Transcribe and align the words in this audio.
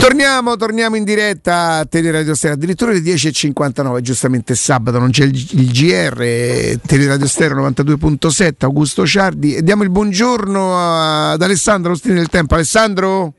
Torniamo, 0.00 0.56
torniamo 0.56 0.96
in 0.96 1.04
diretta 1.04 1.74
a 1.74 1.84
Teleradio 1.84 2.34
Stereo, 2.34 2.56
addirittura 2.56 2.90
alle 2.90 3.00
10.59, 3.00 4.00
giustamente 4.00 4.54
sabato 4.54 4.98
non 4.98 5.10
c'è 5.10 5.24
il, 5.24 5.34
il 5.34 5.70
GR, 5.70 6.80
Teleradio 6.86 7.26
Stereo 7.26 7.68
92.7, 7.68 8.52
Augusto 8.60 9.06
Ciardi 9.06 9.56
e 9.56 9.62
diamo 9.62 9.82
il 9.82 9.90
buongiorno 9.90 11.30
ad 11.32 11.42
Alessandro 11.42 11.92
Ostini 11.92 12.14
del 12.14 12.28
Tempo. 12.28 12.54
Alessandro? 12.54 13.34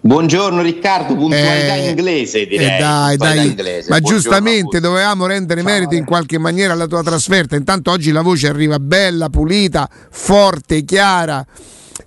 Buongiorno 0.00 0.60
Riccardo, 0.60 1.14
puntualità 1.14 1.76
eh, 1.76 1.90
inglese 1.90 2.46
direi. 2.46 2.66
Eh 2.66 2.78
dai, 2.78 3.16
dai. 3.16 3.46
Inglese. 3.46 3.88
Ma 3.88 4.00
Buongiorno 4.00 4.16
giustamente 4.18 4.80
dovevamo 4.80 5.26
rendere 5.26 5.62
Ciao, 5.62 5.70
merito 5.70 5.94
in 5.94 6.04
qualche 6.04 6.38
maniera 6.38 6.72
alla 6.72 6.88
tua 6.88 7.04
trasferta. 7.04 7.54
Intanto 7.54 7.92
oggi 7.92 8.10
la 8.10 8.22
voce 8.22 8.48
arriva 8.48 8.80
bella, 8.80 9.28
pulita, 9.28 9.88
forte, 10.10 10.82
chiara. 10.82 11.46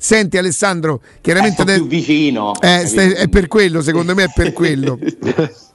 Senti 0.01 0.37
Alessandro, 0.37 1.01
chiaramente... 1.19 1.61
È 1.61 1.75
più 1.75 1.87
vicino. 1.87 2.53
Eh, 2.61 2.83
è 3.15 3.27
per 3.27 3.47
quello, 3.49 3.81
secondo 3.81 4.15
me 4.15 4.23
è 4.23 4.31
per 4.33 4.53
quello. 4.53 4.97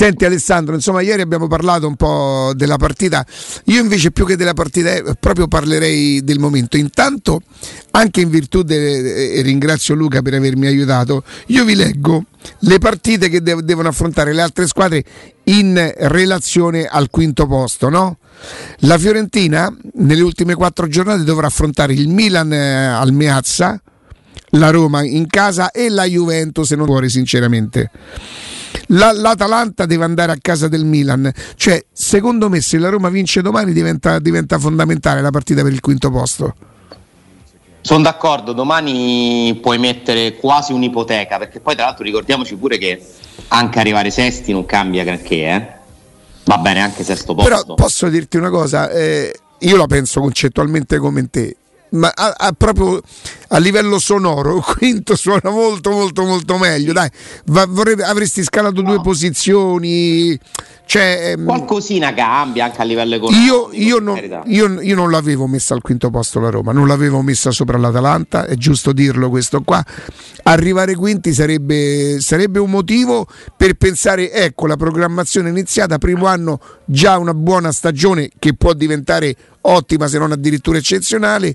Senti 0.00 0.24
Alessandro, 0.24 0.74
insomma 0.74 1.02
ieri 1.02 1.20
abbiamo 1.20 1.46
parlato 1.46 1.86
un 1.86 1.94
po' 1.94 2.52
della 2.56 2.78
partita, 2.78 3.22
io 3.64 3.82
invece 3.82 4.12
più 4.12 4.24
che 4.24 4.34
della 4.34 4.54
partita 4.54 4.94
eh, 4.94 5.14
proprio 5.20 5.46
parlerei 5.46 6.24
del 6.24 6.38
momento. 6.38 6.78
Intanto, 6.78 7.42
anche 7.90 8.22
in 8.22 8.30
virtù, 8.30 8.62
de, 8.62 9.34
e 9.34 9.42
ringrazio 9.42 9.94
Luca 9.94 10.22
per 10.22 10.32
avermi 10.32 10.66
aiutato, 10.66 11.22
io 11.48 11.66
vi 11.66 11.74
leggo 11.74 12.24
le 12.60 12.78
partite 12.78 13.28
che 13.28 13.42
de- 13.42 13.62
devono 13.62 13.88
affrontare 13.88 14.32
le 14.32 14.40
altre 14.40 14.66
squadre 14.66 15.04
in 15.44 15.92
relazione 15.98 16.86
al 16.86 17.10
quinto 17.10 17.46
posto, 17.46 17.90
no? 17.90 18.16
La 18.78 18.96
Fiorentina 18.96 19.70
nelle 19.96 20.22
ultime 20.22 20.54
quattro 20.54 20.88
giornate 20.88 21.24
dovrà 21.24 21.48
affrontare 21.48 21.92
il 21.92 22.08
Milan 22.08 22.50
eh, 22.50 22.86
al 22.86 23.12
Meazza, 23.12 23.78
la 24.52 24.70
Roma 24.70 25.04
in 25.04 25.26
casa 25.26 25.70
e 25.70 25.90
la 25.90 26.06
Juventus 26.06 26.68
se 26.68 26.74
non 26.74 26.86
vuole 26.86 27.10
sinceramente. 27.10 27.90
La, 28.88 29.12
L'Atalanta 29.12 29.86
deve 29.86 30.04
andare 30.04 30.32
a 30.32 30.36
casa 30.40 30.68
del 30.68 30.84
Milan, 30.84 31.30
cioè 31.56 31.84
secondo 31.92 32.48
me 32.48 32.60
se 32.60 32.78
la 32.78 32.88
Roma 32.88 33.08
vince 33.08 33.42
domani 33.42 33.72
diventa, 33.72 34.18
diventa 34.18 34.58
fondamentale 34.58 35.20
la 35.20 35.30
partita 35.30 35.62
per 35.62 35.72
il 35.72 35.80
quinto 35.80 36.10
posto. 36.10 36.54
Sono 37.82 38.02
d'accordo, 38.02 38.52
domani 38.52 39.58
puoi 39.62 39.78
mettere 39.78 40.36
quasi 40.36 40.72
un'ipoteca, 40.72 41.38
perché 41.38 41.60
poi 41.60 41.74
tra 41.74 41.86
l'altro 41.86 42.04
ricordiamoci 42.04 42.54
pure 42.56 42.76
che 42.76 43.02
anche 43.48 43.78
arrivare 43.78 44.10
sesti 44.10 44.52
non 44.52 44.66
cambia 44.66 45.02
granché, 45.02 45.36
eh? 45.36 45.78
va 46.44 46.58
bene 46.58 46.80
anche 46.80 47.04
sesto 47.04 47.34
posto. 47.34 47.48
Però 47.48 47.74
posso 47.74 48.08
dirti 48.08 48.36
una 48.36 48.50
cosa, 48.50 48.90
eh, 48.90 49.32
io 49.60 49.76
la 49.76 49.86
penso 49.86 50.20
concettualmente 50.20 50.98
come 50.98 51.28
te, 51.30 51.56
ma 51.90 52.12
a, 52.14 52.34
a 52.36 52.52
proprio 52.52 53.00
a 53.52 53.58
livello 53.58 53.98
sonoro, 53.98 54.56
il 54.56 54.64
quinto 54.76 55.16
suona 55.16 55.50
molto 55.50 55.90
molto 55.90 56.24
molto 56.24 56.58
meglio. 56.58 56.92
Dai, 56.92 57.08
va, 57.46 57.66
vorrei, 57.66 58.00
avresti 58.02 58.42
scalato 58.42 58.82
no. 58.82 58.88
due 58.88 59.00
posizioni. 59.00 60.38
Cioè, 60.90 61.34
ehm, 61.36 61.44
Qualcosina 61.44 62.12
cambia 62.12 62.64
anche 62.64 62.80
a 62.80 62.84
livello 62.84 63.14
economico. 63.14 63.70
Io, 63.72 63.80
io, 63.80 63.98
non, 64.00 64.42
io, 64.46 64.80
io, 64.80 64.94
non, 64.96 65.08
l'avevo 65.10 65.46
messa 65.46 65.72
al 65.72 65.82
quinto 65.82 66.10
posto 66.10 66.40
la 66.40 66.50
Roma, 66.50 66.72
non 66.72 66.88
l'avevo 66.88 67.22
messa 67.22 67.52
sopra 67.52 67.78
l'Atalanta, 67.78 68.44
è 68.46 68.56
giusto 68.56 68.92
dirlo 68.92 69.30
questo 69.30 69.62
qua. 69.62 69.84
Arrivare 70.42 70.96
quinti 70.96 71.32
sarebbe, 71.32 72.18
sarebbe 72.20 72.58
un 72.58 72.70
motivo 72.70 73.26
per 73.56 73.74
pensare, 73.74 74.32
ecco 74.32 74.66
la 74.66 74.76
programmazione 74.76 75.48
iniziata, 75.48 75.98
primo 75.98 76.26
anno 76.26 76.58
già 76.84 77.18
una 77.18 77.34
buona 77.34 77.70
stagione 77.70 78.28
che 78.36 78.54
può 78.54 78.72
diventare 78.72 79.36
ottima 79.60 80.08
se 80.08 80.18
non 80.18 80.32
addirittura 80.32 80.78
eccezionale. 80.78 81.54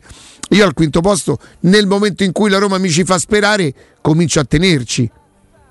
Io 0.50 0.64
al 0.64 0.73
quinto 0.73 1.02
posto, 1.02 1.40
nel 1.62 1.84
momento 1.88 2.23
in 2.23 2.31
cui 2.31 2.50
la 2.50 2.58
Roma 2.58 2.78
mi 2.78 2.89
ci 2.89 3.03
fa 3.03 3.17
sperare, 3.17 3.73
comincio 4.02 4.39
a 4.39 4.44
tenerci. 4.44 5.09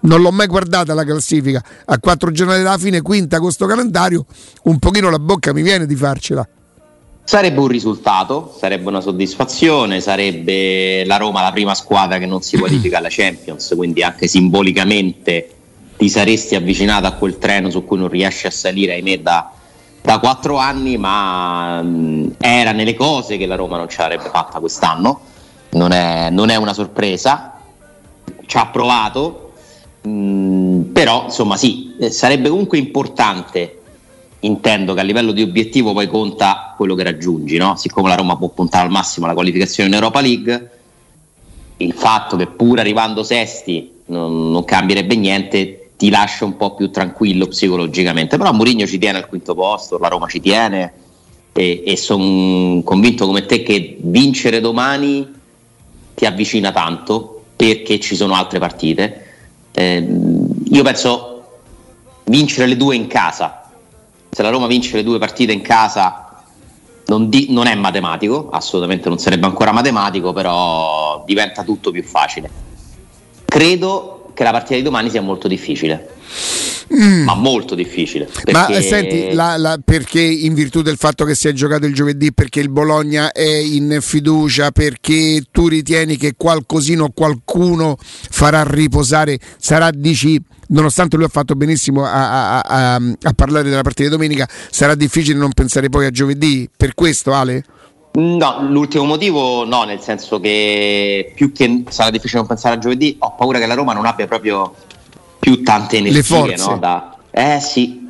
Non 0.01 0.21
l'ho 0.21 0.31
mai 0.31 0.47
guardata 0.47 0.93
la 0.93 1.05
classifica, 1.05 1.63
a 1.87 1.99
quattro 1.99 2.31
giornate 2.31 2.63
dalla 2.63 2.77
fine, 2.77 3.01
quinta 3.01 3.39
con 3.39 3.51
sto 3.51 3.67
calendario, 3.67 4.27
un 4.65 4.79
pochino 4.79 5.09
la 5.09 5.19
bocca 5.19 5.53
mi 5.55 5.63
viene 5.63 5.87
di 5.87 5.97
farcela. 5.97 6.47
Sarebbe 7.27 7.59
un 7.59 7.69
risultato, 7.69 8.55
sarebbe 8.59 8.87
una 8.87 9.01
soddisfazione, 9.01 10.03
sarebbe 10.03 11.07
la 11.07 11.17
Roma 11.17 11.41
la 11.41 11.53
prima 11.53 11.75
squadra 11.75 12.19
che 12.19 12.27
non 12.27 12.43
si 12.43 12.59
qualifica 12.59 12.99
alla 12.99 13.09
Champions, 13.09 13.73
quindi 13.75 14.03
anche 14.03 14.29
simbolicamente 14.29 15.49
ti 15.97 16.11
saresti 16.11 16.55
avvicinato 16.55 17.07
a 17.07 17.13
quel 17.13 17.39
treno 17.39 17.71
su 17.71 17.83
cui 17.87 17.97
non 17.97 18.09
riesci 18.09 18.47
a 18.47 18.51
salire, 18.51 18.93
ahimè, 18.93 19.21
da, 19.21 19.53
da 20.03 20.19
quattro 20.19 20.59
anni, 20.59 20.99
ma 20.99 21.81
mh, 21.81 22.35
era 22.41 22.73
nelle 22.73 22.95
cose 22.95 23.39
che 23.39 23.47
la 23.47 23.55
Roma 23.55 23.79
non 23.79 23.89
ce 23.89 24.03
l'avrebbe 24.03 24.29
fatta 24.29 24.59
quest'anno, 24.59 25.21
non 25.75 25.93
è, 25.93 26.31
non 26.31 26.49
è 26.49 26.57
una 26.57 26.73
sorpresa, 26.73 27.61
ci 28.47 28.57
ha 28.57 28.67
provato, 28.67 29.45
Mm, 30.07 30.93
però 30.93 31.25
insomma 31.25 31.57
sì, 31.57 31.95
eh, 31.99 32.11
sarebbe 32.11 32.51
comunque 32.51 32.77
importante, 32.77 33.81
intendo 34.41 34.93
che 34.93 35.01
a 35.01 35.03
livello 35.03 35.33
di 35.33 35.41
obiettivo 35.41 35.95
poi 35.95 36.07
conta 36.09 36.75
quello 36.77 36.95
che 36.95 37.05
raggiungi, 37.05 37.57
no? 37.57 37.77
siccome 37.77 38.11
la 38.11 38.15
Roma 38.15 38.37
può 38.37 38.49
puntare 38.49 38.85
al 38.85 38.91
massimo 38.91 39.25
alla 39.25 39.35
qualificazione 39.35 39.89
in 39.89 39.95
Europa 39.95 40.21
League, 40.21 40.71
il 41.79 41.95
fatto 41.95 42.37
che 42.37 42.47
pur 42.47 42.81
arrivando 42.81 43.23
sesti 43.23 44.03
non, 44.07 44.51
non 44.51 44.65
cambierebbe 44.65 45.17
niente 45.17 45.89
ti 45.97 46.11
lascia 46.11 46.45
un 46.45 46.57
po' 46.59 46.75
più 46.75 46.91
tranquillo 46.91 47.47
psicologicamente, 47.47 48.37
però 48.37 48.53
Mourinho 48.53 48.87
ci 48.87 48.99
tiene 48.99 49.17
al 49.19 49.27
quinto 49.27 49.55
posto, 49.55 49.97
la 49.97 50.09
Roma 50.09 50.29
ci 50.29 50.41
tiene 50.41 50.93
e, 51.53 51.83
e 51.87 51.97
sono 51.97 52.83
convinto 52.83 53.25
come 53.25 53.47
te 53.47 53.63
che 53.63 53.97
vincere 54.01 54.61
domani 54.61 55.43
ti 56.15 56.27
avvicina 56.27 56.73
tanto 56.73 57.43
perché 57.57 58.01
ci 58.01 58.17
sono 58.17 58.35
altre 58.35 58.59
partite 58.59 59.25
eh, 59.77 60.07
io 60.71 60.83
penso 60.85 61.43
vincere 62.25 62.67
le 62.69 62.77
due 62.77 62.95
in 62.95 63.09
casa. 63.09 63.71
Se 64.31 64.43
la 64.43 64.51
Roma 64.51 64.69
vince 64.69 64.97
le 64.97 65.03
due 65.03 65.19
partite 65.19 65.53
in 65.53 65.63
casa 65.63 66.43
non, 67.07 67.29
di, 67.29 67.49
non 67.51 67.67
è 67.67 67.75
matematico, 67.75 68.51
assolutamente 68.51 69.09
non 69.09 69.19
sarebbe 69.19 69.47
ancora 69.47 69.73
matematico, 69.73 70.33
però 70.33 71.25
diventa 71.27 71.65
tutto 71.65 71.91
più 71.91 72.05
facile. 72.05 72.49
Credo 73.45 74.31
che 74.33 74.45
la 74.45 74.53
partita 74.53 74.77
di 74.77 74.83
domani 74.83 75.11
sia 75.11 75.23
molto 75.23 75.49
difficile 75.49 76.13
mm. 76.93 77.25
ma 77.25 77.35
molto 77.35 77.75
difficile. 77.75 78.27
Perché... 78.27 78.53
Ma 78.53 78.69
senti, 78.81 79.33
la, 79.33 79.57
la, 79.57 79.79
perché 79.83 80.21
in 80.21 80.55
virtù 80.55 80.83
del 80.83 80.97
fatto 80.97 81.25
che 81.25 81.35
si 81.35 81.49
è 81.49 81.53
giocato 81.53 81.87
il 81.87 81.95
giovedì, 81.95 82.33
perché 82.33 82.61
il 82.61 82.71
Bologna 82.71 83.33
è 83.33 83.47
in 83.47 83.99
fiducia, 84.01 84.71
perché 84.71 85.45
tu 85.51 85.69
ritieni 85.69 86.17
che 86.17 86.35
qualcosino 86.37 87.11
qualcuno 87.11 87.97
farà 87.99 88.65
riposare, 88.65 89.39
sarà 89.59 89.91
dici 89.91 90.41
nonostante 90.69 91.17
lui 91.17 91.27
ha 91.27 91.29
fatto 91.29 91.55
benissimo 91.55 92.05
a, 92.05 92.59
a, 92.59 92.61
a, 92.61 92.95
a, 92.95 93.33
parlare 93.35 93.69
della 93.69 93.83
partita 93.83 94.09
di 94.09 94.15
domenica, 94.15 94.49
sarà 94.71 94.95
difficile 94.95 95.39
non 95.39 95.53
pensare 95.53 95.89
poi 95.89 96.07
a 96.07 96.11
giovedì. 96.11 96.69
Per 96.75 96.95
questo, 96.95 97.33
Ale? 97.33 97.65
No, 98.15 98.65
l'ultimo 98.69 99.05
motivo 99.05 99.65
no, 99.65 99.83
nel 99.83 100.01
senso 100.01 100.39
che 100.39 101.33
più 101.35 101.51
che 101.51 101.83
sarà 101.89 102.11
difficile 102.11 102.39
non 102.39 102.49
pensare 102.49 102.77
a 102.77 102.79
giovedì, 102.79 103.17
ho 103.19 103.35
paura 103.37 103.59
che 103.59 103.67
la 103.67 103.75
Roma 103.75 103.93
non 103.93 104.07
abbia 104.07 104.27
proprio 104.27 104.73
più 105.45 105.63
tante 105.63 105.99
energie. 105.99 106.57
No? 106.57 106.79
Da, 106.79 107.17
eh 107.31 107.61
sì, 107.61 108.09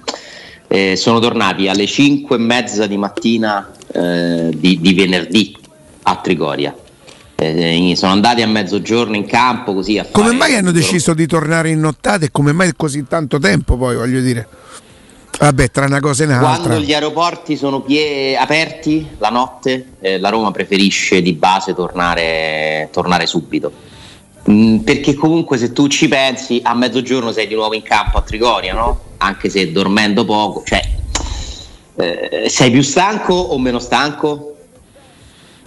eh, 0.69 0.95
sono 0.95 1.19
tornati 1.19 1.67
alle 1.67 1.87
5 1.87 2.37
e 2.37 2.39
mezza 2.39 2.87
di 2.87 2.97
mattina 2.97 3.72
eh, 3.93 4.50
di, 4.55 4.81
di, 4.81 4.95
venerdì 4.95 5.56
a 6.05 6.15
Trigoria. 6.17 6.73
Eh, 7.34 7.93
sono 7.97 8.12
andati 8.12 8.43
a 8.43 8.47
mezzogiorno 8.47 9.17
in 9.17 9.27
campo 9.27 9.75
così 9.75 9.99
a 9.99 10.06
Come 10.09 10.33
mai 10.33 10.55
hanno 10.55 10.71
deciso 10.71 11.12
di 11.12 11.27
tornare 11.27 11.71
in 11.71 11.81
nottata 11.81 12.25
e 12.25 12.28
come 12.31 12.53
mai 12.53 12.73
così 12.77 13.05
tanto 13.09 13.41
tempo 13.41 13.77
poi 13.77 13.97
voglio 13.97 14.21
dire? 14.21 14.47
Vabbè, 15.37 15.71
tra 15.73 15.87
una 15.87 15.99
cosa 15.99 16.23
e 16.23 16.27
un'altra. 16.27 16.69
Quando 16.69 16.78
gli 16.78 16.94
aeroporti 16.94 17.56
sono 17.56 17.81
pie- 17.81 18.37
aperti 18.37 19.09
la 19.19 19.31
notte, 19.31 19.87
eh, 20.00 20.21
la 20.21 20.28
Roma 20.28 20.53
preferisce 20.53 21.21
di 21.21 21.33
base 21.33 21.75
tornare, 21.75 22.89
tornare 22.93 23.27
subito 23.27 23.73
Mm, 24.50 24.78
perché 24.78 25.15
comunque 25.15 25.56
se 25.56 25.72
tu 25.72 25.87
ci 25.88 26.06
pensi 26.06 26.60
a 26.62 26.75
mezzogiorno 26.75 27.32
sei 27.32 27.46
di 27.46 27.55
nuovo 27.55 27.75
in 27.75 27.82
campo 27.82 28.19
a 28.19 28.23
Trigoria, 28.23 28.75
no? 28.75 29.00
Anche 29.19 29.49
se 29.49 29.73
dormendo 29.73 30.25
poco, 30.25 30.62
cioè 30.64 30.82
eh, 31.96 32.49
sei 32.49 32.70
più 32.70 32.82
stanco 32.82 33.32
o 33.32 33.58
meno 33.58 33.79
stanco? 33.79 34.50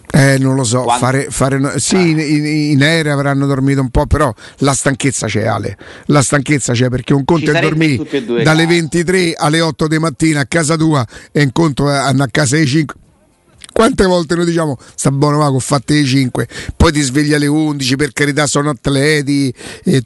Eh, 0.10 0.38
non 0.38 0.56
lo 0.56 0.64
so, 0.64 0.86
fare, 0.88 1.28
fare, 1.30 1.80
sì, 1.80 1.96
in, 1.96 2.20
in, 2.20 2.46
in, 2.46 2.82
aereo 2.82 3.14
avranno 3.14 3.46
dormito 3.46 3.82
un 3.82 3.90
po', 3.90 4.06
però 4.06 4.34
la 4.60 4.74
stanchezza 4.74 5.28
c'è 5.28 5.46
Ale, 5.46 5.78
la 6.06 6.22
stanchezza 6.22 6.74
c'è 6.74 6.90
perché 6.90 7.14
un 7.14 7.26
conto 7.26 7.52
è 7.52 7.60
dormire 7.60 8.08
dalle 8.42 8.66
23 8.66 9.34
alle 9.36 9.60
8 9.60 9.88
di 9.88 10.00
mattina 10.00 10.42
a 10.42 10.46
casa 10.46 10.76
tua 10.76 11.06
e 11.32 11.44
un 11.44 11.52
conto 11.52 11.90
è 11.92 11.96
andare 11.96 12.30
a 12.30 12.32
casa 12.32 12.56
alle 12.56 12.66
5 12.66 12.96
quante 13.78 14.06
volte 14.08 14.34
noi 14.34 14.46
diciamo 14.46 14.76
sta 14.96 15.12
buono 15.12 15.38
va, 15.38 15.52
ho 15.52 15.60
fatte 15.60 15.94
le 15.94 16.04
5, 16.04 16.48
poi 16.76 16.92
ti 16.92 17.00
svegli 17.02 17.36
alle 17.36 17.46
11, 17.46 17.96
per 17.96 18.12
carità 18.12 18.48
sono 18.48 18.72
atleti 18.72 19.54
e 19.84 20.02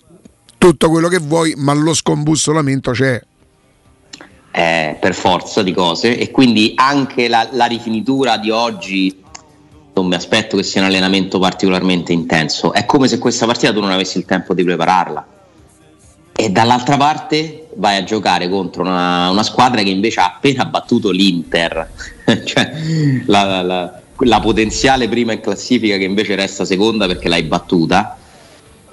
tutto 0.58 0.90
quello 0.90 1.08
che 1.08 1.20
vuoi, 1.20 1.54
ma 1.56 1.72
lo 1.72 1.94
scombussolamento 1.94 2.92
c'è. 2.92 3.22
Eh, 4.52 4.98
per 5.00 5.16
forza 5.16 5.64
di 5.64 5.72
cose 5.72 6.18
e 6.18 6.32
quindi 6.32 6.74
anche 6.76 7.30
la, 7.30 7.48
la 7.54 7.64
rifinitura 7.64 8.36
di 8.36 8.50
oggi 8.50 9.24
non 9.94 10.06
mi 10.06 10.16
aspetto 10.16 10.58
che 10.58 10.64
sia 10.64 10.82
un 10.82 10.88
allenamento 10.88 11.40
particolarmente 11.40 12.12
intenso. 12.12 12.74
È 12.74 12.86
come 12.86 13.08
se 13.08 13.20
questa 13.20 13.46
partita 13.46 13.72
tu 13.72 13.80
non 13.80 13.92
avessi 13.92 14.18
il 14.18 14.26
tempo 14.26 14.54
di 14.54 14.66
prepararla. 14.66 15.26
e 16.36 16.50
dall'altra 16.50 16.98
parte 16.98 17.70
vai 17.76 17.96
a 17.96 18.04
giocare 18.04 18.50
contro 18.50 18.82
una, 18.82 19.30
una 19.30 19.44
squadra 19.44 19.82
che 19.82 19.92
invece 19.92 20.20
ha 20.20 20.26
appena 20.26 20.66
battuto 20.66 21.10
l'Inter, 21.10 21.90
cioè 22.46 22.72
la, 23.26 23.44
la, 23.44 23.62
la, 23.62 24.02
la 24.18 24.40
potenziale 24.40 25.08
prima 25.08 25.34
in 25.34 25.42
classifica 25.42 25.98
che 25.98 26.04
invece 26.04 26.36
resta 26.36 26.66
seconda 26.66 27.08
perché 27.08 27.28
l'hai 27.28 27.44
battuta 27.44 28.18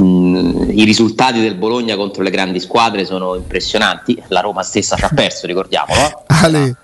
Mm, 0.01 0.71
i 0.71 0.85
risultati 0.85 1.41
del 1.41 1.57
Bologna 1.57 1.97
contro 1.97 2.23
le 2.23 2.31
grandi 2.31 2.61
squadre 2.61 3.05
sono 3.05 3.35
impressionanti. 3.35 4.23
La 4.29 4.41
Roma 4.41 4.63
stessa 4.63 4.95
ci 4.95 5.05
ha 5.05 5.11
perso, 5.13 5.47
ricordiamolo. 5.47 6.25
Ale, 6.27 6.77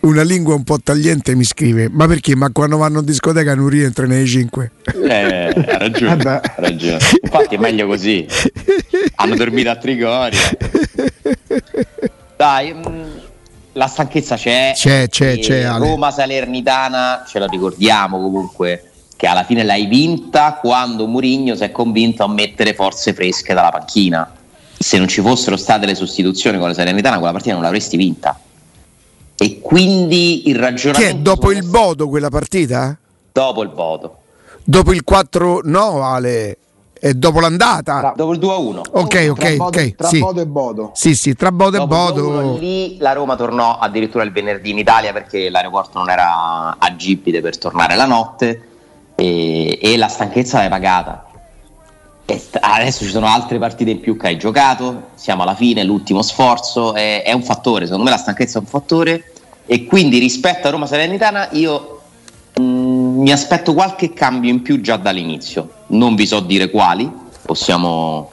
una 0.00 0.22
lingua 0.22 0.54
un 0.54 0.62
po' 0.62 0.78
tagliente 0.78 1.34
mi 1.34 1.42
scrive: 1.42 1.88
Ma 1.90 2.06
perché? 2.06 2.36
Ma 2.36 2.50
quando 2.52 2.76
vanno 2.76 3.00
in 3.00 3.04
discoteca 3.04 3.56
non 3.56 3.68
rientra 3.68 4.06
nei 4.06 4.24
5? 4.24 4.70
Eh, 5.02 5.52
ha 5.66 5.78
ragione, 5.78 6.22
ha 6.22 6.54
ragione. 6.56 6.98
Infatti 7.22 7.56
è 7.56 7.58
meglio 7.58 7.88
così. 7.88 8.24
Hanno 9.16 9.34
dormito 9.34 9.70
a 9.70 9.76
Trigoria. 9.76 10.38
Dai, 12.36 12.72
mm, 12.72 13.02
la 13.72 13.86
stanchezza 13.86 14.36
c'è. 14.36 14.72
C'è, 14.74 15.08
c'è, 15.08 15.38
c'è. 15.38 15.68
Roma 15.76 16.10
Salernitana, 16.10 17.24
ce 17.26 17.38
la 17.38 17.46
ricordiamo 17.46 18.20
comunque 18.20 18.90
che 19.16 19.26
alla 19.26 19.44
fine 19.44 19.62
l'hai 19.62 19.86
vinta 19.86 20.54
quando 20.54 21.06
Mourinho 21.06 21.54
si 21.54 21.62
è 21.62 21.70
convinto 21.70 22.24
a 22.24 22.28
mettere 22.28 22.74
forze 22.74 23.12
fresche 23.12 23.52
dalla 23.52 23.70
panchina. 23.70 24.32
Se 24.78 24.96
non 24.96 25.08
ci 25.08 25.20
fossero 25.20 25.58
state 25.58 25.84
le 25.84 25.94
sostituzioni 25.94 26.58
con 26.58 26.68
la 26.68 26.74
Serenitana, 26.74 27.18
quella 27.18 27.32
partita 27.32 27.52
non 27.52 27.62
l'avresti 27.62 27.98
vinta. 27.98 28.40
E 29.36 29.60
quindi 29.60 30.48
il 30.48 30.56
ragionamento. 30.56 31.12
Che 31.12 31.18
è 31.18 31.22
dopo 31.22 31.52
il 31.52 31.64
Bodo 31.64 32.08
quella 32.08 32.30
partita? 32.30 32.96
Dopo 33.32 33.62
il 33.62 33.68
Bodo. 33.68 34.20
Dopo 34.64 34.92
il 34.92 35.04
4 35.04 35.60
no, 35.64 36.02
Ale. 36.02 36.56
È 37.02 37.14
dopo 37.14 37.40
l'andata? 37.40 37.98
Tra, 37.98 38.12
dopo 38.14 38.32
il 38.32 38.38
2 38.38 38.52
a 38.52 38.56
1. 38.58 38.82
Ok, 38.90 39.26
ok, 39.30 39.38
tra 39.38 39.50
Bodo, 39.56 39.64
ok. 39.64 39.94
Tra 39.94 40.08
sì. 40.08 40.18
Bodo 40.18 40.40
e 40.42 40.46
Bodo. 40.46 40.90
Sì, 40.92 41.14
sì, 41.14 41.34
tra 41.34 41.50
Bodo 41.50 41.78
dopo 41.78 41.94
e 41.94 41.96
Bodo. 41.96 42.58
Lì 42.58 42.98
la 42.98 43.14
Roma 43.14 43.36
tornò 43.36 43.78
addirittura 43.78 44.22
il 44.22 44.32
venerdì 44.32 44.68
in 44.68 44.76
Italia 44.76 45.10
perché 45.10 45.48
l'aeroporto 45.48 45.98
non 45.98 46.10
era 46.10 46.76
agibile 46.78 47.40
per 47.40 47.56
tornare 47.56 47.96
la 47.96 48.04
notte 48.04 48.68
e, 49.14 49.78
e 49.80 49.96
la 49.96 50.08
stanchezza 50.08 50.58
l'hai 50.58 50.68
pagata. 50.68 51.24
E 52.26 52.38
adesso 52.60 53.04
ci 53.04 53.10
sono 53.10 53.28
altre 53.28 53.58
partite 53.58 53.92
in 53.92 54.00
più 54.00 54.18
che 54.18 54.26
hai 54.26 54.36
giocato, 54.36 55.04
siamo 55.14 55.42
alla 55.42 55.54
fine, 55.54 55.82
l'ultimo 55.84 56.20
sforzo, 56.20 56.92
è, 56.92 57.22
è 57.22 57.32
un 57.32 57.42
fattore, 57.42 57.86
secondo 57.86 58.04
me 58.04 58.10
la 58.10 58.18
stanchezza 58.18 58.58
è 58.58 58.60
un 58.60 58.68
fattore 58.68 59.32
e 59.64 59.86
quindi 59.86 60.18
rispetto 60.18 60.68
a 60.68 60.70
Roma 60.70 60.84
Salernitana 60.84 61.48
io 61.52 61.99
mh, 62.54 62.62
mm, 62.62 63.20
mi 63.20 63.32
aspetto 63.32 63.74
qualche 63.74 64.12
cambio 64.12 64.50
in 64.50 64.62
più 64.62 64.80
già 64.80 64.96
dall'inizio, 64.96 65.70
non 65.88 66.14
vi 66.14 66.26
so 66.26 66.40
dire 66.40 66.70
quali, 66.70 67.10
possiamo, 67.44 68.30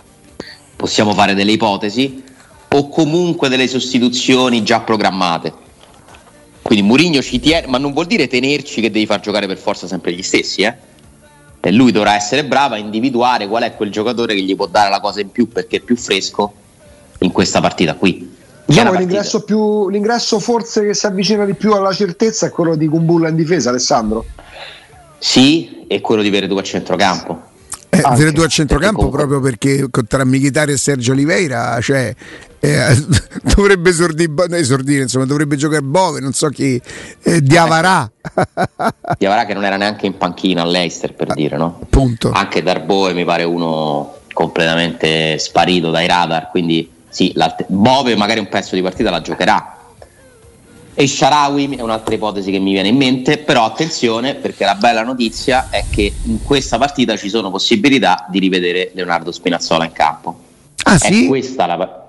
possiamo 0.75 1.13
fare 1.13 1.33
delle 1.33 1.51
ipotesi 1.51 2.23
o 2.69 2.89
comunque 2.89 3.49
delle 3.49 3.67
sostituzioni 3.67 4.63
già 4.63 4.81
programmate 4.81 5.65
quindi 6.67 6.85
Mourinho 6.85 7.21
ci 7.21 7.39
tiene, 7.39 7.65
ma 7.67 7.77
non 7.77 7.93
vuol 7.93 8.07
dire 8.07 8.27
tenerci 8.27 8.81
che 8.81 8.91
devi 8.91 9.05
far 9.05 9.21
giocare 9.21 9.47
per 9.47 9.55
forza 9.55 9.87
sempre 9.87 10.11
gli 10.11 10.21
stessi, 10.21 10.63
eh? 10.63 10.75
E 11.61 11.71
lui 11.71 11.93
dovrà 11.93 12.13
essere 12.15 12.43
bravo 12.43 12.73
a 12.73 12.77
individuare 12.77 13.47
qual 13.47 13.63
è 13.63 13.73
quel 13.73 13.89
giocatore 13.89 14.35
che 14.35 14.41
gli 14.41 14.53
può 14.53 14.67
dare 14.67 14.89
la 14.89 14.99
cosa 14.99 15.21
in 15.21 15.31
più 15.31 15.47
perché 15.47 15.77
è 15.77 15.79
più 15.79 15.95
fresco 15.95 16.53
in 17.19 17.31
questa 17.31 17.61
partita 17.61 17.93
qui. 17.93 18.35
Diciamo 18.67 18.91
che 18.91 18.97
l'ingresso, 18.97 19.43
più, 19.43 19.89
l'ingresso 19.89 20.39
forse 20.39 20.85
che 20.85 20.93
si 20.93 21.05
avvicina 21.05 21.45
di 21.45 21.53
più 21.53 21.71
alla 21.71 21.93
certezza 21.93 22.47
è 22.47 22.49
quello 22.49 22.75
di 22.75 22.87
Kumbulla 22.87 23.29
in 23.29 23.35
difesa, 23.37 23.69
Alessandro. 23.69 24.25
Sì, 25.19 25.85
e 25.87 26.01
quello 26.01 26.21
di 26.21 26.29
Veretu 26.29 26.53
a 26.57 26.61
centrocampo. 26.61 27.43
Eh, 27.89 28.01
Veretu 28.15 28.41
a 28.41 28.47
centrocampo 28.47 29.09
comunque... 29.09 29.25
proprio 29.25 29.39
perché 29.39 29.87
tra 30.05 30.25
Michitari 30.25 30.73
e 30.73 30.77
Sergio 30.77 31.13
Oliveira, 31.13 31.79
cioè 31.79 32.13
eh, 32.59 33.05
dovrebbe 33.55 33.89
esordire, 33.89 34.33
esordire, 34.57 35.03
insomma, 35.03 35.25
dovrebbe 35.25 35.55
giocare 35.55 35.81
Bove, 35.81 36.19
non 36.19 36.33
so 36.33 36.49
chi, 36.49 36.79
eh, 37.23 37.41
Diavarà. 37.41 38.11
Diavarà 39.17 39.45
che 39.45 39.53
non 39.53 39.63
era 39.63 39.77
neanche 39.77 40.07
in 40.07 40.17
panchina 40.17 40.63
all'Eister 40.63 41.13
per 41.13 41.33
dire, 41.33 41.55
no? 41.55 41.79
Punto. 41.89 42.31
Anche 42.31 42.61
Darboe 42.61 43.13
mi 43.13 43.23
pare 43.23 43.45
uno 43.45 44.15
completamente 44.33 45.37
sparito 45.37 45.89
dai 45.89 46.05
radar, 46.05 46.49
quindi 46.49 46.95
sì, 47.17 47.33
Bove 47.65 48.15
magari 48.15 48.39
un 48.39 48.47
pezzo 48.47 48.75
di 48.75 48.83
partita 48.83 49.09
la 49.09 49.21
giocherà. 49.21 49.75
E 50.93 51.07
Sharawi 51.07 51.75
è 51.75 51.81
un'altra 51.81 52.13
ipotesi 52.13 52.51
che 52.51 52.59
mi 52.59 52.73
viene 52.73 52.89
in 52.89 52.95
mente, 52.95 53.39
però 53.39 53.65
attenzione 53.65 54.35
perché 54.35 54.65
la 54.65 54.75
bella 54.75 55.01
notizia 55.01 55.69
è 55.71 55.85
che 55.89 56.13
in 56.25 56.43
questa 56.43 56.77
partita 56.77 57.17
ci 57.17 57.29
sono 57.29 57.49
possibilità 57.49 58.27
di 58.29 58.37
rivedere 58.37 58.91
Leonardo 58.93 59.31
Spinazzola 59.31 59.85
in 59.85 59.93
campo. 59.93 60.37
Ah, 60.83 60.93
è 60.93 61.11
sì? 61.11 61.25
questa 61.25 61.65
la, 61.65 62.07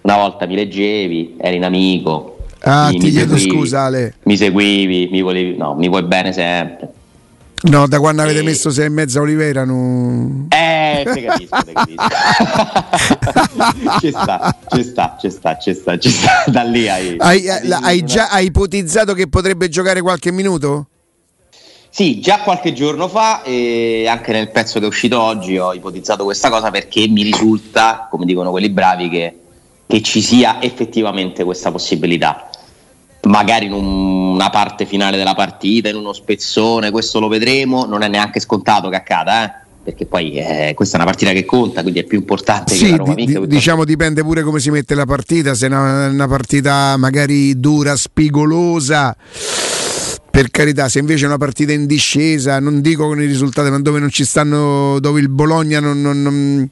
una 0.00 0.16
volta 0.16 0.46
mi 0.46 0.56
leggevi, 0.56 1.36
eri 1.38 1.58
un 1.58 1.62
amico. 1.62 2.38
Ah, 2.62 2.88
mi, 2.88 2.98
ti 2.98 3.04
mi 3.04 3.10
chiedo 3.12 3.36
seguivi, 3.36 3.56
scusa 3.56 3.82
Ale. 3.82 4.14
Mi 4.24 4.36
seguivi, 4.36 5.08
mi 5.12 5.20
volevi, 5.20 5.56
no, 5.56 5.74
mi 5.74 5.88
vuoi 5.88 6.02
bene 6.02 6.32
sempre. 6.32 6.92
No, 7.62 7.86
da 7.86 7.98
quando 7.98 8.22
e... 8.22 8.24
avete 8.24 8.42
messo 8.42 8.70
6 8.70 8.84
e 8.84 8.88
mezza 8.88 9.20
Olivera 9.20 9.64
non... 9.64 10.48
Eh, 10.48 11.06
ti 11.12 11.22
capisco, 11.22 11.56
ti 11.64 11.72
capisco. 11.72 12.08
ci 14.00 14.10
sta, 14.10 14.56
ci 14.68 14.82
sta, 14.82 15.16
ci 15.20 15.30
sta, 15.30 15.58
ci 15.58 15.74
sta, 15.74 15.98
ci 15.98 16.10
sta. 16.10 16.44
Da 16.46 16.62
lì 16.62 16.88
hai... 16.88 17.14
Hai, 17.18 17.48
hai, 17.48 17.70
hai 17.70 18.04
già 18.04 18.28
hai 18.30 18.46
ipotizzato 18.46 19.14
che 19.14 19.28
potrebbe 19.28 19.68
giocare 19.68 20.00
qualche 20.00 20.32
minuto? 20.32 20.88
Sì, 21.88 22.20
già 22.20 22.40
qualche 22.40 22.72
giorno 22.72 23.06
fa 23.06 23.42
e 23.42 24.06
anche 24.08 24.32
nel 24.32 24.50
pezzo 24.50 24.78
che 24.78 24.86
è 24.86 24.88
uscito 24.88 25.20
oggi 25.20 25.58
ho 25.58 25.74
ipotizzato 25.74 26.24
questa 26.24 26.48
cosa 26.50 26.70
perché 26.70 27.06
mi 27.06 27.22
risulta, 27.22 28.08
come 28.10 28.24
dicono 28.24 28.50
quelli 28.50 28.70
bravi, 28.70 29.08
che 29.08 29.36
che 29.92 30.00
ci 30.00 30.22
sia 30.22 30.62
effettivamente 30.62 31.44
questa 31.44 31.70
possibilità. 31.70 32.48
Magari 33.24 33.66
in 33.66 33.72
una 33.72 34.50
parte 34.50 34.84
finale 34.84 35.16
della 35.16 35.34
partita, 35.34 35.88
in 35.88 35.96
uno 35.96 36.12
spezzone, 36.12 36.90
questo 36.90 37.20
lo 37.20 37.28
vedremo, 37.28 37.84
non 37.84 38.02
è 38.02 38.08
neanche 38.08 38.40
scontato 38.40 38.88
che 38.88 38.96
accada, 38.96 39.44
eh? 39.44 39.60
perché 39.84 40.06
poi 40.06 40.34
eh, 40.34 40.72
questa 40.74 40.96
è 40.96 41.00
una 41.00 41.10
partita 41.10 41.32
che 41.32 41.44
conta, 41.44 41.82
quindi 41.82 42.00
è 42.00 42.04
più 42.04 42.18
importante 42.18 42.74
sì, 42.74 42.84
che 42.84 42.90
la 42.90 42.96
Roma. 42.96 43.14
Di, 43.14 43.46
diciamo 43.46 43.84
dipende 43.84 44.22
pure 44.22 44.42
come 44.42 44.60
si 44.60 44.70
mette 44.70 44.94
la 44.94 45.06
partita, 45.06 45.54
se 45.54 45.66
è 45.66 45.68
una, 45.68 46.06
una 46.06 46.28
partita 46.28 46.96
magari 46.96 47.58
dura, 47.58 47.96
spigolosa 47.96 49.16
per 50.30 50.50
carità, 50.50 50.88
se 50.88 50.98
invece 50.98 51.24
è 51.24 51.26
una 51.26 51.36
partita 51.36 51.72
in 51.72 51.86
discesa, 51.86 52.58
non 52.58 52.80
dico 52.80 53.06
con 53.06 53.20
i 53.20 53.26
risultati, 53.26 53.70
ma 53.70 53.78
dove 53.80 53.98
non 53.98 54.08
ci 54.08 54.24
stanno, 54.24 54.98
dove 54.98 55.20
il 55.20 55.28
Bologna 55.28 55.78
non, 55.78 56.00
non, 56.00 56.22
non 56.22 56.70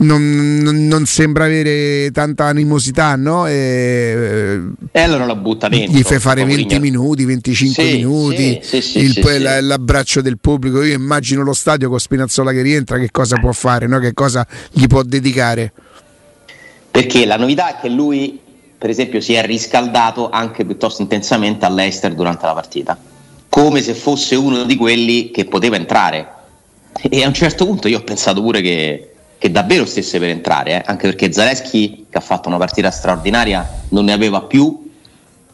non, 0.00 0.58
non, 0.62 1.04
sembra 1.06 1.44
avere 1.44 2.10
tanta 2.12 2.44
animosità, 2.44 3.16
no? 3.16 3.46
E, 3.46 4.58
e 4.92 5.00
allora 5.00 5.26
la 5.26 5.34
butta 5.34 5.68
dentro. 5.68 5.96
Gli 5.96 6.02
fai 6.02 6.18
fare 6.18 6.44
20 6.44 6.78
minuti, 6.78 7.24
25 7.24 7.84
sì, 7.84 7.96
minuti, 7.96 8.60
sì, 8.62 8.80
sì, 8.80 8.98
il, 8.98 9.18
il, 9.18 9.66
l'abbraccio 9.66 10.20
del 10.22 10.38
pubblico. 10.38 10.82
Io 10.82 10.94
immagino 10.94 11.42
lo 11.42 11.52
stadio 11.52 11.88
con 11.88 11.98
Spinazzola 11.98 12.52
che 12.52 12.62
rientra, 12.62 12.98
che 12.98 13.10
cosa 13.10 13.36
può 13.36 13.52
fare, 13.52 13.86
no? 13.86 13.98
che 13.98 14.14
cosa 14.14 14.46
gli 14.70 14.86
può 14.86 15.02
dedicare. 15.02 15.72
Perché 16.90 17.26
la 17.26 17.36
novità 17.36 17.76
è 17.76 17.80
che 17.80 17.88
lui, 17.88 18.40
per 18.76 18.90
esempio, 18.90 19.20
si 19.20 19.34
è 19.34 19.44
riscaldato 19.44 20.30
anche 20.30 20.64
piuttosto 20.64 21.02
intensamente 21.02 21.66
all'Ester 21.66 22.14
durante 22.14 22.46
la 22.46 22.54
partita, 22.54 22.98
come 23.48 23.82
se 23.82 23.94
fosse 23.94 24.34
uno 24.34 24.64
di 24.64 24.76
quelli 24.76 25.30
che 25.30 25.44
poteva 25.44 25.76
entrare. 25.76 26.38
E 27.02 27.22
a 27.22 27.28
un 27.28 27.34
certo 27.34 27.66
punto 27.66 27.86
io 27.86 27.98
ho 27.98 28.02
pensato 28.02 28.42
pure 28.42 28.60
che 28.60 29.09
che 29.40 29.50
davvero 29.50 29.86
stesse 29.86 30.18
per 30.18 30.28
entrare, 30.28 30.72
eh? 30.72 30.82
anche 30.84 31.06
perché 31.06 31.32
Zaleschi, 31.32 32.04
che 32.10 32.18
ha 32.18 32.20
fatto 32.20 32.48
una 32.48 32.58
partita 32.58 32.90
straordinaria, 32.90 33.66
non 33.88 34.04
ne 34.04 34.12
aveva 34.12 34.42
più 34.42 34.86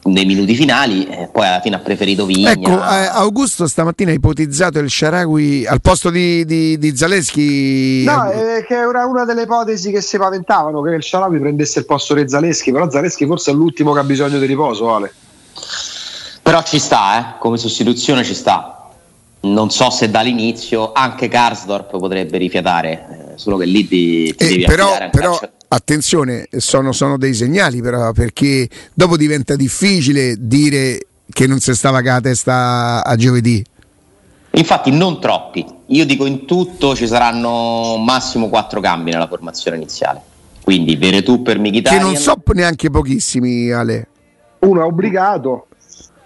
nei 0.07 0.25
minuti 0.25 0.57
finali, 0.57 1.07
eh, 1.07 1.29
poi 1.31 1.47
alla 1.47 1.61
fine 1.61 1.77
ha 1.77 1.79
preferito 1.79 2.27
Vigna. 2.27 2.51
Ecco, 2.51 2.73
eh, 2.73 3.07
Augusto 3.07 3.69
stamattina 3.69 4.11
ha 4.11 4.15
ipotizzato 4.15 4.81
il 4.81 4.91
Sharawi 4.91 5.67
al 5.67 5.81
posto 5.81 6.11
di, 6.11 6.45
di, 6.45 6.77
di 6.79 6.97
Zaleschi. 6.97 8.03
No, 8.03 8.29
eh, 8.29 8.65
che 8.67 8.75
era 8.75 9.07
una 9.07 9.25
delle 9.25 9.43
ipotesi 9.43 9.93
che 9.93 10.01
si 10.01 10.19
paventavano, 10.19 10.83
che 10.83 10.91
il 10.91 11.05
Sharawi 11.05 11.39
prendesse 11.39 11.79
il 11.79 11.87
posto 11.87 12.15
di 12.15 12.29
Zaleschi, 12.29 12.73
però 12.73 12.91
Zaleschi 12.91 13.25
forse 13.25 13.53
è 13.53 13.55
l'ultimo 13.55 13.93
che 13.93 14.01
ha 14.01 14.05
bisogno 14.05 14.41
di 14.41 14.47
riposo, 14.47 14.93
Ale. 14.93 15.13
Però 16.43 16.61
ci 16.65 16.81
sta, 16.81 17.19
eh? 17.21 17.39
come 17.39 17.57
sostituzione 17.57 18.25
ci 18.25 18.35
sta 18.35 18.76
non 19.41 19.71
so 19.71 19.91
se 19.91 20.11
dall'inizio 20.11 20.93
anche 20.93 21.29
Karsdorp 21.29 21.99
potrebbe 21.99 22.39
rifiatare, 22.39 23.35
eh, 23.35 23.39
solo 23.39 23.57
che 23.57 23.67
lì 23.67 23.87
ti, 23.87 24.35
ti 24.35 24.45
eh, 24.45 24.49
devi 24.49 24.65
però, 24.65 24.91
però 25.11 25.39
attenzione, 25.69 26.49
sono, 26.57 26.93
sono, 26.93 27.17
dei 27.17 27.35
segnali 27.35 27.81
però, 27.81 28.13
perché 28.13 28.69
dopo 28.93 29.17
diventa 29.17 29.55
difficile 29.57 30.37
dire 30.39 30.99
che 31.31 31.47
non 31.47 31.59
si 31.61 31.75
stava 31.75 32.03
con 32.03 32.13
la 32.13 32.21
testa 32.21 33.05
a 33.05 33.17
giovedì. 33.17 33.65
Infatti 34.53 34.91
non 34.91 35.21
troppi, 35.21 35.65
io 35.87 36.07
dico 36.07 36.25
in 36.25 36.47
tutto 36.47 36.97
ci 36.97 37.07
saranno 37.07 37.99
massimo 37.99 38.49
quattro 38.49 38.81
cambi 38.81 39.11
nella 39.11 39.27
formazione 39.27 39.77
iniziale, 39.77 40.23
quindi 40.63 40.97
Veretù 40.97 41.43
per 41.43 41.59
Mkhitaryan. 41.59 42.03
Che 42.03 42.05
non 42.05 42.17
so 42.17 42.41
neanche 42.55 42.89
pochissimi 42.89 43.71
Ale. 43.71 44.09
Uno 44.61 44.81
è 44.81 44.85
obbligato 44.85 45.66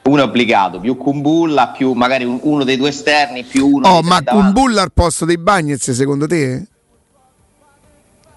uno 0.02 0.20
è 0.20 0.24
obbligato, 0.24 0.80
più 0.80 0.96
Kumbulla, 0.96 1.68
più 1.68 1.92
magari 1.92 2.24
uno 2.24 2.64
dei 2.64 2.76
due 2.76 2.88
esterni, 2.88 3.44
più 3.44 3.66
uno. 3.66 3.88
Oh, 3.88 4.02
ma 4.02 4.22
Kumbulla 4.22 4.82
al 4.82 4.92
posto 4.92 5.24
dei 5.24 5.38
Bagnets 5.38 5.90
secondo 5.90 6.26
te? 6.26 6.66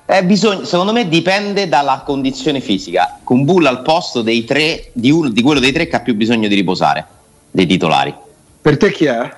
Eh, 0.06 0.24
bisogna, 0.26 0.66
secondo 0.66 0.92
me 0.92 1.08
dipende 1.08 1.70
dalla 1.70 2.04
condizione 2.06 2.60
fisica. 2.60 3.20
Con 3.24 3.46
Bull 3.46 3.66
al 3.66 3.82
posto 3.82 4.22
dei 4.22 4.44
tre, 4.44 4.90
di, 4.92 5.10
uno, 5.10 5.30
di 5.30 5.42
quello 5.42 5.60
dei 5.60 5.72
tre 5.72 5.88
che 5.88 5.96
ha 5.96 6.02
più 6.02 6.14
bisogno 6.16 6.48
di 6.48 6.56
riposare, 6.56 7.06
dei 7.50 7.66
titolari. 7.66 8.14
Per 8.62 8.78
te 8.78 8.92
chi 8.92 9.06
è? 9.06 9.38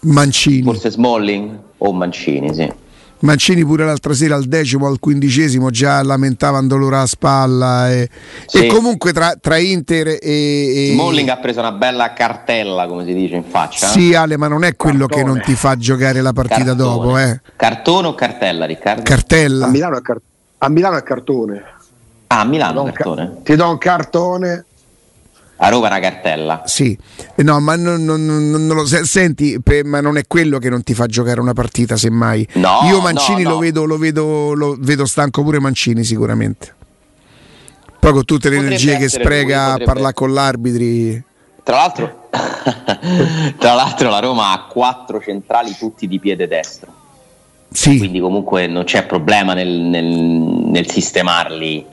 Mancini. 0.00 0.62
Forse 0.62 0.90
Smalling 0.90 1.58
o 1.78 1.92
Mancini, 1.92 2.54
sì. 2.54 2.70
Mancini 3.20 3.64
pure 3.64 3.84
l'altra 3.84 4.14
sera 4.14 4.36
al 4.36 4.44
decimo, 4.44 4.86
al 4.86 4.98
quindicesimo 5.00 5.70
già 5.70 6.02
lamentava 6.02 6.58
un 6.58 6.68
dolore 6.68 6.96
alla 6.96 7.06
spalla 7.06 7.90
e, 7.90 8.08
sì. 8.46 8.66
e 8.66 8.66
comunque 8.68 9.12
tra, 9.12 9.34
tra, 9.40 9.56
Inter 9.56 10.06
e, 10.08 10.18
e... 10.22 10.90
Smalling 10.92 11.28
ha 11.28 11.36
preso 11.38 11.58
una 11.58 11.72
bella 11.72 12.12
cartella 12.12 12.86
come 12.86 13.04
si 13.04 13.14
dice 13.14 13.34
in 13.36 13.44
faccia. 13.44 13.88
Sì 13.88 14.14
Ale 14.14 14.36
ma 14.36 14.46
non 14.46 14.64
è 14.64 14.76
quello 14.76 15.06
Cartone. 15.06 15.22
che 15.22 15.28
non 15.28 15.40
ti 15.42 15.54
fa 15.54 15.76
giocare 15.76 16.20
la 16.20 16.32
partita 16.32 16.74
cartone. 16.74 16.76
dopo. 16.76 17.18
Eh. 17.18 17.40
Cartone 17.56 18.06
o 18.06 18.14
cartella 18.14 18.66
Riccardo? 18.66 19.02
Cartella. 19.02 19.66
A 19.66 19.68
Milano 19.68 19.98
è, 19.98 20.02
car- 20.02 20.20
a 20.58 20.68
Milano 20.68 20.96
è 20.96 21.02
cartone. 21.02 21.62
Ah, 22.28 22.40
a 22.40 22.44
Milano 22.44 22.86
è 22.86 22.92
cartone. 22.92 23.26
Ca- 23.26 23.40
ti 23.42 23.56
do 23.56 23.68
un 23.68 23.78
cartone 23.78 24.64
a 25.60 25.68
Roma 25.68 25.88
una 25.88 25.98
cartella. 25.98 26.62
Sì, 26.66 26.96
no, 27.36 27.60
ma 27.60 27.76
non, 27.76 28.04
non, 28.04 28.24
non, 28.24 28.66
non 28.66 28.76
lo 28.76 28.86
senti, 28.86 29.60
ma 29.84 30.00
non 30.00 30.16
è 30.16 30.22
quello 30.26 30.58
che 30.58 30.68
non 30.68 30.82
ti 30.82 30.94
fa 30.94 31.06
giocare 31.06 31.40
una 31.40 31.52
partita, 31.52 31.96
semmai. 31.96 32.46
No, 32.54 32.80
Io 32.88 33.00
Mancini 33.00 33.42
no, 33.42 33.50
no. 33.50 33.54
Lo, 33.54 33.60
vedo, 33.60 33.84
lo, 33.84 33.96
vedo, 33.98 34.54
lo 34.54 34.76
vedo 34.78 35.04
stanco 35.04 35.42
pure 35.42 35.58
Mancini 35.58 36.04
sicuramente. 36.04 36.74
Poi 37.98 38.12
con 38.12 38.24
tutte 38.24 38.48
le 38.48 38.56
potrebbe 38.56 38.76
energie 38.76 38.98
che 38.98 39.08
spreca 39.08 39.72
a 39.72 39.78
parlare 39.78 40.14
con 40.14 40.32
l'arbitri. 40.32 41.24
Tra 41.64 41.76
l'altro, 41.76 42.28
tra 43.58 43.74
l'altro 43.74 44.10
la 44.10 44.20
Roma 44.20 44.52
ha 44.52 44.62
quattro 44.66 45.20
centrali 45.20 45.74
tutti 45.76 46.06
di 46.06 46.20
piede 46.20 46.46
destro. 46.46 46.92
Sì. 47.70 47.98
Quindi 47.98 48.20
comunque 48.20 48.66
non 48.68 48.84
c'è 48.84 49.04
problema 49.04 49.54
nel, 49.54 49.68
nel, 49.68 50.04
nel 50.04 50.88
sistemarli 50.88 51.84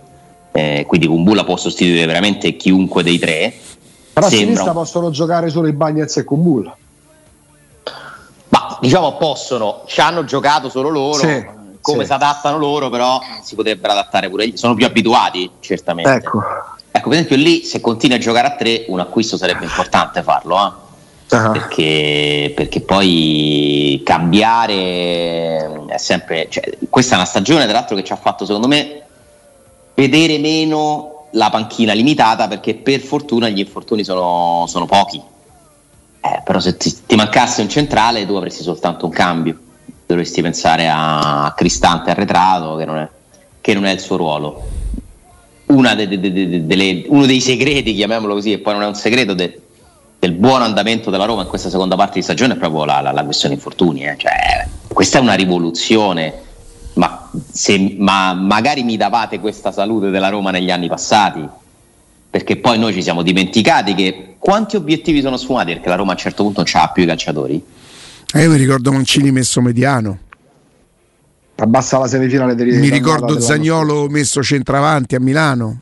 eh, 0.55 0.85
quindi 0.87 1.05
Kumbulla 1.05 1.43
può 1.43 1.57
sostituire 1.57 2.05
veramente 2.05 2.55
chiunque 2.55 3.03
dei 3.03 3.19
tre. 3.19 3.53
Però 4.13 4.25
a 4.25 4.29
sinistra 4.29 4.71
possono 4.71 5.09
giocare 5.09 5.49
solo 5.49 5.67
i 5.67 5.73
Bagnets 5.73 6.15
e 6.15 6.23
Kumbulla. 6.23 6.73
Ma 8.47 8.77
diciamo 8.79 9.17
possono, 9.17 9.81
ci 9.85 9.99
hanno 9.99 10.23
giocato 10.23 10.69
solo 10.69 10.87
loro. 10.87 11.17
Sì, 11.17 11.45
come 11.81 11.99
sì. 11.99 12.05
si 12.05 12.13
adattano 12.13 12.57
loro, 12.57 12.89
però 12.89 13.19
si 13.43 13.55
potrebbero 13.55 13.91
adattare 13.91 14.29
pure 14.29 14.47
gli 14.47 14.55
Sono 14.55 14.75
più 14.75 14.85
abituati, 14.85 15.51
certamente. 15.59 16.09
Ecco. 16.09 16.41
ecco, 16.89 17.09
per 17.09 17.17
esempio, 17.17 17.35
lì 17.35 17.65
se 17.65 17.81
continui 17.81 18.15
a 18.15 18.19
giocare 18.19 18.47
a 18.47 18.55
tre, 18.55 18.85
un 18.87 19.01
acquisto 19.01 19.35
sarebbe 19.35 19.65
importante 19.65 20.23
farlo. 20.23 20.55
Eh? 20.55 20.83
Uh-huh. 21.35 21.51
Perché, 21.51 22.53
perché, 22.55 22.79
poi 22.79 24.01
cambiare 24.05 25.85
è 25.87 25.97
sempre. 25.97 26.47
Cioè, 26.49 26.77
questa 26.89 27.15
è 27.15 27.17
una 27.17 27.25
stagione, 27.25 27.65
tra 27.65 27.73
l'altro, 27.73 27.97
che 27.97 28.05
ci 28.05 28.13
ha 28.13 28.15
fatto, 28.15 28.45
secondo 28.45 28.67
me, 28.67 29.04
vedere 29.95 30.37
meno 30.37 31.27
la 31.31 31.49
panchina 31.49 31.93
limitata 31.93 32.47
perché 32.47 32.75
per 32.75 32.99
fortuna 32.99 33.49
gli 33.49 33.59
infortuni 33.59 34.03
sono, 34.03 34.65
sono 34.67 34.85
pochi. 34.85 35.21
Eh, 36.21 36.41
però 36.43 36.59
se 36.59 36.77
ti, 36.77 36.93
ti, 37.05 37.15
mancasse 37.15 37.61
un 37.61 37.69
centrale 37.69 38.25
tu 38.25 38.33
avresti 38.33 38.63
soltanto 38.63 39.05
un 39.05 39.11
cambio. 39.11 39.59
Dovresti 40.05 40.41
pensare 40.41 40.89
a 40.91 41.53
Cristante 41.55 42.11
arretrato 42.11 42.75
che 42.75 42.85
non 42.85 42.97
è, 42.97 43.09
che 43.59 43.73
non 43.73 43.85
è 43.85 43.91
il 43.91 43.99
suo 43.99 44.17
ruolo. 44.17 44.63
De, 45.65 46.07
de, 46.07 46.19
de, 46.19 46.65
delle, 46.65 47.05
uno 47.07 47.25
dei 47.25 47.41
segreti, 47.41 47.95
chiamiamolo 47.95 48.35
così, 48.35 48.51
e 48.51 48.59
poi 48.59 48.73
non 48.73 48.83
è 48.83 48.85
un 48.85 48.93
segreto 48.93 49.33
del 49.33 50.31
buon 50.31 50.61
andamento 50.61 51.09
della 51.09 51.25
Roma 51.25 51.41
in 51.41 51.47
questa 51.47 51.69
seconda 51.69 51.95
parte 51.95 52.15
di 52.15 52.21
stagione 52.21 52.53
è 52.53 52.57
proprio 52.57 52.85
la, 52.85 53.01
la, 53.01 53.11
la 53.11 53.23
questione 53.23 53.55
infortuni. 53.55 54.05
Eh. 54.05 54.15
Cioè, 54.17 54.67
questa 54.87 55.17
è 55.17 55.21
una 55.21 55.33
rivoluzione 55.33 56.44
se, 57.51 57.95
ma 57.97 58.33
magari 58.33 58.83
mi 58.83 58.97
davate 58.97 59.39
questa 59.39 59.71
salute 59.71 60.09
della 60.09 60.29
Roma 60.29 60.51
negli 60.51 60.71
anni 60.71 60.87
passati, 60.87 61.47
perché 62.29 62.57
poi 62.57 62.77
noi 62.77 62.93
ci 62.93 63.01
siamo 63.01 63.21
dimenticati 63.21 63.93
che 63.95 64.35
quanti 64.39 64.75
obiettivi 64.75 65.21
sono 65.21 65.37
sfumati 65.37 65.73
perché 65.73 65.89
la 65.89 65.95
Roma 65.95 66.11
a 66.11 66.13
un 66.15 66.19
certo 66.19 66.43
punto 66.43 66.63
non 66.63 66.81
ha 66.81 66.89
più 66.89 67.03
i 67.03 67.05
calciatori. 67.05 67.63
Eh, 68.33 68.41
io 68.41 68.49
mi 68.49 68.57
ricordo 68.57 68.91
Mancini 68.91 69.31
messo 69.31 69.61
mediano. 69.61 70.19
Abbassa 71.55 71.97
la 71.97 72.07
semifinale 72.07 72.53
del 72.53 72.79
Mi 72.79 72.89
ricordo 72.89 73.39
Zagnolo 73.39 74.09
messo 74.09 74.43
centravanti 74.43 75.15
a 75.15 75.19
Milano. 75.21 75.81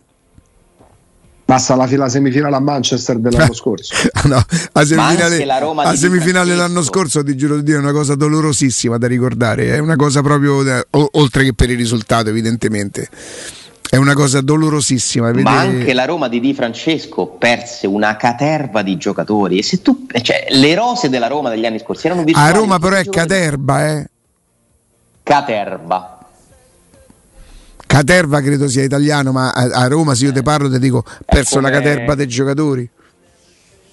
Basta 1.46 1.76
la, 1.76 1.88
la 1.92 2.10
semifinale 2.10 2.56
a 2.56 2.60
Manchester 2.60 3.18
dell'anno 3.20 3.54
scorso. 3.56 3.94
no, 4.26 4.42
la 4.72 4.86
semifinale, 4.86 5.46
la 5.46 5.96
semifinale 5.96 6.56
l'anno 6.56 6.82
scorso, 6.82 7.24
ti 7.24 7.36
giuro 7.36 7.58
di 7.58 7.64
dire, 7.64 7.78
è 7.78 7.82
una 7.82 7.92
cosa 7.92 8.16
dolorosissima 8.16 8.98
da 8.98 9.08
ricordare. 9.08 9.74
È 9.74 9.80
una 9.80 9.96
cosa 9.96 10.22
proprio, 10.22 10.64
da, 10.64 10.84
o, 10.92 11.10
oltre 11.14 11.44
che 11.44 11.54
per 11.54 11.70
il 11.70 11.78
risultato, 11.78 12.30
evidentemente. 12.30 13.10
È 13.90 13.98
una 13.98 14.14
cosa 14.16 14.42
dolorosissima. 14.42 15.28
Vedere... 15.28 15.44
Ma 15.44 15.60
anche 15.60 15.94
la 15.94 16.06
Roma 16.06 16.28
di 16.28 16.40
Di 16.40 16.54
Francesco 16.56 17.28
perse 17.28 17.86
una 17.86 18.16
caterva 18.16 18.82
di 18.82 18.98
giocatori. 18.98 19.60
E 19.60 19.64
se 19.64 19.84
tu, 19.84 20.08
cioè, 20.22 20.48
le 20.50 20.74
rose 20.74 21.10
della 21.10 21.28
Roma 21.28 21.50
degli 21.50 21.66
anni 21.66 21.78
scorsi 21.78 22.08
erano 22.08 22.24
virtuali. 22.24 22.50
A 22.50 22.52
Roma, 22.54 22.80
però, 22.80 22.96
è 22.96 23.06
caterba, 23.06 23.90
eh. 23.90 24.10
Caterba. 25.22 26.13
Caterva 27.94 28.42
credo 28.42 28.68
sia 28.68 28.84
italiano, 28.84 29.32
ma 29.32 29.52
a, 29.52 29.70
a 29.84 29.88
Roma 29.88 30.16
se 30.16 30.26
io 30.26 30.32
ti 30.32 30.42
parlo 30.42 30.68
ti 30.68 30.80
dico 30.80 31.04
perso 31.24 31.60
come... 31.60 31.70
la 31.70 31.78
caterva 31.78 32.16
dei 32.16 32.28
giocatori. 32.28 32.90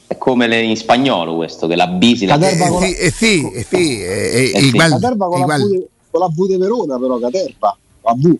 È 0.07 0.17
come 0.17 0.63
in 0.63 0.75
spagnolo 0.75 1.37
questo, 1.37 1.67
che 1.67 1.77
la 1.77 1.87
B 1.87 2.17
si 2.17 2.25
la 2.25 2.39
caterva 2.39 2.69
con 2.69 2.81
la... 2.81 2.87
Eh, 2.87 3.11
sì, 3.11 3.47
eh, 3.51 3.63
sì, 3.69 4.03
eh, 4.03 4.53
eh, 4.55 4.71
caterva 4.73 5.27
con 5.27 5.47
la, 5.47 5.57
v, 5.59 5.85
con 6.11 6.21
la 6.21 6.29
V 6.29 6.47
di 6.47 6.57
Verona 6.57 6.99
però, 6.99 7.19
caterva, 7.19 7.77
la 8.01 8.15
V. 8.17 8.37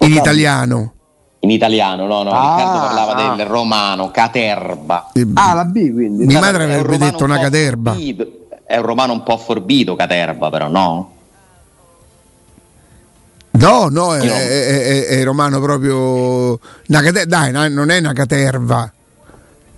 In 0.00 0.12
italiano. 0.12 0.92
In 1.38 1.50
italiano, 1.50 2.06
no, 2.08 2.24
no, 2.24 2.30
ah, 2.30 2.56
Riccardo 2.56 2.78
parlava 2.80 3.14
ah. 3.14 3.36
del 3.36 3.46
romano, 3.46 4.10
caterba. 4.10 5.12
Ah, 5.34 5.54
la 5.54 5.64
B 5.66 5.92
quindi. 5.92 6.26
Mia 6.26 6.40
madre 6.40 6.64
avrebbe 6.64 6.98
detto 6.98 7.22
una 7.22 7.38
caterba. 7.38 7.92
Forbito. 7.92 8.26
È 8.66 8.76
un 8.76 8.82
romano 8.82 9.12
un 9.12 9.22
po' 9.22 9.38
forbito, 9.38 9.94
caterba, 9.94 10.50
però 10.50 10.66
no? 10.66 11.12
No, 13.58 13.88
no, 13.90 14.14
è, 14.14 14.20
è, 14.20 14.82
è, 14.82 15.06
è, 15.06 15.24
romano 15.24 15.60
proprio. 15.60 16.58
Dai, 16.86 17.50
non 17.52 17.90
è 17.90 17.98
una 17.98 18.12
caterva, 18.12 18.90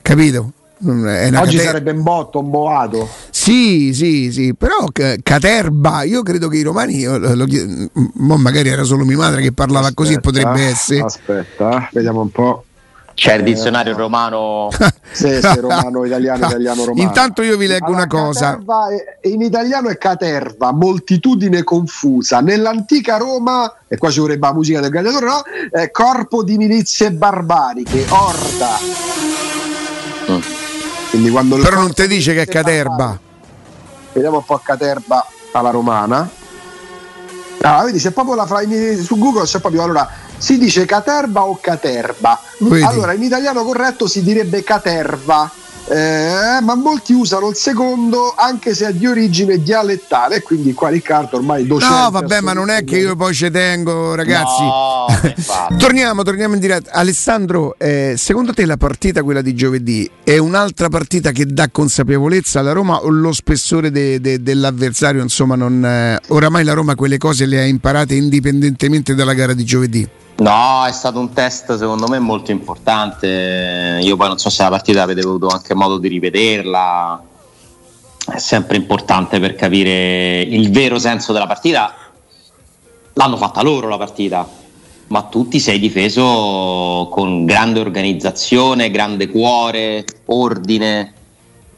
capito? 0.02 0.52
Oggi 0.82 1.30
cater- 1.30 1.60
sarebbe 1.60 1.90
un 1.90 2.02
botto, 2.02 2.38
un 2.38 2.50
boato. 2.50 3.08
Sì, 3.30 3.92
sì, 3.92 4.32
sì, 4.32 4.54
però 4.54 4.86
caterba, 5.22 6.02
io 6.04 6.22
credo 6.22 6.48
che 6.48 6.56
i 6.56 6.62
romani, 6.62 7.04
lo, 7.04 7.34
lo, 7.34 7.46
magari 8.36 8.70
era 8.70 8.84
solo 8.84 9.04
mia 9.04 9.16
madre 9.16 9.42
che 9.42 9.52
parlava 9.52 9.88
aspetta, 9.88 10.02
così, 10.02 10.20
potrebbe 10.20 10.62
essere. 10.62 11.02
Aspetta, 11.02 11.88
vediamo 11.92 12.22
un 12.22 12.30
po'. 12.30 12.64
C'è 13.20 13.34
il 13.34 13.42
dizionario 13.42 13.94
romano. 13.94 14.70
sì, 15.12 15.40
sì, 15.42 15.60
romano, 15.60 16.06
italiano, 16.06 16.46
italiano, 16.46 16.84
romano. 16.86 17.06
Intanto 17.06 17.42
io 17.42 17.58
vi 17.58 17.66
leggo 17.66 17.88
allora, 17.88 17.98
una 17.98 18.06
cosa. 18.06 18.58
È, 19.20 19.28
in 19.28 19.42
italiano 19.42 19.90
è 19.90 19.98
caterva, 19.98 20.72
moltitudine 20.72 21.62
confusa. 21.62 22.40
Nell'antica 22.40 23.18
Roma, 23.18 23.70
e 23.86 23.98
qua 23.98 24.08
ci 24.08 24.20
vorrebbe 24.20 24.46
la 24.46 24.54
musica 24.54 24.80
del 24.80 24.88
gladiatore, 24.88 25.26
no? 25.26 25.42
Eh, 25.70 25.90
corpo 25.90 26.42
di 26.42 26.56
milizie 26.56 27.12
barbariche, 27.12 28.06
orda. 28.08 28.78
Mm. 30.30 31.60
Però 31.60 31.76
non 31.76 31.92
ti 31.92 32.06
dice 32.06 32.32
che 32.32 32.40
è 32.40 32.46
caterba. 32.46 32.94
Barbariche. 32.94 33.28
Vediamo 34.14 34.36
un 34.38 34.44
po' 34.46 34.56
caterba 34.64 35.26
alla 35.52 35.70
romana. 35.70 36.26
Ah, 37.62 37.84
vedi, 37.84 37.98
c'è 37.98 38.10
proprio 38.10 38.34
la 38.34 38.46
fra 38.46 38.62
su 39.02 39.18
Google 39.18 39.44
c'è 39.44 39.60
proprio 39.60 39.82
allora 39.82 40.08
si 40.38 40.56
dice 40.56 40.86
caterba 40.86 41.44
o 41.44 41.58
caterba. 41.60 42.40
Vedi. 42.58 42.82
Allora, 42.82 43.12
in 43.12 43.22
italiano 43.22 43.62
corretto 43.62 44.06
si 44.06 44.22
direbbe 44.22 44.62
caterva. 44.62 45.50
Eh, 45.88 46.60
ma 46.62 46.74
molti 46.74 47.12
usano 47.12 47.48
il 47.48 47.56
secondo 47.56 48.32
anche 48.36 48.74
se 48.74 48.88
è 48.88 48.92
di 48.92 49.06
origine 49.06 49.60
dialettale 49.60 50.40
quindi 50.40 50.72
qua 50.72 50.88
Riccardo 50.88 51.36
ormai 51.36 51.66
docente 51.66 51.94
no 51.94 52.10
vabbè 52.10 52.40
ma 52.42 52.52
non 52.52 52.70
è 52.70 52.84
che 52.84 52.98
io 52.98 53.16
poi 53.16 53.34
ci 53.34 53.50
tengo 53.50 54.14
ragazzi. 54.14 54.62
No, 54.62 55.06
torniamo 55.78 56.22
torniamo 56.22 56.54
in 56.54 56.60
diretta. 56.60 56.92
Alessandro 56.92 57.74
eh, 57.78 58.14
secondo 58.16 58.52
te 58.52 58.64
la 58.66 58.76
partita 58.76 59.22
quella 59.22 59.42
di 59.42 59.54
giovedì 59.54 60.08
è 60.22 60.38
un'altra 60.38 60.88
partita 60.88 61.32
che 61.32 61.46
dà 61.46 61.68
consapevolezza 61.70 62.60
alla 62.60 62.72
Roma 62.72 63.02
o 63.02 63.08
lo 63.08 63.32
spessore 63.32 63.90
de, 63.90 64.20
de, 64.20 64.42
dell'avversario 64.42 65.22
insomma 65.22 65.56
non, 65.56 65.84
eh, 65.84 66.20
oramai 66.28 66.62
la 66.62 66.72
Roma 66.72 66.94
quelle 66.94 67.18
cose 67.18 67.46
le 67.46 67.60
ha 67.60 67.64
imparate 67.64 68.14
indipendentemente 68.14 69.14
dalla 69.14 69.34
gara 69.34 69.54
di 69.54 69.64
giovedì 69.64 70.08
No, 70.40 70.86
è 70.86 70.92
stato 70.92 71.18
un 71.18 71.34
test 71.34 71.76
secondo 71.76 72.08
me 72.08 72.18
molto 72.18 72.50
importante. 72.50 73.98
Io 74.00 74.16
poi 74.16 74.28
non 74.28 74.38
so 74.38 74.48
se 74.48 74.62
la 74.62 74.70
partita 74.70 75.02
avete 75.02 75.20
avuto 75.20 75.48
anche 75.48 75.74
modo 75.74 75.98
di 75.98 76.08
rivederla. 76.08 77.22
È 78.26 78.38
sempre 78.38 78.78
importante 78.78 79.38
per 79.38 79.54
capire 79.54 80.40
il 80.40 80.70
vero 80.70 80.98
senso 80.98 81.34
della 81.34 81.46
partita. 81.46 81.94
L'hanno 83.12 83.36
fatta 83.36 83.60
loro 83.60 83.88
la 83.88 83.98
partita, 83.98 84.48
ma 85.08 85.22
tu 85.24 85.46
ti 85.46 85.60
sei 85.60 85.78
difeso 85.78 87.08
con 87.10 87.44
grande 87.44 87.80
organizzazione, 87.80 88.90
grande 88.90 89.28
cuore, 89.28 90.06
ordine. 90.26 91.12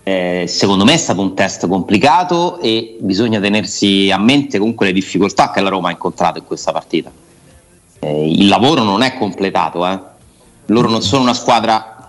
Eh, 0.04 0.44
secondo 0.46 0.84
me 0.84 0.94
è 0.94 0.98
stato 0.98 1.20
un 1.20 1.34
test 1.34 1.66
complicato 1.66 2.60
e 2.60 2.96
bisogna 3.00 3.40
tenersi 3.40 4.08
a 4.12 4.18
mente 4.18 4.58
comunque 4.58 4.86
le 4.86 4.92
difficoltà 4.92 5.50
che 5.50 5.60
la 5.60 5.68
Roma 5.68 5.88
ha 5.88 5.92
incontrato 5.92 6.38
in 6.38 6.44
questa 6.44 6.70
partita 6.70 7.10
eh, 8.04 8.28
il 8.28 8.48
lavoro 8.48 8.82
non 8.82 9.02
è 9.02 9.16
completato. 9.16 9.86
Eh. 9.86 9.98
Loro 10.66 10.88
non 10.88 11.02
sono 11.02 11.22
una 11.22 11.34
squadra. 11.34 12.08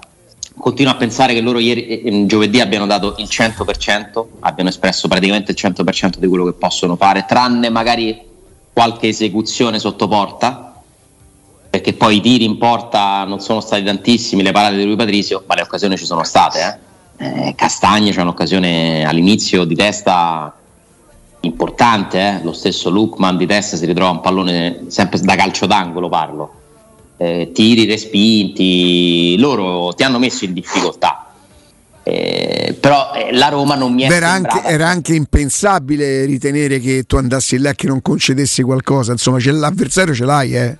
Continuo 0.58 0.92
a 0.92 0.96
pensare 0.96 1.34
che 1.34 1.42
loro 1.42 1.60
ieri, 1.60 1.88
eh, 1.88 2.26
giovedì 2.26 2.60
abbiano 2.60 2.86
dato 2.88 3.16
il 3.18 3.28
100%, 3.30 4.26
abbiano 4.40 4.70
espresso 4.70 5.08
praticamente 5.08 5.52
il 5.52 5.58
100% 5.60 6.18
di 6.18 6.28
quello 6.28 6.46
che 6.46 6.54
possono 6.54 6.96
fare, 6.96 7.26
tranne 7.28 7.70
magari 7.70 8.20
qualche 8.72 9.10
esecuzione 9.10 9.78
sotto 9.78 10.08
porta, 10.08 10.82
perché 11.70 11.94
poi 11.94 12.18
i 12.18 12.22
tiri 12.22 12.46
in 12.46 12.58
porta 12.58 13.24
non 13.26 13.40
sono 13.40 13.62
stati 13.62 13.84
tantissimi, 13.84 14.42
le 14.42 14.52
parate 14.52 14.78
di 14.78 14.86
lui 14.86 14.96
Patrizio, 14.96 15.44
ma 15.48 15.56
le 15.56 15.62
occasioni 15.62 15.98
ci 15.98 16.06
sono 16.06 16.24
state. 16.24 16.80
Eh. 17.18 17.48
Eh, 17.50 17.56
Castagna 17.56 18.12
c'è 18.12 18.22
un'occasione 18.22 19.06
all'inizio 19.06 19.64
di 19.66 19.76
testa 19.76 20.54
importante, 21.46 22.20
eh? 22.20 22.40
lo 22.44 22.54
stesso 22.54 22.90
Lukman 22.90 23.38
di 23.38 23.46
testa 23.46 23.76
si 23.76 23.86
ritrova 23.86 24.12
un 24.12 24.22
pallone 24.22 24.86
sempre 24.88 25.20
da 25.20 25.36
calcio 25.36 25.66
d'angolo 25.66 26.10
parlo, 26.10 26.54
eh, 27.18 27.52
tiri 27.54 27.86
respinti, 27.86 29.36
loro 29.38 29.94
ti 29.94 30.04
hanno 30.04 30.20
messo 30.20 30.46
in 30.46 30.54
difficoltà. 30.54 31.28
Eh, 32.06 32.76
però 32.80 33.14
eh, 33.14 33.34
la 33.34 33.48
Roma 33.48 33.76
non 33.76 33.94
mi 33.94 34.04
è 34.04 34.12
era 34.12 34.30
anche, 34.30 34.62
era 34.64 34.90
anche, 34.90 35.16
impensabile 35.16 36.26
ritenere 36.26 36.80
che 36.80 37.04
tu 37.04 37.16
andassi 37.16 37.58
là 37.58 37.70
e 37.70 37.76
che 37.76 37.88
non 37.88 38.02
concedessi 38.02 38.62
qualcosa, 38.62 39.14
insomma 39.14 39.38
l'avversario 39.42 40.14
ce 40.14 40.26
l'hai 40.26 40.54
eh. 40.54 40.78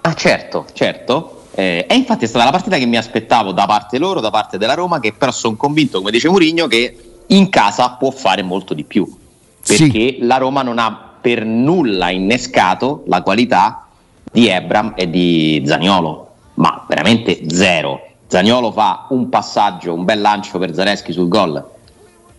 Ah 0.00 0.14
certo, 0.14 0.66
certo, 0.72 1.46
eh, 1.54 1.86
e 1.88 1.94
infatti 1.94 2.24
è 2.24 2.28
stata 2.28 2.44
la 2.44 2.50
partita 2.50 2.78
che 2.78 2.86
mi 2.86 2.96
aspettavo 2.96 3.52
da 3.52 3.64
parte 3.66 3.98
loro, 3.98 4.20
da 4.20 4.30
parte 4.30 4.58
della 4.58 4.74
Roma, 4.74 4.98
che 4.98 5.12
però 5.16 5.30
sono 5.30 5.54
convinto, 5.54 5.98
come 5.98 6.10
dice 6.10 6.28
Mourinho, 6.28 6.66
che 6.66 6.96
in 7.28 7.48
casa 7.48 7.90
può 7.90 8.10
fare 8.10 8.42
molto 8.42 8.74
di 8.74 8.82
più 8.82 9.22
perché 9.66 9.88
sì. 9.88 10.18
la 10.20 10.36
Roma 10.36 10.62
non 10.62 10.78
ha 10.78 11.12
per 11.20 11.44
nulla 11.44 12.10
innescato 12.10 13.02
la 13.06 13.22
qualità 13.22 13.86
di 14.30 14.48
Ebram 14.48 14.92
e 14.94 15.08
di 15.08 15.62
Zaniolo, 15.64 16.28
ma 16.54 16.84
veramente 16.86 17.40
zero. 17.48 18.08
Zaniolo 18.26 18.70
fa 18.72 19.06
un 19.10 19.28
passaggio, 19.28 19.94
un 19.94 20.04
bel 20.04 20.20
lancio 20.20 20.58
per 20.58 20.74
Zareschi 20.74 21.12
sul 21.12 21.28
gol. 21.28 21.64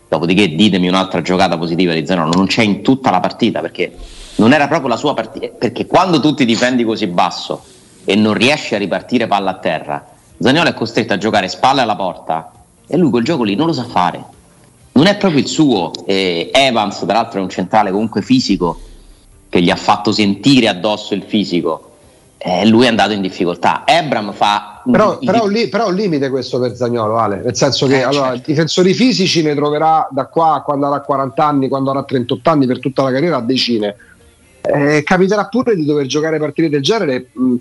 Dopodiché 0.07 0.53
ditemi 0.53 0.87
un'altra 0.87 1.21
giocata 1.21 1.57
positiva 1.57 1.93
di 1.93 2.05
Zaniolo, 2.05 2.31
non 2.35 2.45
c'è 2.45 2.61
in 2.61 2.83
tutta 2.83 3.09
la 3.09 3.19
partita 3.19 3.59
perché 3.61 3.91
non 4.35 4.53
era 4.53 4.67
proprio 4.67 4.89
la 4.89 4.97
sua 4.97 5.15
partita, 5.15 5.47
perché 5.47 5.87
quando 5.87 6.19
tu 6.19 6.35
ti 6.35 6.45
difendi 6.45 6.83
così 6.83 7.07
basso 7.07 7.63
e 8.03 8.15
non 8.15 8.33
riesci 8.35 8.75
a 8.75 8.77
ripartire 8.77 9.25
palla 9.25 9.51
a 9.51 9.55
terra, 9.55 10.05
Zaniolo 10.37 10.69
è 10.69 10.73
costretto 10.73 11.13
a 11.13 11.17
giocare 11.17 11.47
spalle 11.47 11.81
alla 11.81 11.95
porta 11.95 12.51
e 12.85 12.97
lui 12.97 13.09
quel 13.09 13.23
gioco 13.23 13.41
lì 13.41 13.55
non 13.55 13.65
lo 13.65 13.73
sa 13.73 13.83
fare 13.85 14.33
non 14.95 15.07
è 15.07 15.17
proprio 15.17 15.41
il 15.41 15.47
suo. 15.47 15.91
Eh, 16.05 16.49
Evans, 16.53 16.99
tra 16.99 17.13
l'altro, 17.13 17.39
è 17.39 17.41
un 17.41 17.49
centrale 17.49 17.91
comunque 17.91 18.21
fisico 18.21 18.79
che 19.49 19.61
gli 19.61 19.69
ha 19.69 19.75
fatto 19.75 20.11
sentire 20.11 20.67
addosso 20.67 21.13
il 21.13 21.23
fisico. 21.23 21.91
Eh, 22.37 22.65
lui 22.65 22.85
è 22.85 22.87
andato 22.87 23.11
in 23.11 23.21
difficoltà. 23.21 23.83
Ebram 23.85 24.31
fa. 24.31 24.81
Però, 24.89 25.17
il... 25.19 25.25
però, 25.25 25.47
li, 25.47 25.67
però 25.67 25.87
un 25.87 25.95
limite 25.95 26.29
questo 26.29 26.59
per 26.59 26.75
Zagnolo, 26.75 27.17
Ale. 27.17 27.41
Nel 27.43 27.55
senso 27.55 27.87
che 27.87 27.99
eh, 27.99 28.03
allora, 28.03 28.29
certo. 28.31 28.43
difensori 28.51 28.93
fisici 28.93 29.41
ne 29.41 29.55
troverà 29.55 30.07
da 30.11 30.27
qua 30.27 30.61
quando 30.63 30.85
avrà 30.85 31.01
40 31.01 31.45
anni, 31.45 31.67
quando 31.67 31.89
avrà 31.89 32.03
38 32.03 32.49
anni 32.49 32.65
per 32.65 32.79
tutta 32.79 33.03
la 33.03 33.11
carriera 33.11 33.37
a 33.37 33.41
decine. 33.41 33.95
Eh, 34.61 35.03
capiterà 35.03 35.45
pure 35.47 35.75
di 35.75 35.85
dover 35.85 36.05
giocare 36.05 36.39
partite 36.39 36.69
del 36.69 36.81
genere. 36.81 37.29
Mh, 37.33 37.55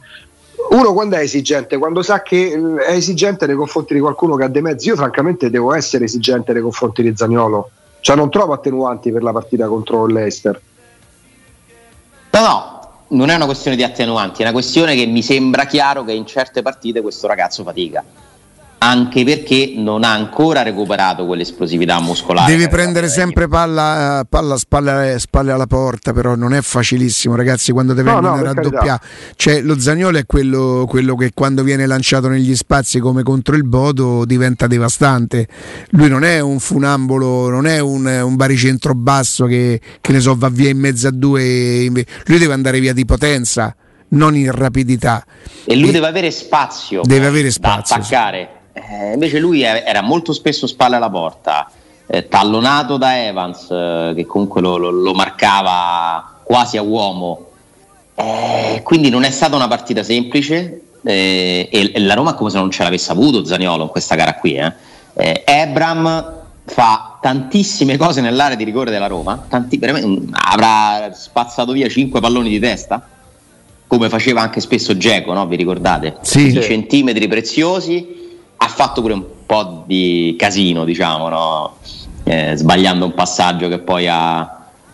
uno 0.71 0.93
quando 0.93 1.17
è 1.17 1.21
esigente, 1.21 1.79
quando 1.79 2.03
sa 2.03 2.23
che 2.23 2.53
è 2.87 2.93
esigente 2.93 3.47
nei 3.47 3.57
confronti 3.57 3.95
di 3.95 4.01
qualcuno 4.01 4.37
che 4.37 4.45
ha 4.45 4.49
dei 4.49 4.63
mezzi, 4.63 4.89
io 4.89 4.97
francamente 4.97 5.51
devo 5.51 5.75
essere 5.75 6.05
esigente 6.05 6.53
nei 6.53 6.63
confronti 6.63 7.03
di 7.03 7.15
Zagnolo, 7.15 7.71
cioè 8.01 8.17
non 8.17 8.31
trovo 8.31 8.53
attenuanti 8.53 9.13
per 9.13 9.23
la 9.23 9.33
partita 9.33 9.67
contro 9.67 10.07
l'Eister. 10.07 10.61
No, 12.31 12.41
no, 12.41 12.91
non 13.09 13.31
è 13.31 13.35
una 13.35 13.47
questione 13.47 13.77
di 13.77 13.83
attenuanti, 13.83 14.41
è 14.41 14.45
una 14.45 14.53
questione 14.53 14.95
che 14.95 15.07
mi 15.07 15.23
sembra 15.23 15.67
chiaro 15.67 16.05
che 16.05 16.13
in 16.13 16.27
certe 16.27 16.63
partite 16.63 17.01
questo 17.01 17.27
ragazzo 17.27 17.63
fatica 17.63 18.05
anche 18.85 19.25
perché 19.25 19.73
non 19.77 20.05
ha 20.05 20.13
ancora 20.13 20.63
recuperato 20.63 21.25
quell'esplosività 21.25 21.99
muscolare. 22.03 22.55
Devi 22.55 22.69
prendere 22.69 23.09
sempre 23.09 23.49
palla, 23.49 24.21
eh, 24.21 24.25
palla 24.29 24.59
spalle, 24.59 25.19
spalle, 25.19 25.53
alla 25.53 25.67
porta, 25.67 26.13
però 26.13 26.35
non 26.35 26.53
è 26.53 26.61
facilissimo, 26.61 27.35
ragazzi. 27.35 27.73
Quando 27.73 27.95
deve 27.95 28.11
no, 28.11 28.21
no, 28.21 28.43
raddoppiare, 28.43 29.01
cioè, 29.37 29.63
lo 29.63 29.81
Zagnolo 29.81 30.19
è 30.19 30.27
quello, 30.27 30.85
quello, 30.87 31.17
che 31.17 31.31
quando 31.33 31.63
viene 31.63 31.87
lanciato 31.87 32.29
negli 32.29 32.55
spazi 32.55 32.99
come 32.99 33.23
contro 33.23 33.57
il 33.57 33.65
Bodo 33.65 34.27
diventa 34.27 34.67
devastante. 34.67 35.49
Lui 35.91 36.11
non 36.11 36.23
è 36.23 36.41
un 36.41 36.59
funambolo, 36.59 37.49
non 37.49 37.67
è 37.67 37.79
un, 37.79 38.05
un 38.05 38.37
baricentro 38.37 38.95
basso 38.95 39.47
che, 39.47 39.81
che 39.99 40.13
ne 40.13 40.21
so, 40.21 40.35
va 40.37 40.51
via 40.51 40.69
in 40.69 40.79
mezzo 40.79 41.09
a 41.09 41.11
due. 41.11 41.89
Lui 41.89 42.39
deve 42.39 42.53
andare 42.53 42.81
via 42.81 42.93
di 42.93 43.07
potenza 43.07 43.75
non 44.09 44.37
in 44.37 44.53
rapidità. 44.53 45.25
E 45.65 45.75
lui 45.75 45.89
e 45.89 45.93
deve 45.93 46.07
avere 46.07 46.31
spazio, 46.31 47.01
deve 47.03 47.27
avere 47.27 47.51
spazio 47.51 47.97
da 47.97 48.03
attaccare. 48.03 48.54
Eh, 48.77 49.13
invece 49.13 49.39
lui 49.39 49.63
era 49.63 50.03
molto 50.03 50.33
spesso 50.33 50.67
spalle 50.67 50.97
alla 50.97 51.09
porta, 51.09 51.71
eh, 52.07 52.27
tallonato 52.27 52.97
da 52.97 53.25
Evans, 53.25 53.71
eh, 53.71 54.13
che 54.17 54.27
comunque 54.27 54.61
lo, 54.61 54.77
lo, 54.77 54.91
lo, 54.91 55.15
marcava 55.15 56.41
quasi 56.43 56.77
a 56.77 56.83
uomo. 56.83 57.47
Eh, 58.17 58.81
quindi 58.83 59.11
non 59.11 59.23
è 59.23 59.31
stata 59.31 59.55
una 59.55 59.69
partita 59.69 60.03
semplice 60.03 60.83
eh, 61.05 61.69
e, 61.71 61.93
e, 61.95 62.01
la 62.01 62.15
Roma 62.15 62.33
è 62.33 62.35
come 62.35 62.51
se 62.51 62.59
non 62.59 62.71
ce 62.71 62.83
l'avesse 62.83 63.13
avuto 63.13 63.45
Zaniolo 63.45 63.85
in 63.85 63.89
questa 63.89 64.17
gara 64.17 64.35
qui. 64.35 64.61
Ebram 65.15 66.07
eh. 66.07 66.73
fa 66.73 67.19
tantissime 67.21 67.97
cose 67.97 68.21
nell'area 68.21 68.57
di 68.57 68.65
rigore 68.65 68.91
della 68.91 69.07
Roma, 69.07 69.47
tanti, 69.49 69.81
avrà 70.33 71.13
spazzato 71.15 71.71
via 71.71 71.89
5 71.89 72.19
palloni 72.19 72.49
di 72.49 72.59
testa 72.59 73.09
come 73.87 74.09
faceva 74.09 74.41
anche 74.41 74.61
spesso 74.61 74.97
Geco, 74.97 75.33
no? 75.33 75.47
vi 75.47 75.55
ricordate? 75.55 76.17
Sì. 76.23 76.49
I 76.49 76.63
centimetri 76.63 77.29
preziosi 77.29 78.24
ha 78.65 78.69
fatto 78.69 79.03
pure 79.03 79.13
un 79.13 79.25
po' 79.45 79.85
di 79.87 80.35
casino, 80.39 80.85
diciamo, 80.85 81.29
no? 81.29 81.77
eh, 82.25 82.55
sbagliando 82.57 83.05
un 83.05 83.13
passaggio 83.13 83.69
che 83.69 83.79
poi 83.79 84.09
ha, 84.09 84.39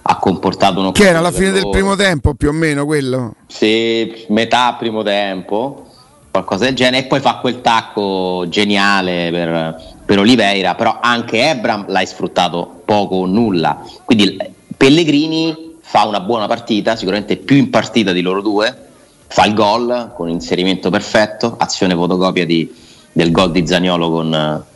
ha 0.03 0.17
comportato 0.17 0.81
uno 0.81 0.91
Che 0.91 1.07
era 1.07 1.21
la 1.21 1.31
fine 1.31 1.53
del 1.53 1.69
primo 1.71 1.95
tempo, 1.95 2.35
più 2.35 2.49
o 2.49 2.53
meno 2.53 2.85
quello? 2.85 3.35
Sì, 3.47 4.27
metà 4.29 4.75
primo 4.77 5.03
tempo, 5.03 5.87
qualcosa 6.33 6.65
del 6.65 6.75
genere, 6.75 7.05
e 7.05 7.07
poi 7.07 7.21
fa 7.21 7.37
quel 7.37 7.61
tacco 7.61 8.45
geniale 8.49 9.31
per, 9.31 9.83
per 10.05 10.19
Oliveira, 10.19 10.75
però 10.75 10.99
anche 11.01 11.49
Ebram 11.49 11.85
l'hai 11.89 12.07
sfruttato 12.07 12.83
poco 12.85 13.17
o 13.17 13.27
nulla. 13.27 13.85
Quindi 14.05 14.37
Pellegrini 14.77 15.77
fa 15.81 16.07
una 16.07 16.21
buona 16.21 16.49
partita, 16.49 16.97
sicuramente 16.97 17.37
più 17.37 17.57
in 17.57 17.71
partita 17.71 18.11
di 18.11 18.21
loro 18.21 18.41
due, 18.43 18.89
fa 19.29 19.45
il 19.45 19.55
gol 19.55 20.13
con 20.17 20.29
inserimento 20.29 20.91
perfetto, 20.91 21.55
azione 21.57 21.95
fotocopia 21.95 22.45
di, 22.45 22.89
del 23.13 23.31
gol 23.31 23.51
di 23.51 23.67
Zagnolo 23.67 24.11
con, 24.11 24.67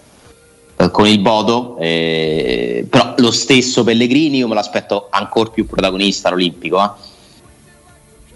eh, 0.76 0.90
con 0.90 1.06
il 1.06 1.20
Bodo, 1.20 1.76
eh, 1.78 2.86
però 2.88 3.14
lo 3.18 3.30
stesso 3.30 3.84
Pellegrini 3.84 4.38
io 4.38 4.48
me 4.48 4.54
l'aspetto 4.54 5.08
ancora 5.10 5.50
più 5.50 5.66
protagonista 5.66 6.28
all'Olimpico. 6.28 6.82
Eh. 6.82 7.12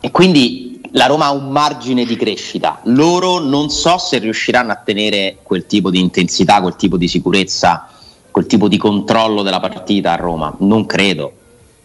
E 0.00 0.10
quindi 0.10 0.80
la 0.92 1.06
Roma 1.06 1.26
ha 1.26 1.32
un 1.32 1.48
margine 1.50 2.04
di 2.04 2.16
crescita. 2.16 2.80
Loro 2.84 3.38
non 3.38 3.68
so 3.70 3.98
se 3.98 4.18
riusciranno 4.18 4.72
a 4.72 4.76
tenere 4.76 5.38
quel 5.42 5.66
tipo 5.66 5.90
di 5.90 6.00
intensità, 6.00 6.60
quel 6.60 6.76
tipo 6.76 6.96
di 6.96 7.08
sicurezza, 7.08 7.88
quel 8.30 8.46
tipo 8.46 8.68
di 8.68 8.76
controllo 8.76 9.42
della 9.42 9.60
partita 9.60 10.12
a 10.12 10.16
Roma. 10.16 10.54
Non 10.60 10.86
credo. 10.86 11.32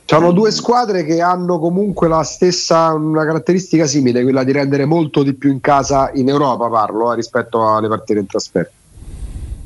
Sono 0.05 0.31
due 0.31 0.51
squadre 0.51 1.05
che 1.05 1.21
hanno 1.21 1.59
comunque 1.59 2.07
la 2.07 2.23
stessa, 2.23 2.93
una 2.93 3.25
caratteristica 3.25 3.85
simile, 3.85 4.21
quella 4.23 4.43
di 4.43 4.51
rendere 4.51 4.85
molto 4.85 5.23
di 5.23 5.33
più 5.33 5.51
in 5.51 5.61
casa 5.61 6.11
in 6.13 6.29
Europa, 6.29 6.67
parlo, 6.67 7.11
eh, 7.13 7.15
rispetto 7.15 7.73
alle 7.73 7.87
partite 7.87 8.19
in 8.19 8.27
trasferta. 8.27 8.71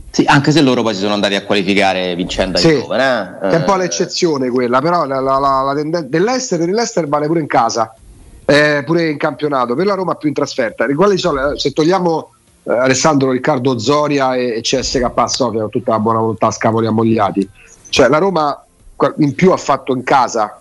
Sì, 0.09 0.23
anche 0.25 0.51
se 0.51 0.61
loro 0.61 0.83
poi 0.83 0.93
si 0.93 1.01
sono 1.01 1.13
andati 1.13 1.35
a 1.35 1.43
qualificare 1.43 2.15
vincendo 2.15 2.57
sì, 2.57 2.69
Eindhoven, 2.69 2.99
eh? 2.99 3.49
È 3.49 3.55
un 3.55 3.63
po' 3.65 3.75
l'eccezione 3.75 4.49
quella, 4.49 4.79
però 4.79 5.05
la, 5.05 5.19
la, 5.19 5.37
la, 5.37 5.61
la 5.61 5.75
tenden- 5.75 6.09
dell'Ester, 6.09 6.59
dell'Ester 6.59 7.07
vale 7.07 7.27
pure 7.27 7.39
in 7.39 7.47
casa, 7.47 7.93
eh, 8.45 8.83
pure 8.85 9.09
in 9.09 9.17
campionato, 9.17 9.75
per 9.75 9.85
la 9.85 9.95
Roma 9.95 10.15
più 10.15 10.29
in 10.29 10.33
trasferta. 10.33 10.85
Sono, 11.15 11.57
se 11.57 11.71
togliamo 11.71 12.31
eh, 12.63 12.73
Alessandro 12.73 13.31
Riccardo 13.31 13.77
Zoria 13.77 14.35
e, 14.35 14.57
e 14.57 14.61
CSK 14.61 15.11
Sofia 15.25 15.61
con 15.61 15.69
tutta 15.69 15.91
la 15.91 15.99
buona 15.99 16.19
volontà, 16.19 16.51
scavoli 16.51 16.87
ammogliati, 16.87 17.47
cioè 17.89 18.07
la 18.07 18.17
Roma 18.17 18.65
in 19.17 19.35
più 19.35 19.51
ha 19.51 19.57
fatto 19.57 19.93
in 19.93 20.03
casa 20.03 20.59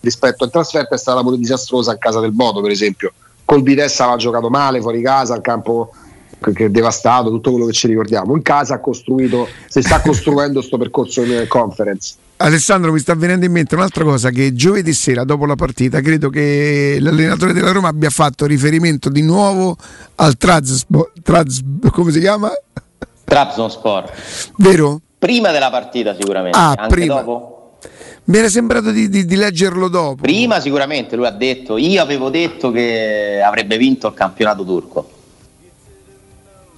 rispetto 0.00 0.44
al 0.44 0.50
trasferta 0.50 0.94
è 0.94 0.98
stata 0.98 1.22
pure 1.22 1.36
disastrosa 1.36 1.92
in 1.92 1.98
casa 1.98 2.20
del 2.20 2.32
Bodo 2.32 2.60
per 2.60 2.70
esempio 2.70 3.12
col 3.44 3.62
Vitesse 3.62 4.02
aveva 4.02 4.16
giocato 4.16 4.48
male 4.48 4.80
fuori 4.80 5.02
casa 5.02 5.34
il 5.34 5.42
campo 5.42 5.92
che 6.40 6.64
è 6.66 6.68
devastato 6.70 7.28
tutto 7.28 7.50
quello 7.50 7.66
che 7.66 7.72
ci 7.72 7.86
ricordiamo 7.86 8.34
in 8.34 8.42
casa 8.42 8.74
ha 8.74 8.78
costruito 8.78 9.46
si 9.68 9.82
sta 9.82 10.00
costruendo 10.02 10.58
questo 10.58 10.78
percorso 10.78 11.22
in 11.22 11.44
conference 11.48 12.14
Alessandro 12.38 12.90
mi 12.92 12.98
sta 12.98 13.14
venendo 13.14 13.44
in 13.44 13.52
mente 13.52 13.74
un'altra 13.74 14.02
cosa 14.02 14.30
che 14.30 14.54
giovedì 14.54 14.94
sera 14.94 15.24
dopo 15.24 15.44
la 15.44 15.56
partita 15.56 16.00
credo 16.00 16.30
che 16.30 16.96
l'allenatore 16.98 17.52
della 17.52 17.70
Roma 17.70 17.88
abbia 17.88 18.08
fatto 18.08 18.46
riferimento 18.46 19.10
di 19.10 19.20
nuovo 19.20 19.76
al 20.16 20.36
Trabzonspor 20.38 21.12
come 21.92 22.10
si 22.12 22.20
chiama? 22.20 22.50
Trabzonspor 23.24 24.10
vero? 24.56 25.00
prima 25.20 25.50
della 25.50 25.70
partita 25.70 26.16
sicuramente 26.18 26.56
ah, 26.56 26.70
anche 26.70 26.94
prima. 26.94 27.16
dopo 27.16 27.59
Mi 28.30 28.38
era 28.38 28.48
sembrato 28.48 28.92
di, 28.92 29.08
di, 29.08 29.24
di, 29.24 29.34
leggerlo 29.34 29.88
dopo. 29.88 30.22
Prima 30.22 30.60
sicuramente 30.60 31.16
lui 31.16 31.26
ha 31.26 31.32
detto, 31.32 31.76
io 31.76 32.00
avevo 32.00 32.30
detto 32.30 32.70
che 32.70 33.42
avrebbe 33.44 33.76
vinto 33.76 34.06
il 34.06 34.14
campionato 34.14 34.64
turco. 34.64 35.10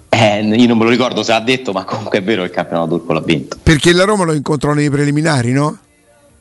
Eh, 0.09 0.41
io 0.43 0.67
non 0.67 0.79
me 0.79 0.85
lo 0.85 0.91
ricordo 0.91 1.23
se 1.23 1.33
ha 1.33 1.41
detto, 1.41 1.73
ma 1.73 1.85
comunque 1.85 2.21
è 2.21 2.23
vero 2.23 2.41
che 2.41 2.49
il 2.49 2.55
campionato 2.55 2.97
turco 2.97 3.13
l'ha 3.13 3.21
vinto. 3.21 3.59
Perché 3.63 3.93
la 3.93 4.05
Roma 4.05 4.25
lo 4.25 4.33
incontrò 4.33 4.73
nei 4.73 4.89
preliminari, 4.89 5.53
no? 5.53 5.77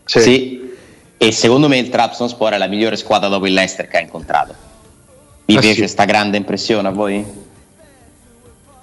Sì. 0.06 0.21
sì. 0.21 0.71
E 1.17 1.32
secondo 1.34 1.67
me 1.67 1.78
il 1.78 1.89
Trabzonspor 1.89 2.54
è 2.54 2.58
la 2.58 2.67
migliore 2.67 2.95
squadra 2.95 3.28
dopo 3.28 3.47
il 3.47 3.54
Leicester 3.54 3.89
che 3.89 3.97
ha 3.97 4.02
incontrato. 4.02 4.56
Vi 5.43 5.58
ah, 5.58 5.62
fece 5.62 5.80
questa 5.80 6.04
sì. 6.04 6.08
grande 6.08 6.38
impressione 6.38 6.88
a 6.88 6.91
voi? 6.91 7.26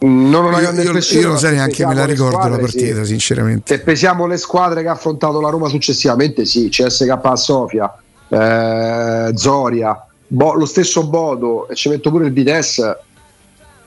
Non 0.01 0.45
una 0.45 0.61
grande 0.61 0.83
io, 0.83 0.89
impressione. 0.89 1.23
Io 1.23 1.29
non 1.29 1.39
so 1.39 1.51
neanche 1.51 1.85
me 1.85 1.95
la 1.95 2.05
ricordo 2.05 2.37
squadre, 2.37 2.51
la 2.53 2.59
partita, 2.59 3.01
sì. 3.01 3.07
sinceramente. 3.07 3.77
Se 3.77 3.83
pesiamo 3.83 4.27
le 4.27 4.37
squadre 4.37 4.83
che 4.83 4.89
ha 4.89 4.93
affrontato 4.93 5.41
la 5.41 5.49
Roma 5.49 5.69
successivamente, 5.69 6.45
sì, 6.45 6.69
CSK 6.69 7.19
a 7.21 7.37
Sofia, 7.37 7.93
eh, 8.29 9.33
Zoria, 9.35 10.07
Bo, 10.29 10.53
lo 10.55 10.67
stesso 10.67 11.05
Bodo, 11.05 11.69
e 11.69 11.75
ci 11.75 11.89
metto 11.89 12.11
pure 12.11 12.27
il 12.27 12.33
Vitesse. 12.33 13.03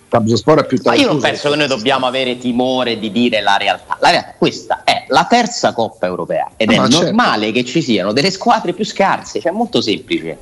Trabzonspor 0.10 0.64
è 0.64 0.66
più 0.66 0.78
Ma 0.84 0.96
io 0.96 1.08
non 1.08 1.22
penso 1.22 1.50
che 1.50 1.56
noi 1.56 1.68
dobbiamo 1.68 2.06
avere 2.06 2.38
timore 2.38 3.00
di 3.00 3.14
dire 3.14 3.40
la 3.40 3.56
realtà. 3.56 3.96
La 4.02 4.10
realtà 4.10 4.34
questa 4.38 4.82
è 4.84 5.06
la 5.08 5.26
terza 5.30 5.72
Coppa 5.72 6.06
europea 6.06 6.52
ed 6.58 6.70
ah, 6.70 6.74
è 6.74 6.76
certo. 6.76 7.04
normale 7.04 7.54
che 7.54 7.64
ci 7.64 7.82
siano 7.82 8.12
delle 8.12 8.30
squadre 8.30 8.74
più 8.74 8.84
scarse, 8.84 9.40
cioè 9.40 9.54
è 9.54 9.56
molto 9.56 9.80
semplice. 9.80 10.38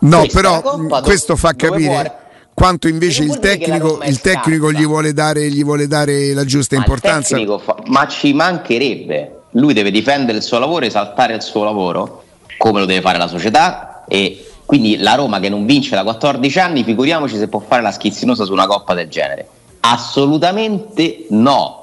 No, 0.00 0.18
questa 0.18 0.40
però 0.40 1.02
questo 1.02 1.36
fa 1.36 1.54
capire 1.54 2.29
quanto 2.60 2.88
invece 2.88 3.22
il 3.22 3.38
tecnico, 3.38 4.02
il 4.04 4.20
tecnico 4.20 4.70
gli, 4.70 4.84
vuole 4.84 5.14
dare, 5.14 5.48
gli, 5.48 5.64
vuole 5.64 5.86
dare, 5.86 6.34
la 6.34 6.44
giusta 6.44 6.76
ma 6.76 6.82
importanza. 6.82 7.38
Fa, 7.58 7.76
ma 7.86 8.06
ci 8.06 8.34
mancherebbe, 8.34 9.44
lui 9.52 9.72
deve 9.72 9.90
difendere 9.90 10.36
il 10.36 10.44
suo 10.44 10.58
lavoro, 10.58 10.84
esaltare 10.84 11.34
il 11.34 11.40
suo 11.40 11.64
lavoro, 11.64 12.22
come 12.58 12.80
lo 12.80 12.84
deve 12.84 13.00
fare 13.00 13.16
la 13.16 13.28
società 13.28 14.04
e 14.06 14.46
quindi 14.66 14.98
la 14.98 15.14
Roma 15.14 15.40
che 15.40 15.48
non 15.48 15.64
vince 15.64 15.94
da 15.94 16.02
14 16.02 16.58
anni, 16.58 16.84
figuriamoci 16.84 17.38
se 17.38 17.48
può 17.48 17.60
fare 17.66 17.80
la 17.80 17.92
schizzinosa 17.92 18.44
su 18.44 18.52
una 18.52 18.66
coppa 18.66 18.92
del 18.92 19.08
genere. 19.08 19.48
Assolutamente 19.80 21.24
no. 21.30 21.79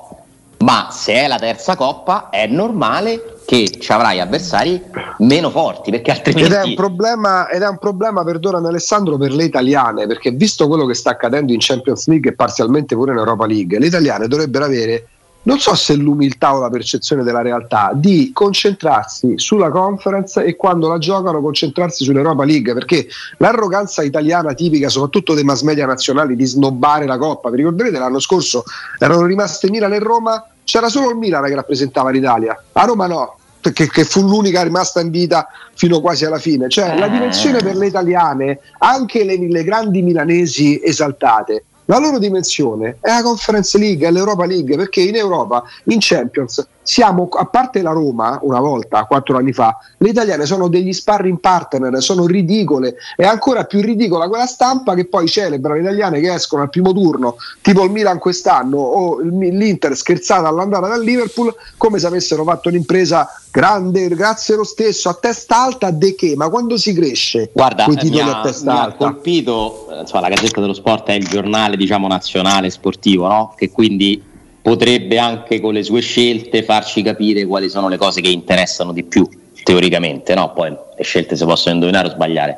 Ma 0.60 0.90
se 0.92 1.14
è 1.14 1.28
la 1.28 1.38
terza 1.38 1.76
coppa 1.76 2.30
è 2.30 2.48
normale 2.48 3.36
che 3.46 3.70
ci 3.80 3.92
avrai 3.92 4.20
avversari 4.20 4.82
meno 5.20 5.50
forti 5.50 5.92
perché 5.92 6.12
altrimenti 6.12 6.54
ed 6.54 6.60
è 6.60 6.64
un 6.64 6.76
problema, 6.76 7.48
ed 7.48 7.62
è 7.62 7.68
un 7.68 7.78
problema 7.78 8.24
perdonami 8.24 8.68
Alessandro 8.68 9.18
per 9.18 9.32
le 9.32 9.46
italiane 9.46 10.08
perché 10.08 10.32
visto 10.32 10.68
quello 10.68 10.86
che 10.86 10.96
sta 10.96 11.12
accadendo 11.12 11.54
in 11.54 11.60
Champions 11.62 12.08
League 12.08 12.32
e 12.32 12.34
parzialmente 12.34 12.96
pure 12.96 13.14
in 13.14 13.20
Europa 13.20 13.46
League 13.46 13.80
le 13.80 13.86
italiane 13.86 14.28
dovrebbero 14.28 14.66
avere 14.66 15.08
non 15.48 15.60
so 15.60 15.74
se 15.76 15.96
l'umiltà 15.96 16.54
o 16.54 16.60
la 16.60 16.70
percezione 16.70 17.24
della 17.24 17.42
realtà 17.42 17.92
di 17.94 18.32
concentrarsi 18.34 19.34
sulla 19.38 19.70
conference 19.70 20.44
e 20.44 20.58
quando 20.58 20.90
la 20.90 20.98
giocano 20.98 21.42
concentrarsi 21.42 22.04
sull'Europa 22.04 22.44
League 22.44 22.74
perché 22.74 23.08
l'arroganza 23.38 24.04
italiana 24.04 24.54
tipica 24.54 24.90
soprattutto 24.90 25.34
dei 25.34 25.46
mass 25.46 25.62
media 25.62 25.86
nazionali 25.86 26.36
di 26.36 26.46
snobbare 26.46 27.06
la 27.06 27.18
Coppa. 27.18 27.50
Vi 27.50 27.58
ricorderete 27.58 27.98
l'anno 27.98 28.20
scorso 28.20 28.66
erano 29.00 29.26
rimaste 29.26 29.70
Milan 29.70 29.94
e 29.94 30.00
Roma 30.00 30.46
c'era 30.66 30.90
solo 30.90 31.12
il 31.12 31.16
Milan 31.16 31.46
che 31.46 31.56
rappresentava 31.56 32.10
l'Italia. 32.10 32.62
A 32.74 32.84
Roma 32.84 33.08
no 33.08 33.38
che, 33.72 33.88
che, 33.90 34.04
fu 34.04 34.22
l'unica 34.22 34.64
rimasta 34.64 35.00
in 35.00 35.12
vita 35.12 35.48
fino 35.74 36.02
quasi 36.02 36.26
alla 36.26 36.40
fine. 36.40 36.68
Cioè, 36.68 36.98
la 36.98 37.08
dimensione 37.08 37.60
per 37.60 37.76
le 37.76 37.88
italiane, 37.88 38.60
anche 38.80 39.24
le, 39.24 39.38
le 39.38 39.64
grandi 39.64 40.02
milanesi 40.02 40.80
esaltate, 40.84 41.64
la 41.88 42.00
loro 42.00 42.20
dimensione 42.20 42.98
è 43.02 43.10
la 43.10 43.22
Conference 43.22 43.78
League, 43.78 44.08
è 44.08 44.12
l'Europa 44.12 44.46
League, 44.46 44.76
perché 44.76 45.02
in 45.02 45.16
Europa, 45.16 45.64
in 45.86 45.98
Champions, 46.00 46.66
siamo, 46.88 47.28
a 47.34 47.46
parte 47.48 47.82
la 47.82 47.92
Roma, 47.92 48.40
una 48.44 48.62
volta, 48.62 49.04
quattro 49.04 49.36
anni 49.36 49.52
fa, 49.52 49.78
le 49.98 50.10
italiane 50.10 50.46
sono 50.46 50.70
degli 50.70 50.94
sparring 50.94 51.38
partner, 51.38 52.02
sono 52.02 52.26
ridicole. 52.26 52.96
È 53.14 53.26
ancora 53.26 53.66
più 53.66 53.82
ridicola 53.82 54.30
quella 54.30 54.46
stampa 54.46 54.96
che 54.96 55.06
poi 55.06 55.28
celebra 55.28 55.74
le 55.74 55.82
italiane 55.82 56.22
che 56.22 56.34
escono 56.34 56.62
al 56.62 56.70
primo 56.70 56.94
turno, 56.94 57.36
tipo 57.62 57.84
il 57.84 57.92
Milan 57.92 58.20
quest'anno 58.20 58.78
o 58.78 59.20
l'Inter 59.20 59.98
scherzata 59.98 60.48
all'andata 60.48 60.88
dal 60.88 61.04
Liverpool, 61.04 61.54
come 61.76 62.00
se 62.00 62.08
avessero 62.08 62.46
fatto 62.46 62.70
un'impresa 62.70 63.30
grande, 63.52 64.08
grazie 64.08 64.56
lo 64.56 64.64
stesso, 64.64 65.10
a 65.10 65.14
testa 65.16 65.62
alta, 65.62 65.92
de 65.92 66.16
che? 66.16 66.36
Ma 66.38 66.48
quando 66.48 66.78
si 66.78 66.94
cresce? 66.94 67.50
Guarda, 67.54 67.86
mi 67.86 67.98
ha, 68.22 68.42
mi 68.44 68.70
ha 68.70 68.96
colpito, 68.98 69.88
insomma, 70.00 70.22
la 70.22 70.30
Gazzetta 70.30 70.62
dello 70.62 70.74
Sport 70.74 71.08
è 71.10 71.14
il 71.14 71.28
giornale, 71.28 71.76
diciamo, 71.76 72.08
nazionale 72.08 72.70
sportivo, 72.70 73.28
no? 73.28 73.54
Che 73.58 73.72
quindi 73.72 74.36
potrebbe 74.68 75.18
anche 75.18 75.62
con 75.62 75.72
le 75.72 75.82
sue 75.82 76.02
scelte 76.02 76.62
farci 76.62 77.02
capire 77.02 77.46
quali 77.46 77.70
sono 77.70 77.88
le 77.88 77.96
cose 77.96 78.20
che 78.20 78.28
interessano 78.28 78.92
di 78.92 79.04
più, 79.04 79.26
teoricamente, 79.64 80.36
no? 80.36 80.52
Poi 80.52 80.70
le 80.70 81.04
scelte 81.04 81.38
si 81.38 81.46
possono 81.46 81.76
indovinare 81.76 82.10
o 82.10 82.12
sbagliare. 82.12 82.58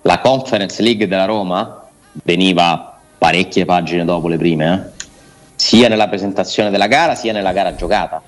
La 0.00 0.20
Conference 0.20 0.80
League 0.80 1.06
della 1.06 1.26
Roma 1.26 1.86
veniva 2.24 2.98
parecchie 3.18 3.66
pagine 3.66 4.06
dopo 4.06 4.28
le 4.28 4.38
prime, 4.38 4.72
eh? 4.72 5.04
sia 5.54 5.88
nella 5.88 6.08
presentazione 6.08 6.70
della 6.70 6.86
gara 6.86 7.14
sia 7.14 7.34
nella 7.34 7.52
gara 7.52 7.74
giocata 7.74 8.22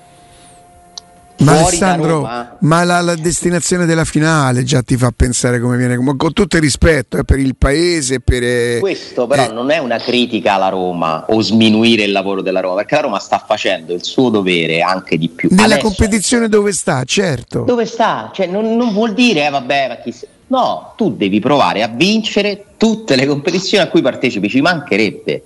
ma 1.45 1.59
Alessandro, 1.59 2.21
ma 2.59 2.83
la, 2.83 3.01
la, 3.01 3.15
destinazione 3.15 3.85
della 3.85 4.03
finale 4.03 4.63
già 4.63 4.81
ti 4.81 4.97
fa 4.97 5.11
pensare 5.15 5.59
come 5.59 5.77
viene, 5.77 5.95
con 5.95 6.33
tutto 6.33 6.55
il 6.55 6.61
rispetto 6.61 7.17
eh, 7.17 7.23
per 7.23 7.39
il 7.39 7.55
paese. 7.55 8.19
Per, 8.19 8.43
eh, 8.43 8.77
Questo 8.79 9.27
però 9.27 9.49
eh. 9.49 9.53
non 9.53 9.69
è 9.69 9.77
una 9.77 9.97
critica 9.97 10.53
alla 10.53 10.69
Roma 10.69 11.25
o 11.27 11.41
sminuire 11.41 12.03
il 12.03 12.11
lavoro 12.11 12.41
della 12.41 12.59
Roma, 12.59 12.77
perché 12.77 12.95
la 12.95 13.01
Roma 13.01 13.19
sta 13.19 13.43
facendo 13.45 13.93
il 13.93 14.03
suo 14.03 14.29
dovere 14.29 14.81
anche 14.81 15.17
di 15.17 15.29
più. 15.29 15.49
Nella 15.51 15.75
Adesso, 15.75 15.81
competizione 15.81 16.49
dove 16.49 16.71
sta, 16.71 17.03
certo. 17.03 17.61
Dove 17.61 17.85
sta? 17.85 18.31
Cioè, 18.33 18.47
non, 18.47 18.75
non 18.75 18.91
vuol 18.91 19.13
dire, 19.13 19.45
eh, 19.45 19.49
vabbè, 19.49 19.87
ma 19.87 19.95
chi 19.97 20.11
se... 20.11 20.27
No, 20.47 20.93
tu 20.95 21.15
devi 21.15 21.39
provare 21.39 21.81
a 21.81 21.87
vincere 21.87 22.65
tutte 22.77 23.15
le 23.15 23.25
competizioni 23.25 23.83
a 23.83 23.87
cui 23.87 24.01
partecipi, 24.01 24.49
ci 24.49 24.61
mancherebbe. 24.61 25.43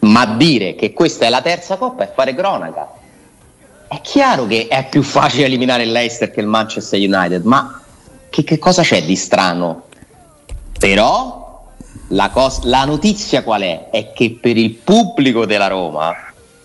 Ma 0.00 0.24
dire 0.26 0.74
che 0.74 0.92
questa 0.92 1.26
è 1.26 1.28
la 1.28 1.42
terza 1.42 1.76
coppa 1.76 2.04
è 2.04 2.12
fare 2.14 2.32
cronaca 2.32 2.97
è 3.88 4.00
chiaro 4.02 4.46
che 4.46 4.68
è 4.68 4.86
più 4.88 5.02
facile 5.02 5.46
eliminare 5.46 5.84
il 5.84 5.92
Leicester 5.92 6.30
che 6.30 6.40
il 6.40 6.46
Manchester 6.46 7.00
United, 7.00 7.44
ma 7.44 7.80
che, 8.28 8.44
che 8.44 8.58
cosa 8.58 8.82
c'è 8.82 9.02
di 9.02 9.16
strano? 9.16 9.86
Però 10.78 11.66
la, 12.08 12.30
cos- 12.30 12.62
la 12.64 12.84
notizia 12.84 13.42
qual 13.42 13.62
è? 13.62 13.88
È 13.90 14.12
che 14.12 14.38
per 14.40 14.56
il 14.56 14.72
pubblico 14.72 15.46
della 15.46 15.68
Roma 15.68 16.14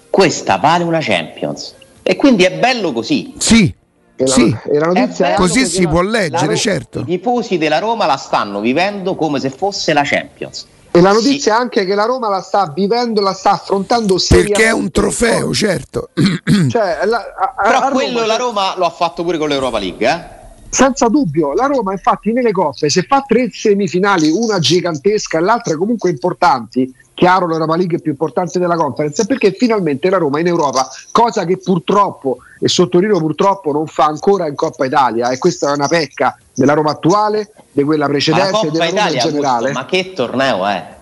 questa 0.09 0.57
vale 0.57 0.83
una 0.83 0.99
Champions. 1.01 1.73
E 2.03 2.15
quindi 2.15 2.43
è 2.43 2.51
bello 2.59 2.91
così. 2.91 3.33
Sì, 3.38 3.73
e 4.15 4.25
la, 4.25 5.09
sì, 5.09 5.23
così 5.36 5.65
si 5.65 5.88
può 5.88 6.01
leggere, 6.01 6.45
Roma, 6.45 6.55
certo. 6.55 6.99
I 6.99 7.05
tifosi 7.05 7.57
della 7.57 7.79
Roma 7.79 8.05
la 8.05 8.17
stanno 8.17 8.59
vivendo 8.59 9.15
come 9.15 9.39
se 9.39 9.49
fosse 9.49 9.93
la 9.93 10.03
Champions. 10.03 10.67
E 10.95 11.01
la 11.01 11.12
notizia 11.12 11.39
sì. 11.39 11.49
è 11.49 11.51
anche 11.53 11.86
che 11.86 11.95
la 11.95 12.06
Roma 12.06 12.29
la 12.29 12.41
sta 12.41 12.71
vivendo, 12.71 13.19
la 13.19 13.34
sta 13.34 13.53
affrontando 13.53 14.19
seriamente. 14.19 14.60
Perché 14.60 14.69
è 14.69 14.73
un 14.73 14.91
trofeo, 14.91 15.51
certo. 15.51 16.10
Cioè, 16.69 16.99
la, 17.06 17.34
a, 17.36 17.63
Però 17.63 17.79
a 17.79 17.89
quello 17.89 18.19
Roma, 18.19 18.25
la 18.27 18.36
Roma 18.36 18.73
lo 18.77 18.86
ha 18.86 18.91
fatto 18.91 19.23
pure 19.23 19.39
con 19.39 19.49
l'Europa 19.49 19.79
League, 19.79 20.08
eh? 20.08 20.41
Senza 20.69 21.08
dubbio, 21.08 21.53
la 21.53 21.65
Roma 21.65 21.93
infatti 21.93 22.32
nelle 22.32 22.51
coppe 22.51 22.89
se 22.89 23.01
fa 23.03 23.23
tre 23.27 23.49
semifinali, 23.51 24.29
una 24.29 24.60
gigantesca 24.60 25.39
e 25.39 25.41
l'altra 25.41 25.75
comunque 25.77 26.12
importanti, 26.12 26.93
chiaro 27.13 27.47
l'Europa 27.47 27.76
League 27.76 27.97
è 27.97 28.02
più 28.02 28.12
importante 28.12 28.60
della 28.60 28.76
conference, 28.76 29.26
perché 29.26 29.52
finalmente 29.52 30.10
la 30.10 30.17
Roma 30.17 30.39
in 30.39 30.47
Europa, 30.47 30.89
cosa 31.12 31.45
che 31.45 31.58
purtroppo, 31.58 32.38
e 32.60 32.67
sottolineo 32.67 33.19
purtroppo, 33.19 33.71
non 33.71 33.88
fa 33.88 34.06
ancora 34.06 34.47
in 34.47 34.56
Coppa 34.56 34.86
Italia, 34.86 35.30
e 35.30 35.38
questa 35.38 35.69
è 35.69 35.73
una 35.73 35.88
pecca 35.88 36.38
della 36.54 36.73
Roma 36.73 36.91
attuale, 36.91 37.52
di 37.71 37.84
quella 37.84 38.08
precedente, 38.08 38.69
della 38.71 38.86
Roma 38.86 38.99
Italia, 38.99 39.23
in 39.23 39.30
generale. 39.30 39.69
Augusto, 39.69 39.80
ma 39.80 39.86
che 39.86 40.13
torneo 40.13 40.65
è? 40.67 40.95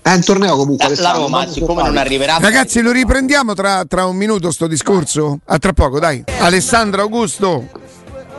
È 0.00 0.14
un 0.14 0.24
torneo 0.24 0.56
comunque. 0.56 0.94
La, 0.96 1.02
la 1.02 1.12
Roma, 1.12 1.46
siccome 1.46 1.82
non 1.82 1.96
arriverà. 1.96 2.38
Ragazzi, 2.40 2.80
lo 2.80 2.92
riprendiamo 2.92 3.52
tra, 3.52 3.84
tra 3.84 4.06
un 4.06 4.16
minuto 4.16 4.50
sto 4.50 4.66
discorso? 4.66 5.40
A 5.44 5.58
tra 5.58 5.72
poco, 5.74 5.98
dai. 5.98 6.24
Alessandro 6.38 7.02
Augusto. 7.02 7.66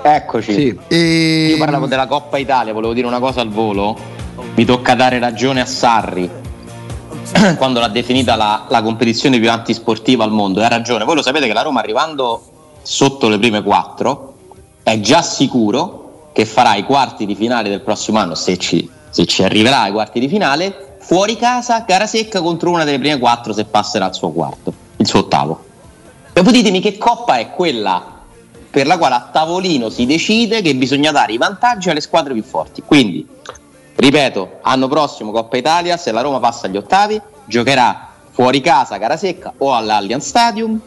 Eccoci. 0.02 0.54
Sì. 0.54 0.80
E... 0.88 1.48
Io 1.50 1.58
parlavo 1.58 1.86
della 1.86 2.08
Coppa 2.08 2.38
Italia, 2.38 2.74
volevo 2.74 2.94
dire 2.94 3.06
una 3.06 3.20
cosa 3.20 3.42
al 3.42 3.50
volo. 3.50 3.96
Mi 4.56 4.65
tocca 4.65 4.96
dare 4.96 5.20
ragione 5.20 5.62
a 5.62 5.65
Sarri 5.65 6.30
quando 7.58 7.80
l'ha 7.80 7.88
definita 7.88 8.36
la, 8.36 8.65
la 8.70 8.82
competizione 8.82 9.39
più 9.39 9.50
antisportiva 9.50 10.24
al 10.24 10.32
mondo. 10.32 10.62
E 10.62 10.63
ha 10.63 10.68
ragione. 10.68 11.04
Voi 11.04 11.15
lo 11.15 11.22
sapete 11.22 11.48
che 11.48 11.54
la 11.54 11.62
Roma 11.62 11.80
arrivando 11.80 12.42
sotto 12.82 13.30
le 13.30 13.38
prime 13.38 13.62
quattro 13.62 14.36
è 14.84 15.00
già 15.00 15.22
sicuro 15.22 16.32
che 16.34 16.46
farà 16.46 16.76
i 16.76 16.84
quarti 16.84 17.26
di 17.26 17.36
finale 17.36 17.70
del 17.70 17.82
prossimo 17.82 18.20
anno, 18.20 18.36
se 18.36 18.58
ci, 18.58 18.89
se 19.10 19.26
ci 19.26 19.44
arriverà 19.44 19.82
ai 19.82 19.92
quarti 19.92 20.20
di 20.20 20.28
finale, 20.28 20.98
fuori 21.00 21.36
casa, 21.38 21.84
gara 21.86 22.06
secca 22.06 22.42
contro 22.42 22.70
una 22.70 22.84
delle 22.84 23.00
prime 23.00 23.20
quattro 23.20 23.54
se 23.54 23.65
passerà 23.65 24.06
al 24.06 24.15
suo 24.15 24.32
quarto, 24.32 24.74
il 24.98 25.08
suo 25.08 25.20
ottavo. 25.20 25.65
Dopo 26.34 26.52
ditemi 26.52 26.80
che 26.80 26.98
coppa 26.98 27.38
è 27.38 27.52
quella 27.52 28.18
per 28.70 28.86
la 28.86 28.98
quale 28.98 29.15
a 29.15 29.30
tavolino 29.32 29.89
si 29.89 30.06
decide 30.06 30.62
che 30.62 30.76
bisogna 30.76 31.12
dare 31.12 31.34
i 31.34 31.38
vantaggi 31.38 31.89
alle 31.89 32.02
squadre 32.02 32.34
più 32.34 32.44
forti. 32.44 32.84
Quindi, 32.86 33.28
ripeto, 34.00 34.60
anno 34.62 34.88
prossimo 34.88 35.32
Coppa 35.32 35.58
Italia, 35.58 35.98
se 35.98 36.12
la 36.12 36.22
Roma 36.22 36.40
passa 36.40 36.68
agli 36.68 36.78
ottavi, 36.78 37.22
giocherà 37.46 38.08
fuori 38.32 38.62
casa, 38.62 38.98
gara 38.98 39.18
secca, 39.18 39.54
o 39.58 39.74
all'Allianz 39.74 40.26
Stadium, 40.26 40.80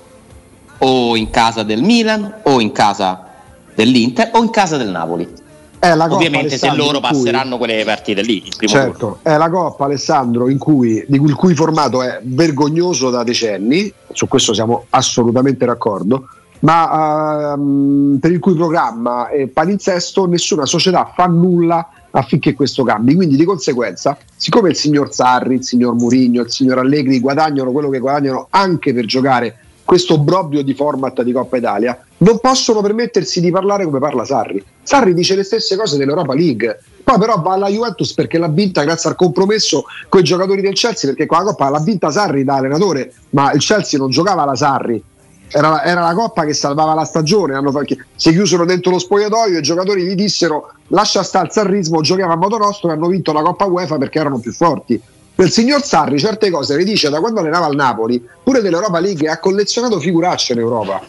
o 0.79 1.17
in 1.17 1.31
casa 1.31 1.63
del 1.63 1.83
Milan, 1.83 2.41
o 2.45 2.61
in 2.61 2.73
casa 2.73 3.27
dell'Inter 3.75 4.31
o 4.33 4.43
in 4.43 4.51
casa 4.51 4.77
del 4.77 4.89
Napoli. 4.89 5.41
Ovviamente 5.85 6.59
se 6.59 6.73
loro 6.75 7.01
passeranno 7.01 7.57
cui... 7.57 7.67
quelle 7.67 7.85
partite 7.85 8.23
lì. 8.23 8.49
certo, 8.67 8.99
turno. 8.99 9.19
è 9.23 9.37
la 9.37 9.51
Coppa 9.51 9.87
Alessandro 9.87 10.49
in 10.49 10.59
cui, 10.59 11.05
di 11.09 11.19
cui 11.19 11.29
il 11.29 11.35
cui 11.35 11.55
formato 11.55 12.03
è 12.03 12.21
vergognoso 12.23 13.11
da 13.11 13.25
decenni, 13.25 13.93
su 14.13 14.29
questo 14.29 14.55
siamo 14.55 14.85
assolutamente 14.91 15.67
d'accordo, 15.67 16.29
ma 16.61 17.55
uh, 17.55 18.19
per 18.21 18.31
il 18.31 18.39
cui 18.39 18.55
programma 18.55 19.29
è 19.29 19.49
palinsesto 19.49 20.27
nessuna 20.27 20.67
società 20.67 21.11
fa 21.17 21.27
nulla 21.27 21.89
affinché 22.13 22.55
questo 22.55 22.83
cambi. 22.85 23.15
Quindi 23.15 23.37
di 23.37 23.45
conseguenza, 23.45 24.17
siccome 24.37 24.71
il 24.71 24.77
signor 24.77 25.13
Sarri, 25.13 25.57
il 25.57 25.65
signor 25.65 25.95
Murigno, 25.95 26.43
il 26.43 26.51
signor 26.51 26.79
Allegri 26.79 27.21
guadagnano 27.21 27.73
quello 27.73 27.91
che 27.91 27.99
guadagnano 27.99 28.47
anche 28.51 28.95
per 28.95 29.05
giocare 29.05 29.57
questo 29.85 30.15
obbrobrio 30.15 30.63
di 30.63 30.75
format 30.75 31.23
di 31.23 31.33
Coppa 31.33 31.57
Italia, 31.57 32.03
non 32.19 32.39
possono 32.41 32.81
permettersi 32.81 33.41
di 33.41 33.51
parlare 33.51 33.85
come 33.85 33.99
parla 33.99 34.25
Sarri. 34.25 34.65
Sarri 34.83 35.13
dice 35.13 35.35
le 35.35 35.43
stesse 35.43 35.77
cose 35.77 35.97
dell'Europa 35.97 36.35
League, 36.35 36.81
poi 37.03 37.19
però 37.19 37.41
va 37.41 37.55
alla 37.55 37.69
Juventus 37.69 38.15
perché 38.15 38.39
l'ha 38.39 38.49
vinta 38.49 38.85
grazie 38.85 39.11
al 39.11 39.17
compromesso 39.17 39.85
con 40.09 40.21
i 40.21 40.25
giocatori 40.25 40.63
del 40.63 40.75
Chelsea, 40.75 41.11
perché 41.11 41.27
qua 41.27 41.39
la 41.39 41.45
Coppa 41.51 41.69
l'ha 41.69 41.81
vinta 41.81 42.11
Sarri 42.11 42.45
da 42.45 42.57
allenatore, 42.57 43.13
ma 43.31 43.53
il 43.53 43.61
Chelsea 43.61 43.99
non 43.99 44.11
giocava 44.11 44.45
la 44.45 44.55
Sarri, 44.55 45.03
era, 45.53 45.85
era, 45.85 46.01
la 46.01 46.15
coppa 46.15 46.45
che 46.45 46.55
salvava 46.55 46.95
la 46.95 47.05
stagione. 47.05 47.55
Hanno, 47.55 47.73
si 48.17 48.31
chiusero 48.31 48.65
dentro 48.65 48.91
lo 48.91 48.99
spogliatoio 48.99 49.57
e 49.57 49.59
i 49.61 49.63
giocatori 49.63 50.05
gli 50.05 50.15
dissero 50.15 50.73
lascia 50.89 51.23
stare 51.23 51.47
il 51.47 51.53
sarrismo, 51.53 52.01
giochiamo 52.01 52.33
a 52.33 52.37
modo 52.37 52.57
nostro 52.59 52.89
e 52.89 52.93
hanno 52.93 53.09
vinto 53.09 53.33
la 53.33 53.43
Coppa 53.43 53.65
UEFA 53.67 53.99
perché 53.99 54.19
erano 54.19 54.39
più 54.39 54.53
forti. 54.53 55.01
Il 55.35 55.51
signor 55.51 55.83
Sarri 55.83 56.19
certe 56.19 56.51
cose 56.51 56.77
le 56.77 56.85
dice 56.85 57.09
da 57.09 57.19
quando 57.19 57.41
allenava 57.41 57.67
al 57.67 57.75
Napoli, 57.75 58.23
pure 58.43 58.61
dell'Europa 58.61 59.01
League, 59.01 59.29
ha 59.29 59.39
collezionato 59.39 59.99
figuracce 59.99 60.53
in 60.53 60.61
Europa. 60.61 61.01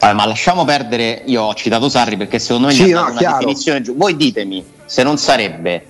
Vabbè, 0.00 0.12
ma 0.12 0.26
lasciamo 0.26 0.64
perdere, 0.64 1.22
io 1.26 1.42
ho 1.42 1.54
citato 1.54 1.88
Sarri 1.88 2.16
perché 2.16 2.38
secondo 2.38 2.68
me 2.68 2.72
sì, 2.72 2.90
no, 2.90 3.02
una 3.02 3.14
chiaro. 3.14 3.38
definizione 3.38 3.80
giù. 3.80 3.96
Voi 3.96 4.16
ditemi 4.16 4.64
se 4.84 5.02
non 5.02 5.18
sarebbe 5.18 5.86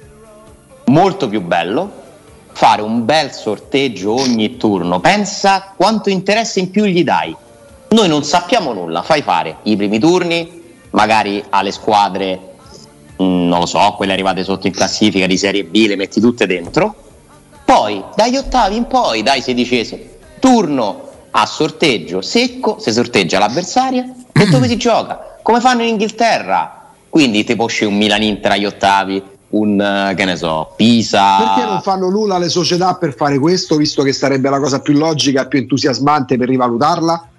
molto 0.86 1.28
più 1.28 1.40
bello 1.40 1.98
fare 2.52 2.82
un 2.82 3.04
bel 3.04 3.32
sorteggio 3.32 4.12
ogni 4.12 4.56
turno. 4.56 5.00
Pensa 5.00 5.72
quanto 5.76 6.10
interesse 6.10 6.60
in 6.60 6.70
più 6.70 6.84
gli 6.84 7.02
dai 7.02 7.34
noi 7.90 8.08
non 8.08 8.22
sappiamo 8.22 8.72
nulla, 8.72 9.02
fai 9.02 9.22
fare 9.22 9.58
i 9.64 9.76
primi 9.76 9.98
turni, 9.98 10.62
magari 10.90 11.42
alle 11.50 11.72
squadre, 11.72 12.38
mh, 13.16 13.24
mm, 13.24 13.48
non 13.48 13.58
lo 13.60 13.66
so, 13.66 13.94
quelle 13.96 14.12
arrivate 14.12 14.44
sotto 14.44 14.66
in 14.66 14.72
classifica 14.72 15.26
di 15.26 15.36
Serie 15.36 15.64
B, 15.64 15.86
le 15.86 15.96
metti 15.96 16.20
tutte 16.20 16.46
dentro, 16.46 16.94
poi 17.64 18.02
dagli 18.14 18.36
ottavi 18.36 18.76
in 18.76 18.86
poi, 18.86 19.22
dai 19.22 19.40
sedicesimi, 19.40 20.08
turno 20.38 21.08
a 21.32 21.46
sorteggio 21.46 22.20
secco, 22.20 22.78
si 22.78 22.92
sorteggia 22.92 23.38
l'avversaria 23.38 24.04
e 24.32 24.46
dove 24.46 24.68
si 24.68 24.76
gioca, 24.78 25.38
come 25.42 25.60
fanno 25.60 25.82
in 25.82 25.90
Inghilterra. 25.90 26.76
Quindi 27.08 27.42
tipo 27.42 27.66
esce 27.66 27.86
un 27.86 27.96
Milan-Inter 27.96 28.52
agli 28.52 28.66
ottavi, 28.66 29.22
un 29.50 29.80
eh, 29.80 30.14
che 30.14 30.24
ne 30.24 30.36
so, 30.36 30.74
Pisa. 30.76 31.38
Perché 31.38 31.68
non 31.68 31.80
fanno 31.82 32.08
nulla 32.08 32.38
le 32.38 32.48
società 32.48 32.94
per 32.94 33.14
fare 33.14 33.38
questo, 33.38 33.76
visto 33.76 34.04
che 34.04 34.12
sarebbe 34.12 34.48
la 34.48 34.60
cosa 34.60 34.80
più 34.80 34.94
logica 34.94 35.46
più 35.46 35.58
entusiasmante 35.58 36.36
per 36.36 36.48
rivalutarla? 36.48 37.29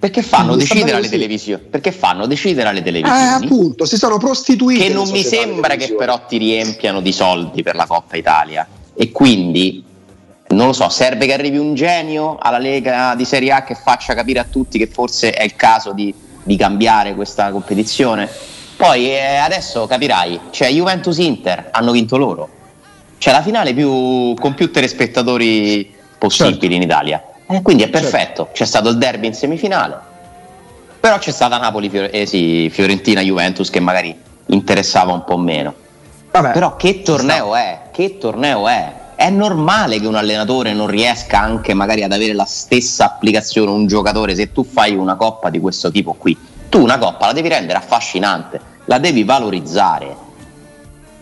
Perché 0.00 0.22
fanno 0.22 0.56
decidere 0.56 0.96
alle 0.96 1.10
televisioni? 1.10 1.62
Perché 1.68 1.92
fanno 1.92 2.26
decidere 2.26 2.70
alle 2.70 2.82
televisioni? 2.82 3.20
Eh, 3.20 3.26
appunto, 3.26 3.84
si 3.84 3.98
sono 3.98 4.16
prostituiti. 4.16 4.80
Che 4.80 4.88
non 4.88 5.10
mi 5.10 5.22
sembra 5.22 5.76
che 5.76 5.92
però 5.92 6.24
ti 6.26 6.38
riempiano 6.38 7.02
di 7.02 7.12
soldi 7.12 7.62
per 7.62 7.74
la 7.74 7.84
Coppa 7.84 8.16
Italia. 8.16 8.66
E 8.94 9.10
quindi, 9.12 9.84
non 10.48 10.68
lo 10.68 10.72
so, 10.72 10.88
serve 10.88 11.26
che 11.26 11.34
arrivi 11.34 11.58
un 11.58 11.74
genio 11.74 12.38
alla 12.40 12.56
Lega 12.56 13.14
di 13.14 13.26
Serie 13.26 13.52
A 13.52 13.62
che 13.62 13.74
faccia 13.74 14.14
capire 14.14 14.38
a 14.38 14.44
tutti 14.44 14.78
che 14.78 14.86
forse 14.86 15.32
è 15.32 15.42
il 15.42 15.54
caso 15.54 15.92
di, 15.92 16.14
di 16.44 16.56
cambiare 16.56 17.14
questa 17.14 17.50
competizione. 17.50 18.26
Poi 18.76 19.10
eh, 19.10 19.36
adesso 19.36 19.86
capirai, 19.86 20.40
cioè 20.48 20.70
Juventus 20.70 21.18
Inter 21.18 21.68
hanno 21.72 21.92
vinto 21.92 22.16
loro. 22.16 22.48
C'è 23.18 23.32
la 23.32 23.42
finale 23.42 23.74
più, 23.74 24.32
con 24.40 24.54
più 24.54 24.70
telespettatori 24.70 25.92
possibili 26.16 26.58
certo. 26.58 26.74
in 26.74 26.82
Italia 26.82 27.24
eh, 27.50 27.62
quindi 27.62 27.82
è 27.82 27.90
certo. 27.90 28.00
perfetto, 28.00 28.48
c'è 28.52 28.64
stato 28.64 28.88
il 28.88 28.98
derby 28.98 29.26
in 29.26 29.34
semifinale, 29.34 29.98
però 31.00 31.18
c'è 31.18 31.30
stata 31.30 31.58
Napoli, 31.58 31.90
eh 31.90 32.26
sì, 32.26 32.68
Fiorentina, 32.70 33.20
Juventus 33.20 33.70
che 33.70 33.80
magari 33.80 34.16
interessava 34.46 35.12
un 35.12 35.24
po' 35.24 35.36
meno. 35.38 35.74
Vabbè, 36.30 36.52
però 36.52 36.76
che 36.76 37.02
torneo 37.02 37.56
è? 37.56 37.80
Che 37.90 38.18
torneo 38.18 38.68
è? 38.68 38.92
È 39.16 39.28
normale 39.30 39.98
che 39.98 40.06
un 40.06 40.14
allenatore 40.14 40.72
non 40.72 40.86
riesca 40.86 41.40
anche 41.40 41.74
magari 41.74 42.02
ad 42.02 42.12
avere 42.12 42.32
la 42.32 42.44
stessa 42.44 43.04
applicazione 43.04 43.70
un 43.70 43.86
giocatore 43.86 44.34
se 44.34 44.52
tu 44.52 44.64
fai 44.64 44.94
una 44.94 45.16
coppa 45.16 45.50
di 45.50 45.58
questo 45.58 45.90
tipo 45.90 46.14
qui. 46.14 46.38
Tu 46.68 46.80
una 46.80 46.98
coppa 46.98 47.26
la 47.26 47.32
devi 47.32 47.48
rendere 47.48 47.78
affascinante, 47.78 48.60
la 48.84 48.98
devi 48.98 49.24
valorizzare. 49.24 50.16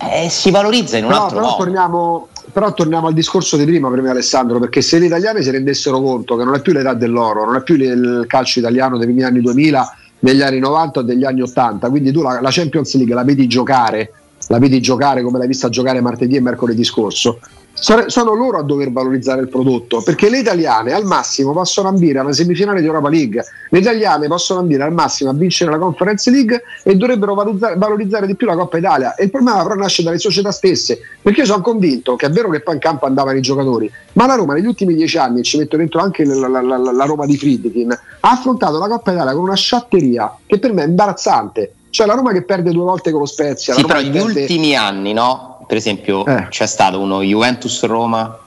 E 0.01 0.27
eh, 0.27 0.29
si 0.29 0.51
valorizza 0.51 0.99
in 0.99 1.05
un 1.05 1.11
no, 1.11 1.23
altro 1.23 1.39
però 1.39 1.51
modo. 1.51 1.65
Torniamo, 1.65 2.29
però 2.59 2.75
torniamo 2.75 3.07
al 3.07 3.15
discorso 3.15 3.57
di 3.57 3.65
prima 3.65 3.89
per 3.89 4.03
me 4.03 4.11
Alessandro, 4.11 4.59
perché 4.59 4.81
se 4.83 4.99
gli 4.99 5.05
italiani 5.05 5.45
si 5.45 5.51
rendessero 5.53 6.01
conto 6.01 6.35
che 6.35 6.43
non 6.43 6.57
è 6.57 6.61
più 6.61 6.73
l'età 6.73 6.93
dell'oro, 6.93 7.45
non 7.45 7.55
è 7.55 7.63
più 7.63 7.77
il 7.77 8.25
calcio 8.27 8.59
italiano 8.59 8.99
dei 8.99 9.07
primi 9.07 9.23
anni 9.23 9.41
2000, 9.41 9.97
degli 10.19 10.43
anni 10.43 10.59
90 10.59 10.99
o 10.99 11.03
degli 11.05 11.25
anni 11.25 11.41
80, 11.41 11.89
quindi 11.89 12.11
tu 12.11 12.21
la, 12.21 12.41
la 12.41 12.49
Champions 12.51 12.97
League 12.97 13.15
la 13.15 13.23
vedi 13.23 13.47
giocare, 13.47 14.13
la 14.49 14.59
vedi 14.59 14.81
giocare 14.81 15.23
come 15.23 15.39
l'hai 15.39 15.47
vista 15.47 15.69
giocare 15.69 16.01
martedì 16.01 16.35
e 16.35 16.41
mercoledì 16.41 16.83
scorso, 16.83 17.39
sono 17.81 18.35
loro 18.35 18.59
a 18.59 18.63
dover 18.63 18.91
valorizzare 18.91 19.41
il 19.41 19.49
prodotto 19.49 20.03
perché 20.03 20.29
le 20.29 20.39
italiane 20.39 20.93
al 20.93 21.05
massimo 21.05 21.53
possono 21.53 21.89
ambire 21.89 22.19
a 22.19 22.23
una 22.23 22.33
semifinale 22.33 22.81
di 22.81 22.87
Europa 22.87 23.09
League. 23.09 23.45
Le 23.71 23.79
italiane 23.79 24.27
possono 24.27 24.61
ambire 24.61 24.83
al 24.83 24.93
massimo 24.93 25.31
a 25.31 25.35
vincere 25.35 25.71
la 25.71 25.79
Conference 25.79 26.31
League 26.31 26.63
e 26.83 26.97
dovrebbero 26.97 27.35
valorizzare, 27.35 28.27
di 28.27 28.35
più 28.35 28.47
la 28.47 28.57
Coppa 28.57 28.79
Italia. 28.79 29.15
E 29.15 29.25
il 29.25 29.31
problema 29.31 29.63
però 29.63 29.75
nasce 29.75 30.03
dalle 30.03 30.19
società 30.19 30.51
stesse 30.51 30.99
perché 31.23 31.41
io 31.41 31.47
sono 31.47 31.63
convinto 31.63 32.17
che 32.17 32.27
è 32.27 32.31
vero 32.31 32.51
che 32.51 32.61
poi 32.61 32.75
in 32.75 32.81
campo 32.81 33.07
andavano 33.07 33.39
i 33.39 33.43
giocatori 33.43 33.91
ma 34.15 34.27
la 34.27 34.35
Roma 34.35 34.55
negli 34.55 34.67
ultimi 34.67 34.95
dieci 34.95 35.17
anni 35.19 35.41
e 35.41 35.43
ci 35.43 35.59
metto 35.59 35.77
dentro 35.77 36.01
anche 36.01 36.25
la, 36.25 36.49
la, 36.49 36.61
la, 36.61 36.77
la 36.77 37.05
Roma 37.05 37.27
di 37.27 37.37
Friedkin 37.37 37.91
ha 37.93 38.31
affrontato 38.31 38.79
la 38.79 38.89
Coppa 38.89 39.13
Italia 39.13 39.33
con 39.33 39.43
una 39.43 39.55
sciatteria 39.55 40.35
che 40.47 40.59
per 40.59 40.73
me 40.73 40.83
è 40.83 40.87
imbarazzante. 40.87 41.73
Cioè 41.91 42.07
la 42.07 42.15
Roma 42.15 42.33
che 42.33 42.43
perde 42.43 42.71
due 42.71 42.85
volte 42.85 43.11
con 43.11 43.21
lo 43.21 43.27
Spezia 43.27 43.75
sì, 43.75 43.85
però 43.85 44.01
negli 44.01 44.13
perde... 44.13 44.41
ultimi 44.41 44.77
anni 44.77 45.13
no? 45.13 45.58
Per 45.69 45.77
esempio 45.77 46.25
eh. 46.25 46.49
c'è 46.49 46.67
stato 46.67 46.99
uno 46.99 47.21
Juventus 47.21 47.85
Roma, 47.85 48.39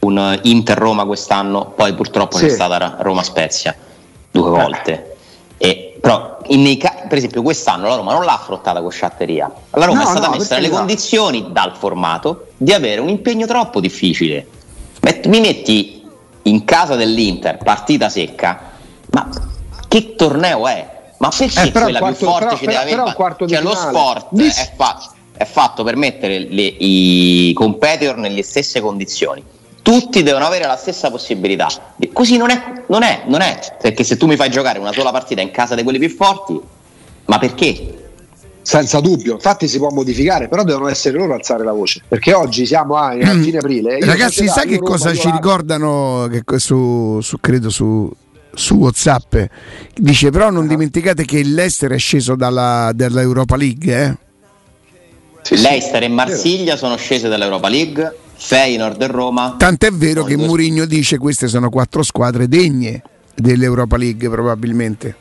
un 0.00 0.40
Inter 0.42 0.76
Roma 0.76 1.04
quest'anno, 1.04 1.66
poi 1.66 1.94
purtroppo 1.94 2.36
sì. 2.36 2.46
c'è 2.46 2.50
stata 2.50 2.96
Roma 2.98 3.22
Spezia 3.22 3.76
due 4.28 4.48
eh. 4.48 4.50
volte. 4.50 5.16
Eh. 5.56 5.68
E, 5.68 5.98
però 6.00 6.38
ca- 6.78 7.04
per 7.08 7.16
esempio 7.16 7.42
quest'anno 7.42 7.86
la 7.86 7.94
Roma 7.94 8.12
non 8.12 8.24
l'ha 8.24 8.34
affrontata 8.34 8.80
con 8.80 8.90
sciatteria. 8.90 9.48
La 9.70 9.84
Roma 9.84 10.02
no, 10.02 10.04
è 10.04 10.10
stata 10.10 10.26
no, 10.26 10.36
messa 10.36 10.56
nelle 10.56 10.68
no. 10.68 10.78
condizioni 10.78 11.46
dal 11.52 11.76
formato 11.76 12.48
di 12.56 12.72
avere 12.72 13.00
un 13.00 13.08
impegno 13.08 13.46
troppo 13.46 13.78
difficile. 13.78 14.44
Met- 15.02 15.26
mi 15.26 15.38
metti 15.38 16.04
in 16.42 16.64
casa 16.64 16.96
dell'Inter, 16.96 17.58
partita 17.58 18.08
secca, 18.08 18.72
ma 19.12 19.28
che 19.86 20.16
torneo 20.16 20.66
è? 20.66 20.98
Ma 21.18 21.28
perché 21.28 21.68
eh, 21.68 21.70
quella 21.70 21.98
quarto, 22.00 22.16
più 22.18 22.26
forte 22.26 22.44
però, 22.46 22.56
ci 22.56 22.66
deve 22.66 22.78
avere? 22.78 23.14
Cioè, 23.46 23.60
lo 23.62 23.74
sport 23.76 24.26
Dis- 24.30 24.58
è 24.58 24.72
fatto 24.74 25.18
è 25.40 25.46
fatto 25.46 25.84
per 25.84 25.96
mettere 25.96 26.38
le, 26.38 26.62
i 26.64 27.50
competitor 27.54 28.18
nelle 28.18 28.42
stesse 28.42 28.82
condizioni. 28.82 29.42
Tutti 29.80 30.22
devono 30.22 30.44
avere 30.44 30.66
la 30.66 30.76
stessa 30.76 31.10
possibilità. 31.10 31.66
Così 32.12 32.36
non 32.36 32.50
è, 32.50 32.84
non 32.88 33.02
è, 33.02 33.22
non 33.24 33.40
è. 33.40 33.58
Perché 33.80 34.04
se 34.04 34.18
tu 34.18 34.26
mi 34.26 34.36
fai 34.36 34.50
giocare 34.50 34.78
una 34.78 34.92
sola 34.92 35.10
partita 35.10 35.40
in 35.40 35.50
casa 35.50 35.74
di 35.74 35.82
quelli 35.82 35.98
più 35.98 36.10
forti, 36.10 36.60
ma 37.24 37.38
perché? 37.38 38.10
Senza 38.60 39.00
dubbio, 39.00 39.32
infatti 39.32 39.66
si 39.66 39.78
può 39.78 39.88
modificare, 39.88 40.46
però 40.46 40.62
devono 40.62 40.88
essere 40.88 41.16
loro 41.16 41.32
a 41.32 41.36
alzare 41.36 41.64
la 41.64 41.72
voce. 41.72 42.02
Perché 42.06 42.34
oggi 42.34 42.66
siamo 42.66 42.96
a, 42.96 43.12
a 43.12 43.38
fine 43.38 43.56
aprile. 43.56 43.98
Ragazzi, 44.04 44.46
sai 44.46 44.68
che 44.68 44.78
cosa 44.78 45.14
ci 45.14 45.30
ricordano 45.30 46.28
che 46.30 46.42
su, 46.58 47.18
su, 47.22 47.38
credo 47.40 47.70
su, 47.70 48.10
su 48.52 48.74
WhatsApp? 48.74 49.36
Dice 49.94 50.28
però 50.28 50.50
non 50.50 50.64
ah. 50.64 50.68
dimenticate 50.68 51.24
che 51.24 51.42
l'Ester 51.42 51.92
è 51.92 51.98
sceso 51.98 52.36
dalla, 52.36 52.90
dall'Europa 52.94 53.56
League, 53.56 54.04
eh? 54.04 54.28
Sì, 55.42 55.60
Leicester 55.60 56.02
e 56.02 56.08
Marsiglia 56.08 56.76
sono 56.76 56.96
scese 56.96 57.28
dall'Europa 57.28 57.68
League, 57.68 58.16
Feyenoord 58.34 59.00
e 59.00 59.06
Roma. 59.06 59.54
Tant'è 59.58 59.90
vero 59.90 60.24
che 60.24 60.36
Mourinho 60.36 60.84
dice 60.86 61.16
che 61.16 61.20
queste 61.20 61.48
sono 61.48 61.70
quattro 61.70 62.02
squadre 62.02 62.48
degne 62.48 63.02
dell'Europa 63.34 63.96
League 63.96 64.28
probabilmente. 64.28 65.16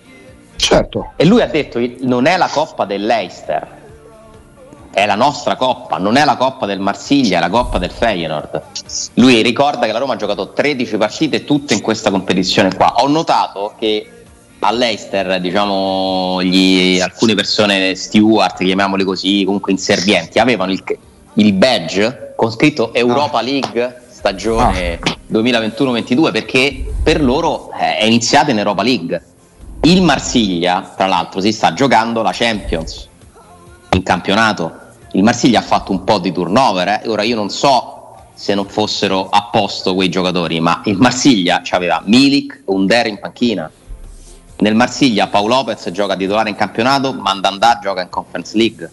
Certo. 0.55 1.13
E 1.15 1.25
lui 1.25 1.41
ha 1.41 1.47
detto 1.47 1.79
non 2.01 2.25
è 2.25 2.37
la 2.37 2.47
coppa 2.47 2.85
del 2.85 3.05
Leicester, 3.05 3.67
è 4.91 5.05
la 5.05 5.15
nostra 5.15 5.55
coppa, 5.55 5.97
non 5.97 6.17
è 6.17 6.25
la 6.25 6.35
coppa 6.35 6.65
del 6.65 6.79
Marsiglia, 6.79 7.37
è 7.37 7.39
la 7.39 7.49
coppa 7.49 7.77
del 7.77 7.91
Feyenoord. 7.91 8.61
Lui 9.15 9.41
ricorda 9.41 9.85
che 9.85 9.91
la 9.91 9.99
Roma 9.99 10.13
ha 10.13 10.17
giocato 10.17 10.51
13 10.51 10.97
partite 10.97 11.45
tutte 11.45 11.73
in 11.73 11.81
questa 11.81 12.11
competizione 12.11 12.75
qua. 12.75 12.95
Ho 12.97 13.07
notato 13.07 13.73
che 13.79 14.18
all'Eister, 14.67 15.39
diciamo, 15.39 16.41
gli, 16.43 16.99
alcune 16.99 17.35
persone, 17.35 17.95
steward, 17.95 18.57
chiamiamoli 18.57 19.03
così, 19.03 19.43
comunque 19.45 19.71
inservienti, 19.71 20.39
avevano 20.39 20.71
il, 20.71 20.83
il 21.35 21.53
badge 21.53 22.33
con 22.35 22.51
scritto 22.51 22.93
Europa 22.93 23.39
ah. 23.39 23.41
League 23.41 24.01
stagione 24.09 24.99
ah. 25.01 25.17
2021-22 25.31 26.31
perché 26.31 26.93
per 27.01 27.23
loro 27.23 27.71
è 27.71 28.03
iniziata 28.03 28.51
in 28.51 28.57
Europa 28.57 28.83
League. 28.83 29.23
Il 29.81 30.01
Marsiglia, 30.01 30.93
tra 30.95 31.05
l'altro, 31.05 31.39
si 31.39 31.53
sta 31.53 31.73
giocando 31.73 32.21
la 32.21 32.31
Champions 32.33 33.07
in 33.91 34.03
campionato. 34.03 34.77
Il 35.13 35.23
Marsiglia 35.23 35.59
ha 35.59 35.63
fatto 35.63 35.91
un 35.91 36.03
po' 36.03 36.19
di 36.19 36.31
turnover, 36.31 36.87
eh. 36.87 37.01
ora 37.07 37.23
io 37.23 37.35
non 37.35 37.49
so 37.49 37.95
se 38.33 38.55
non 38.55 38.65
fossero 38.67 39.29
a 39.29 39.49
posto 39.51 39.95
quei 39.95 40.09
giocatori, 40.09 40.59
ma 40.59 40.81
il 40.85 40.97
Marsiglia 40.97 41.61
aveva 41.71 42.01
Milik 42.05 42.53
e 42.53 42.61
Under 42.65 43.07
in 43.07 43.19
panchina. 43.19 43.69
Nel 44.61 44.75
Marsiglia 44.75 45.27
Paolo 45.27 45.55
Lopez 45.55 45.89
gioca 45.91 46.17
titolare 46.17 46.49
in 46.49 46.55
campionato, 46.55 47.13
Mandandà 47.13 47.79
gioca 47.81 48.01
in 48.01 48.09
Conference 48.09 48.57
League. 48.57 48.91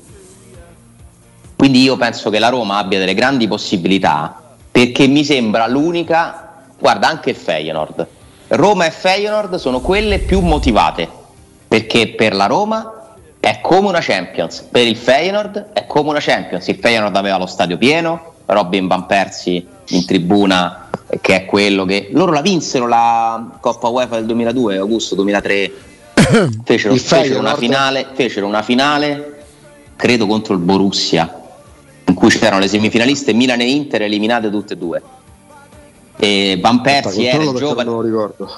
Quindi 1.57 1.83
io 1.83 1.96
penso 1.96 2.31
che 2.31 2.38
la 2.38 2.50
Roma 2.50 2.79
abbia 2.79 3.00
delle 3.00 3.14
grandi 3.14 3.48
possibilità 3.48 4.42
perché 4.70 5.09
mi 5.09 5.24
sembra 5.24 5.66
l'unica, 5.66 6.66
guarda 6.79 7.09
anche 7.09 7.31
il 7.31 7.37
Feyenoord. 7.37 8.07
Roma 8.48 8.87
e 8.87 8.92
Feyenoord 8.92 9.57
sono 9.57 9.81
quelle 9.81 10.20
più 10.20 10.40
motivate 10.40 11.09
perché 11.66 12.09
per 12.11 12.35
la 12.35 12.46
Roma 12.46 13.14
è 13.40 13.61
come 13.61 13.88
una 13.88 14.00
Champions, 14.00 14.61
per 14.70 14.87
il 14.87 14.96
Feyenoord 14.96 15.72
è 15.72 15.87
come 15.87 16.11
una 16.11 16.20
Champions. 16.20 16.68
Il 16.68 16.76
Feyenoord 16.76 17.16
aveva 17.16 17.38
lo 17.38 17.46
stadio 17.46 17.76
pieno, 17.76 18.35
Robin 18.46 18.87
Van 18.87 19.07
Persi 19.07 19.66
in 19.88 20.05
tribuna 20.05 20.88
che 21.20 21.37
è 21.37 21.44
quello 21.44 21.85
che 21.85 22.09
loro 22.12 22.33
la 22.33 22.40
vinsero 22.40 22.87
la 22.87 23.59
Coppa 23.61 23.88
UEFA 23.88 24.16
del 24.16 24.27
2002 24.27 24.77
Augusto 24.79 25.14
2003 25.14 25.72
fecero, 26.64 26.94
fecero 26.96 27.38
una 27.38 27.57
finale 27.57 28.09
fecero 28.12 28.46
una 28.46 28.62
finale 28.62 29.44
credo 29.94 30.27
contro 30.27 30.55
il 30.55 30.61
Borussia 30.61 31.44
in 32.09 32.14
cui 32.14 32.31
c'erano 32.31 32.61
le 32.61 32.68
semifinaliste 32.68 33.33
Milan 33.33 33.61
e 33.61 33.70
Inter 33.70 34.03
eliminate 34.03 34.51
tutte 34.51 34.75
e 34.75 34.77
due. 34.77 35.03
E 36.16 36.59
Van 36.61 36.81
Persi 36.81 37.25
era 37.25 37.44
giovane. 37.53 37.85
non 37.85 37.94
lo 37.94 38.01
ricordo. 38.03 38.51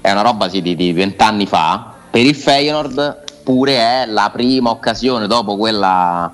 È 0.00 0.10
una 0.10 0.22
roba 0.22 0.48
sì, 0.48 0.60
di 0.60 0.92
vent'anni 0.92 1.46
fa. 1.46 1.94
Per 2.10 2.20
il 2.20 2.34
Feyenoord 2.34 3.22
pure 3.42 3.76
è 3.76 4.06
la 4.06 4.30
prima 4.32 4.70
occasione 4.70 5.26
dopo 5.26 5.56
quella 5.56 6.30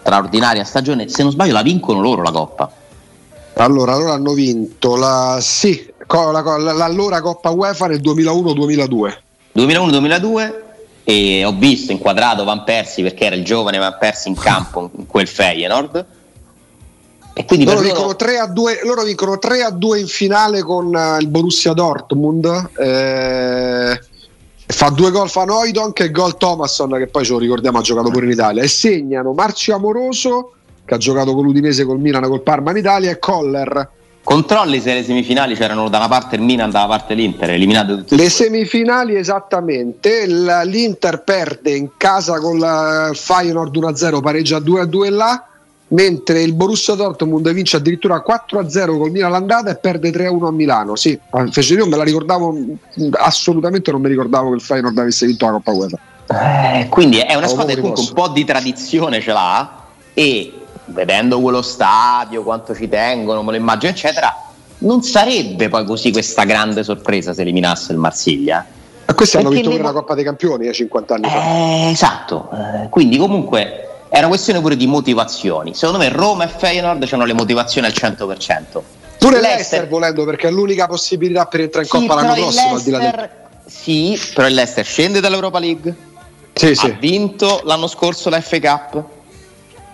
straordinaria 0.00 0.64
stagione. 0.64 1.08
Se 1.08 1.22
non 1.22 1.32
sbaglio, 1.32 1.52
la 1.52 1.62
vincono 1.62 2.00
loro 2.00 2.22
la 2.22 2.30
Coppa. 2.30 2.70
Allora, 3.54 3.96
loro 3.96 4.12
hanno 4.12 4.32
vinto 4.32 4.96
la, 4.96 5.38
sì, 5.40 5.92
la, 6.06 6.40
la, 6.40 6.72
l'allora 6.72 7.20
Coppa 7.20 7.50
UEFA 7.50 7.86
nel 7.86 8.00
2001-2002. 8.00 9.16
2001-2002 9.54 10.54
e 11.04 11.44
ho 11.44 11.52
visto 11.52 11.92
inquadrato 11.92 12.44
Van 12.44 12.62
Persi 12.64 13.02
perché 13.02 13.24
era 13.24 13.34
il 13.34 13.44
giovane 13.44 13.78
Van 13.78 13.96
Persi 13.98 14.28
in 14.28 14.36
campo 14.36 14.90
in 14.96 15.06
quel 15.06 15.28
Feyenoord. 15.28 16.06
E 17.32 17.44
quindi 17.44 17.64
loro, 17.64 17.80
vincono 17.80 18.02
loro... 18.02 18.16
3 18.16 18.38
a 18.38 18.46
2, 18.46 18.80
loro 18.84 19.02
vincono 19.02 19.38
3 19.38 19.62
a 19.62 19.70
2 19.70 20.00
in 20.00 20.06
finale 20.08 20.62
con 20.62 20.86
uh, 20.86 21.20
il 21.20 21.28
Borussia 21.28 21.72
Dortmund. 21.72 22.70
Eh, 22.76 24.00
fa 24.72 24.90
due 24.90 25.10
gol 25.10 25.28
fa 25.28 25.44
Noidon 25.44 25.92
che 25.92 26.10
gol 26.10 26.36
Thomasson 26.36 26.90
che 26.98 27.06
poi 27.06 27.24
ce 27.24 27.32
lo 27.32 27.38
ricordiamo 27.38 27.78
ha 27.78 27.82
giocato 27.82 28.10
pure 28.10 28.26
in 28.26 28.32
Italia. 28.32 28.62
E 28.62 28.68
segnano 28.68 29.32
Marcio 29.32 29.74
Amoroso 29.74 30.52
che 30.84 30.94
ha 30.94 30.98
giocato 30.98 31.34
con 31.34 31.44
l'Udinese 31.44 31.84
col 31.84 31.98
Milan 31.98 32.22
col 32.24 32.42
Parma 32.42 32.70
in 32.70 32.78
Italia 32.78 33.10
e 33.10 33.18
Coller 33.18 33.98
controlli 34.22 34.80
se 34.80 34.94
le 34.94 35.02
semifinali 35.02 35.54
c'erano 35.54 35.88
da 35.88 35.98
una 35.98 36.08
parte 36.08 36.36
il 36.36 36.42
Milan 36.42 36.70
dalla 36.70 36.86
parte 36.86 37.14
l'Inter 37.14 37.50
eliminate 37.50 37.96
tutte 37.96 38.16
le 38.16 38.28
semifinali 38.28 39.16
esattamente. 39.16 40.26
l'Inter 40.26 41.22
perde 41.22 41.74
in 41.74 41.90
casa 41.96 42.38
con 42.38 42.56
il 42.56 43.10
Feyenoord 43.14 43.76
1-0 43.76 44.20
pareggia 44.20 44.58
2-2 44.58 45.10
là 45.10 45.49
mentre 45.90 46.42
il 46.42 46.54
Borussia 46.54 46.94
Dortmund 46.94 47.50
vince 47.52 47.76
addirittura 47.76 48.22
4-0 48.26 48.98
col 48.98 49.10
Milan 49.10 49.32
all'andata 49.32 49.70
e 49.70 49.76
perde 49.76 50.10
3-1 50.10 50.46
a 50.46 50.50
Milano. 50.52 50.96
Sì, 50.96 51.18
fece 51.50 51.74
io 51.74 51.86
me 51.86 51.96
la 51.96 52.04
ricordavo 52.04 52.56
assolutamente 53.12 53.90
non 53.90 54.00
mi 54.00 54.08
ricordavo 54.08 54.50
che 54.50 54.56
il 54.56 54.60
Feyenoord 54.60 54.98
avesse 54.98 55.26
vinto 55.26 55.46
la 55.46 55.52
Coppa 55.52 55.72
UEFA. 55.72 55.98
Eh, 56.30 56.86
quindi 56.88 57.18
è 57.18 57.34
una 57.34 57.48
squadra 57.48 57.74
che 57.74 57.80
comunque 57.80 58.04
un 58.04 58.12
po' 58.12 58.28
di 58.28 58.44
tradizione 58.44 59.20
ce 59.20 59.32
l'ha 59.32 59.78
e 60.14 60.52
vedendo 60.86 61.40
quello 61.40 61.62
stadio, 61.62 62.42
quanto 62.42 62.74
ci 62.74 62.88
tengono, 62.88 63.42
me 63.42 63.52
lo 63.52 63.56
immagino, 63.56 63.90
eccetera, 63.90 64.32
non 64.78 65.02
sarebbe 65.02 65.68
poi 65.68 65.84
così 65.84 66.12
questa 66.12 66.44
grande 66.44 66.84
sorpresa 66.84 67.32
se 67.32 67.42
eliminasse 67.42 67.92
il 67.92 67.98
Marsiglia. 67.98 68.64
Ma 69.06 69.14
questi 69.14 69.38
hanno 69.38 69.48
vinto 69.48 69.70
le... 69.70 69.78
la 69.78 69.92
Coppa 69.92 70.14
dei 70.14 70.22
Campioni 70.22 70.68
eh, 70.68 70.72
50 70.72 71.14
anni 71.14 71.28
fa. 71.28 71.44
Eh, 71.44 71.90
esatto, 71.90 72.48
eh, 72.52 72.88
quindi 72.90 73.16
comunque 73.16 73.89
è 74.10 74.18
una 74.18 74.26
questione 74.26 74.60
pure 74.60 74.76
di 74.76 74.88
motivazioni. 74.88 75.72
Secondo 75.72 76.02
me 76.02 76.08
Roma 76.08 76.44
e 76.44 76.48
Feyenoord 76.48 77.08
hanno 77.12 77.24
le 77.24 77.32
motivazioni 77.32 77.86
al 77.86 77.92
100%. 77.92 78.80
Pure 79.18 79.40
l'Ester 79.40 79.86
volendo 79.86 80.24
perché 80.24 80.48
è 80.48 80.50
l'unica 80.50 80.88
possibilità 80.88 81.46
per 81.46 81.60
entrare 81.60 81.86
in 81.86 81.92
sì, 81.92 82.06
Coppa 82.06 82.20
l'anno 82.20 82.34
prossimo 82.34 82.74
al 82.74 82.82
di 82.82 82.90
là 82.90 82.98
del... 82.98 83.30
Sì, 83.66 84.20
però 84.34 84.48
l'Ester 84.48 84.84
scende 84.84 85.20
dall'Europa 85.20 85.60
League. 85.60 85.94
Sì, 86.52 86.74
sì. 86.74 86.86
Ha 86.86 86.96
vinto 86.98 87.60
l'anno 87.64 87.86
scorso 87.86 88.30
la 88.30 88.40
FA 88.40 88.58
Cup. 88.58 89.04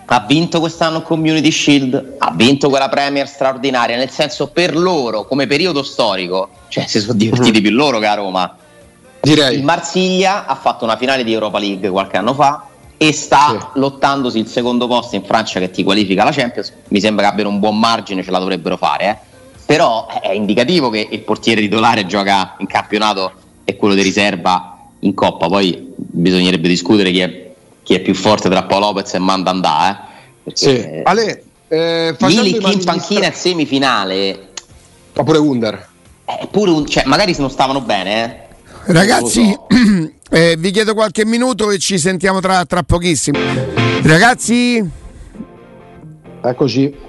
Ha 0.09 0.25
vinto 0.25 0.61
quest'anno 0.61 1.01
Community 1.01 1.51
Shield, 1.51 2.15
ha 2.17 2.31
vinto 2.33 2.69
quella 2.69 2.87
Premier 2.87 3.27
straordinaria, 3.27 3.97
nel 3.97 4.09
senso 4.09 4.47
per 4.47 4.75
loro 4.75 5.25
come 5.25 5.47
periodo 5.47 5.83
storico, 5.83 6.49
cioè 6.69 6.85
si 6.87 7.01
sono 7.01 7.13
divertiti 7.13 7.59
mm. 7.59 7.61
più 7.61 7.71
loro 7.71 7.99
che 7.99 8.07
a 8.07 8.13
Roma. 8.13 8.55
Direi. 9.19 9.57
Il 9.57 9.63
Marsiglia 9.63 10.45
ha 10.45 10.55
fatto 10.55 10.85
una 10.85 10.95
finale 10.95 11.25
di 11.25 11.33
Europa 11.33 11.59
League 11.59 11.89
qualche 11.89 12.15
anno 12.15 12.33
fa, 12.33 12.65
e 12.97 13.13
sta 13.13 13.71
sì. 13.73 13.79
lottandosi 13.79 14.39
il 14.39 14.47
secondo 14.47 14.87
posto 14.87 15.15
in 15.15 15.23
Francia 15.23 15.59
che 15.59 15.69
ti 15.69 15.83
qualifica 15.83 16.23
la 16.23 16.31
Champions. 16.31 16.73
Mi 16.89 16.99
sembra 16.99 17.25
che 17.25 17.31
abbiano 17.31 17.49
un 17.49 17.59
buon 17.59 17.77
margine, 17.79 18.23
ce 18.23 18.31
la 18.31 18.39
dovrebbero 18.39 18.75
fare. 18.75 19.09
Eh. 19.09 19.17
Però 19.65 20.07
è 20.07 20.31
indicativo 20.31 20.89
che 20.89 21.07
il 21.09 21.19
portiere 21.19 21.61
titolare 21.61 22.05
gioca 22.05 22.55
in 22.59 22.67
campionato 22.67 23.31
e 23.63 23.75
quello 23.75 23.93
di 23.93 24.01
riserva 24.01 24.77
in 24.99 25.13
Coppa. 25.13 25.47
Poi 25.47 25.93
bisognerebbe 25.95 26.67
discutere 26.67 27.11
chi 27.11 27.19
è, 27.19 27.51
chi 27.83 27.93
è 27.93 27.99
più 27.99 28.15
forte 28.15 28.49
tra 28.49 28.63
Paolo 28.63 28.87
Lopez 28.87 29.13
e 29.13 29.19
Mandandà. 29.19 30.07
Eh. 30.43 30.51
Sì. 30.53 31.01
Ale, 31.03 31.43
eh, 31.67 32.15
Milik 32.19 32.73
in 32.73 32.83
panchina 32.83 33.27
in 33.27 33.33
semifinale. 33.33 34.49
Ma 35.13 35.23
pure 35.23 35.37
Wunder. 35.37 35.89
Eh, 36.25 36.47
pure 36.49 36.71
un, 36.71 36.85
cioè, 36.87 37.03
magari 37.05 37.33
se 37.33 37.41
non 37.41 37.49
stavano 37.49 37.81
bene, 37.81 38.23
eh. 38.23 38.46
Ragazzi, 38.87 39.51
so. 39.51 39.67
eh, 40.31 40.55
vi 40.57 40.71
chiedo 40.71 40.93
qualche 40.93 41.25
minuto 41.25 41.71
e 41.71 41.77
ci 41.77 41.97
sentiamo 41.97 42.39
tra, 42.39 42.65
tra 42.65 42.83
pochissimo. 42.83 43.37
Ragazzi, 44.03 44.89
eccoci. 46.41 47.05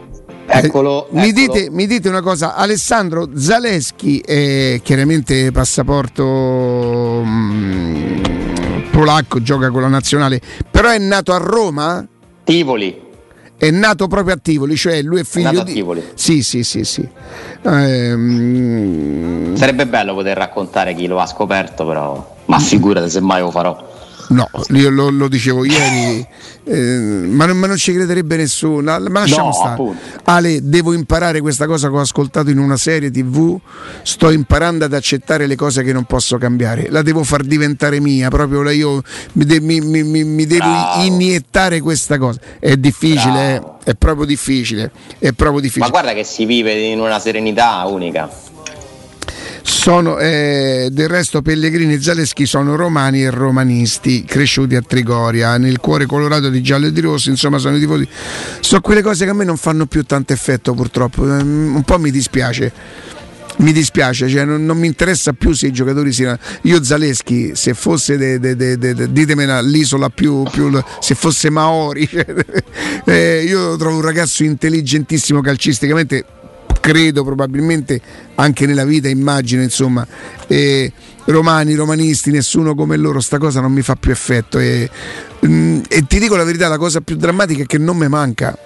Eccolo, 0.51 1.09
eh, 1.09 1.21
mi, 1.21 1.33
Dite, 1.33 1.69
mi, 1.71 1.87
Dite, 1.87 2.09
una 2.09 2.23
cosa, 2.23 2.55
Alessandro 2.55 3.29
Zaleschi 3.37 4.19
è 4.21 4.81
chiaramente 4.83 5.53
passaporto 5.53 7.23
mh, 7.23 8.89
polacco, 8.91 9.43
gioca 9.43 9.71
con 9.71 9.83
la 9.83 9.89
nazionale, 9.89 10.41
però 10.71 10.89
è 10.89 10.99
nato 10.99 11.33
a 11.33 11.37
Roma? 11.37 12.05
Tivoli 12.45 13.07
è 13.59 13.71
nato 13.71 14.07
proprio 14.07 14.35
a 14.35 14.39
Tivoli, 14.41 14.77
cioè 14.77 15.03
lui 15.03 15.21
è 15.21 15.25
figlio 15.25 15.61
è 15.61 15.65
di 15.65 15.73
Tivoli. 15.73 16.03
Sì, 16.15 16.43
sì, 16.43 16.63
sì, 16.63 16.85
sì. 16.85 17.07
Ehm... 17.65 19.57
Sarebbe 19.57 19.87
bello 19.87 20.15
poter 20.15 20.37
raccontare 20.37 20.95
chi 20.95 21.09
lo 21.09 21.19
ha 21.19 21.27
scoperto, 21.27 21.85
però 21.85 22.37
ma 22.45 22.59
figurate 22.61 23.11
se 23.11 23.21
mai 23.21 23.41
lo 23.41 23.51
farò. 23.51 23.97
No, 24.29 24.49
io 24.71 24.91
lo, 24.91 25.09
lo 25.09 25.29
dicevo 25.29 25.65
ieri, 25.65 26.27
eh, 26.65 26.77
ma, 26.77 27.47
non, 27.47 27.57
ma, 27.57 27.67
non, 27.67 27.77
ci 27.77 27.93
crederebbe 27.93 28.37
nessuno. 28.37 28.83
Ma 28.83 28.99
lasciamo 28.99 29.49
no, 29.49 29.53
stare. 29.53 29.73
Appunto. 29.73 30.01
Ale, 30.25 30.61
devo 30.63 30.93
imparare 30.93 31.41
questa 31.41 31.67
cosa 31.67 31.89
che 31.89 31.97
ho 31.97 32.01
ascoltato 32.01 32.51
in 32.51 32.59
una 32.59 32.77
serie 32.77 33.11
TV. 33.11 33.59
Sto 34.03 34.31
imparando 34.31 34.85
ad 34.85 34.93
accettare 34.93 35.47
le 35.47 35.57
cose 35.57 35.83
che 35.83 35.93
non 35.93 36.05
posso 36.05 36.37
cambiare. 36.37 36.89
La 36.91 37.03
devo 37.03 37.23
far 37.25 37.43
diventare 37.43 38.01
mia. 38.01 38.29
Proprio 38.29 38.69
io 38.71 39.03
mi, 39.33 39.45
de, 39.45 39.61
mi, 39.61 39.81
mi, 39.81 40.03
mi 40.03 40.47
devo 40.47 40.65
Bravo. 40.65 41.03
iniettare 41.05 41.81
questa 41.81 42.19
cosa. 42.19 42.39
È 42.59 42.77
difficile, 42.77 43.57
eh? 43.57 43.91
è 43.91 43.95
proprio 43.95 44.27
difficile. 44.27 44.91
È 45.19 45.33
proprio 45.33 45.61
difficile. 45.61 45.87
Ma 45.87 45.91
guarda 45.91 46.13
che 46.13 46.25
si 46.25 46.45
vive 46.45 46.73
in 46.75 47.01
una 47.01 47.19
serenità 47.19 47.85
unica 47.87 48.29
sono, 49.63 50.19
eh, 50.19 50.89
del 50.91 51.09
resto 51.09 51.43
Pellegrini 51.43 51.95
e 51.95 52.03
Zaleschi 52.03 52.47
sono 52.47 52.75
romani 52.77 53.23
e 53.23 53.31
romanisti 53.31 54.25
cresciuti 54.25 54.75
a 54.77 54.83
Trigoria 54.83 55.57
nel 55.57 55.79
cuore 55.79 56.07
colorato 56.07 56.49
di 56.49 56.63
giallo 56.63 56.87
e 56.87 56.93
di 56.93 57.01
rosso 57.01 57.31
insomma 57.31 57.59
sono 57.59 57.79
tifosi 57.79 58.07
sono 58.61 58.81
quelle 58.81 59.03
cose 59.03 59.25
che 59.25 59.31
a 59.31 59.35
me 59.35 59.45
non 59.45 59.57
fanno 59.57 59.87
più 59.87 60.03
tanto 60.05 60.33
effetto 60.33 60.75
purtroppo 60.75 61.23
mm, 61.23 61.75
un 61.75 61.83
po' 61.83 61.99
mi 61.99 62.11
dispiace 62.11 62.73
mi 63.59 63.73
dispiace, 63.73 64.29
cioè 64.29 64.45
non, 64.45 64.65
non, 64.65 64.79
mi 64.79 64.87
interessa 64.87 65.33
più 65.33 65.53
se 65.53 65.67
i 65.67 65.73
giocatori 65.73 66.13
siano. 66.13 66.39
Io 66.63 66.83
Zaleschi, 66.83 67.57
se 67.57 67.75
fosse 67.75 68.17
de, 68.17 68.39
de, 68.39 68.55
de, 68.57 69.13
ditemela 69.13 69.61
l'isola 69.61 70.11
più, 70.11 70.45
più, 70.45 70.71
se 71.01 71.15
fosse 71.15 71.51
Maori, 71.51 72.07
cioè, 72.07 72.25
eh, 73.07 73.43
io 73.45 73.77
trovo 73.77 73.97
un 73.97 74.03
ragazzo 74.03 74.45
intelligentissimo 74.45 75.41
calcisticamente 75.41 76.25
credo 76.89 77.23
probabilmente 77.23 78.01
anche 78.37 78.65
nella 78.65 78.87
vita, 78.87 79.09
immagino, 79.09 79.61
insomma, 79.61 80.07
eh, 80.47 80.91
romani, 81.27 81.75
romanisti, 81.75 82.31
nessuno 82.31 82.75
come 82.75 82.97
loro, 82.97 83.21
sta 83.21 83.37
cosa 83.37 83.61
non 83.61 83.73
mi 83.73 83.83
fa 83.83 83.95
più 83.95 84.11
effetto 84.11 84.59
e, 84.59 84.89
mh, 85.41 85.49
mm, 85.49 85.81
e 85.87 86.07
ti 86.07 86.19
dico 86.19 86.35
la 86.35 86.45
verità, 86.45 86.67
la 86.69 86.79
cosa 86.79 87.03
più 87.03 87.17
drammatica 87.17 87.63
è 87.63 87.67
che 87.67 87.77
non 87.77 87.99
mi 87.99 88.09
manca. 88.09 88.57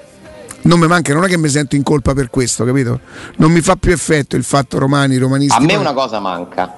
Non 0.65 0.79
mi 0.79 0.87
manca, 0.87 1.13
non 1.13 1.25
è 1.25 1.27
che 1.27 1.37
mi 1.37 1.49
sento 1.49 1.75
in 1.75 1.83
colpa 1.83 2.15
per 2.15 2.31
questo, 2.31 2.65
capito? 2.65 3.01
Non 3.39 3.51
mi 3.51 3.61
fa 3.61 3.75
più 3.75 3.91
effetto 3.91 4.37
il 4.37 4.45
fatto 4.45 4.79
romani, 4.79 5.17
romanisti. 5.17 5.61
A 5.61 5.65
me 5.65 5.75
una 5.75 5.93
cosa 5.93 6.21
manca. 6.21 6.73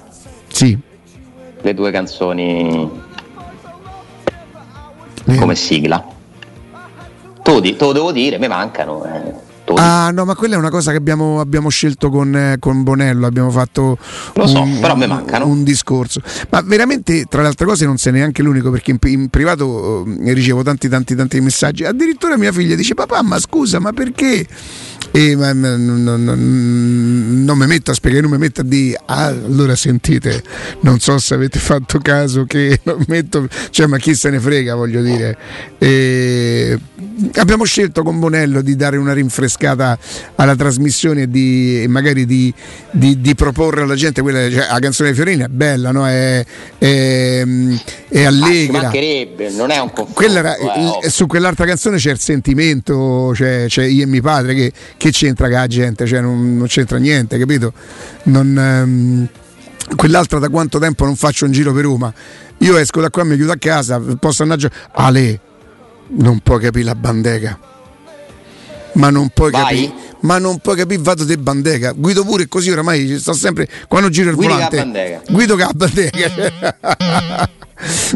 Sì. 0.48 0.78
le 1.60 1.74
due 1.74 1.90
canzoni 1.90 2.90
come 5.38 5.54
sigla. 5.54 6.02
Te 7.42 7.76
lo 7.78 7.92
devo 7.92 8.10
dire, 8.10 8.38
mi 8.38 8.48
mancano. 8.48 9.04
Eh. 9.04 9.52
Ah 9.76 10.10
no, 10.12 10.24
ma 10.24 10.34
quella 10.34 10.56
è 10.56 10.58
una 10.58 10.68
cosa 10.68 10.90
che 10.90 10.98
abbiamo, 10.98 11.40
abbiamo 11.40 11.70
scelto 11.70 12.10
con, 12.10 12.36
eh, 12.36 12.56
con, 12.58 12.82
Bonello, 12.82 13.26
abbiamo 13.26 13.50
fatto 13.50 13.96
Lo 14.34 14.46
so, 14.46 14.60
un, 14.60 14.78
però 14.78 14.94
mi 14.94 15.06
mancano. 15.06 15.46
un 15.46 15.64
discorso. 15.64 16.20
Ma 16.50 16.60
veramente, 16.60 17.24
tra 17.24 17.40
le 17.40 17.48
altre 17.48 17.64
cose, 17.64 17.86
non 17.86 17.96
sei 17.96 18.12
neanche 18.12 18.42
l'unico 18.42 18.70
perché 18.70 18.90
in, 18.90 18.98
in 19.02 19.28
privato 19.30 20.04
eh, 20.04 20.32
ricevo 20.34 20.62
tanti 20.62 20.88
tanti 20.88 21.14
tanti 21.14 21.40
messaggi. 21.40 21.84
Addirittura 21.84 22.36
mia 22.36 22.52
figlia 22.52 22.74
dice 22.74 22.94
papà, 22.94 23.22
ma 23.22 23.38
scusa, 23.38 23.78
ma 23.78 23.92
perché? 23.92 24.46
E, 25.10 25.36
ma, 25.36 25.52
non, 25.52 26.02
non, 26.02 26.24
non, 27.44 27.58
mi 27.58 27.66
metto 27.66 27.90
a 27.90 27.94
spiegare, 27.94 28.22
non 28.22 28.32
mi 28.32 28.38
metto 28.38 28.62
a 28.62 28.64
dire, 28.64 29.00
ah, 29.06 29.26
allora 29.26 29.76
sentite, 29.76 30.42
non 30.80 30.98
so 30.98 31.18
se 31.18 31.34
avete 31.34 31.58
fatto 31.58 32.00
caso 32.00 32.44
che 32.44 32.80
non 32.84 33.02
metto, 33.06 33.46
cioè 33.70 33.86
ma 33.86 33.96
chi 33.96 34.14
se 34.14 34.30
ne 34.30 34.40
frega, 34.40 34.74
voglio 34.74 35.02
dire. 35.02 35.36
E 35.78 36.78
abbiamo 37.36 37.64
scelto 37.64 38.02
con 38.02 38.18
Bonello 38.18 38.60
di 38.60 38.74
dare 38.74 38.96
una 38.96 39.12
rinfrescata 39.12 39.52
alla 39.56 40.56
trasmissione 40.56 41.22
e, 41.22 41.28
di, 41.28 41.82
e 41.82 41.88
magari 41.88 42.26
di, 42.26 42.52
di, 42.90 43.20
di, 43.20 43.34
proporre 43.34 43.82
alla 43.82 43.94
gente 43.94 44.22
quella, 44.22 44.50
cioè, 44.50 44.66
la 44.70 44.78
canzone 44.78 45.10
di 45.10 45.14
Fiorini 45.14 45.42
è 45.42 45.48
bella, 45.48 45.90
no? 45.90 46.06
è, 46.08 46.44
è, 46.78 47.44
è 48.08 48.24
allegra. 48.24 48.82
Mancherebbe, 48.82 49.50
non 49.50 49.70
è 49.70 49.78
un 49.78 49.92
confronto. 49.92 50.38
Era, 50.38 50.56
eh, 50.56 51.08
su 51.08 51.26
quell'altra 51.26 51.64
canzone 51.66 51.98
c'è 51.98 52.10
il 52.10 52.18
sentimento, 52.20 53.30
c'è, 53.34 53.66
c'è 53.68 53.84
io 53.84 54.02
e 54.02 54.06
mio 54.06 54.22
padre 54.22 54.54
che 54.54 54.72
che 54.96 55.10
c'entra 55.10 55.48
che 55.48 55.54
la 55.54 55.66
gente, 55.66 56.06
cioè 56.06 56.20
non, 56.20 56.56
non 56.56 56.66
c'entra 56.66 56.98
niente, 56.98 57.38
capito? 57.38 57.72
Non, 58.24 58.58
ehm, 58.58 59.28
quell'altra 59.96 60.38
da 60.38 60.48
quanto 60.48 60.78
tempo 60.78 61.04
non 61.04 61.16
faccio 61.16 61.44
un 61.44 61.52
giro 61.52 61.72
per 61.72 61.84
Roma? 61.84 62.12
Io 62.58 62.76
esco 62.76 63.00
da 63.00 63.10
qua, 63.10 63.24
mi 63.24 63.36
chiudo 63.36 63.52
a 63.52 63.58
casa, 63.58 64.00
posso 64.18 64.42
andare 64.42 64.66
a 64.66 64.70
Ale, 64.92 65.40
non 66.16 66.40
puoi 66.40 66.60
capire 66.60 66.84
la 66.84 66.94
bandeca. 66.94 67.58
Ma 68.94 69.10
non 69.10 69.28
puoi 69.28 69.50
capire, 69.50 69.92
ma 70.20 70.38
non 70.38 70.58
puoi 70.58 70.76
capire 70.76 71.02
vado 71.02 71.24
di 71.24 71.36
bandeca. 71.36 71.92
Guido 71.92 72.24
pure 72.24 72.46
così 72.48 72.70
oramai 72.70 73.18
sto 73.18 73.32
sempre 73.32 73.68
quando 73.88 74.08
giro 74.08 74.30
il 74.30 74.36
Guido 74.36 74.54
volante. 74.54 75.22
Guido 75.28 75.56
che 75.56 75.64
la 75.64 75.72
bandeca. 75.74 77.50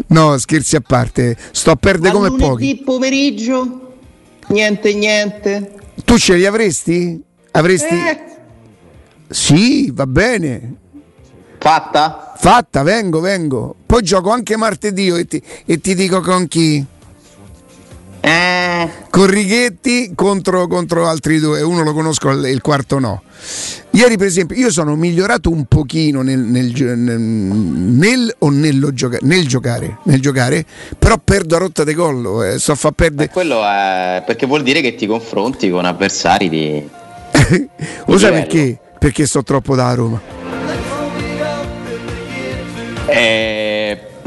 no, 0.07 0.37
scherzi 0.37 0.75
a 0.75 0.81
parte, 0.81 1.37
sto 1.51 1.71
a 1.71 1.75
perdere 1.75 2.13
come 2.13 2.35
pochi. 2.35 2.81
pomeriggio? 2.83 3.97
Niente 4.47 4.93
niente. 4.93 5.73
Tu 6.05 6.17
ce 6.17 6.35
li 6.35 6.45
avresti? 6.45 7.21
Avresti? 7.51 7.93
Eh. 7.93 8.23
Sì, 9.29 9.91
va 9.91 10.07
bene. 10.07 10.75
Fatta? 11.59 12.33
Fatta, 12.37 12.83
vengo, 12.83 13.19
vengo. 13.19 13.75
Poi 13.85 14.01
gioco 14.01 14.31
anche 14.31 14.55
martedì 14.55 15.09
e 15.09 15.25
ti, 15.25 15.41
e 15.65 15.79
ti 15.79 15.93
dico 15.93 16.21
con 16.21 16.47
chi. 16.47 16.83
Eh. 18.21 18.89
Con 19.09 19.27
Righetti 19.27 20.11
contro, 20.15 20.67
contro, 20.67 21.07
altri 21.07 21.39
due, 21.39 21.61
uno 21.61 21.83
lo 21.83 21.93
conosco, 21.93 22.29
il 22.29 22.61
quarto 22.61 22.99
no. 22.99 23.23
Ieri, 23.91 24.17
per 24.17 24.27
esempio, 24.27 24.57
io 24.57 24.69
sono 24.69 24.95
migliorato 24.95 25.49
un 25.49 25.65
pochino 25.65 26.21
nel, 26.21 26.39
nel, 26.39 26.71
nel, 26.97 27.19
nel 27.19 28.35
o 28.39 28.49
nello 28.49 28.93
gioca- 28.93 29.17
nel 29.21 29.47
giocare, 29.47 29.97
nel 30.03 30.21
giocare, 30.21 30.65
però 30.97 31.17
perdo 31.23 31.55
a 31.55 31.59
rotta 31.59 31.83
di 31.83 31.93
collo. 31.93 32.43
Eh, 32.43 32.59
so 32.59 32.75
fa 32.75 32.91
perdere. 32.91 33.29
quello 33.29 33.63
è 33.63 34.23
perché 34.25 34.45
vuol 34.45 34.63
dire 34.63 34.81
che 34.81 34.95
ti 34.95 35.07
confronti 35.07 35.69
con 35.69 35.85
avversari 35.85 36.49
di. 36.49 36.89
Lo 38.05 38.17
sai 38.17 38.31
perché? 38.31 38.79
Perché 38.99 39.25
sto 39.25 39.43
troppo 39.43 39.75
da 39.75 39.93
Roma. 39.93 40.21
Eh 43.07 43.48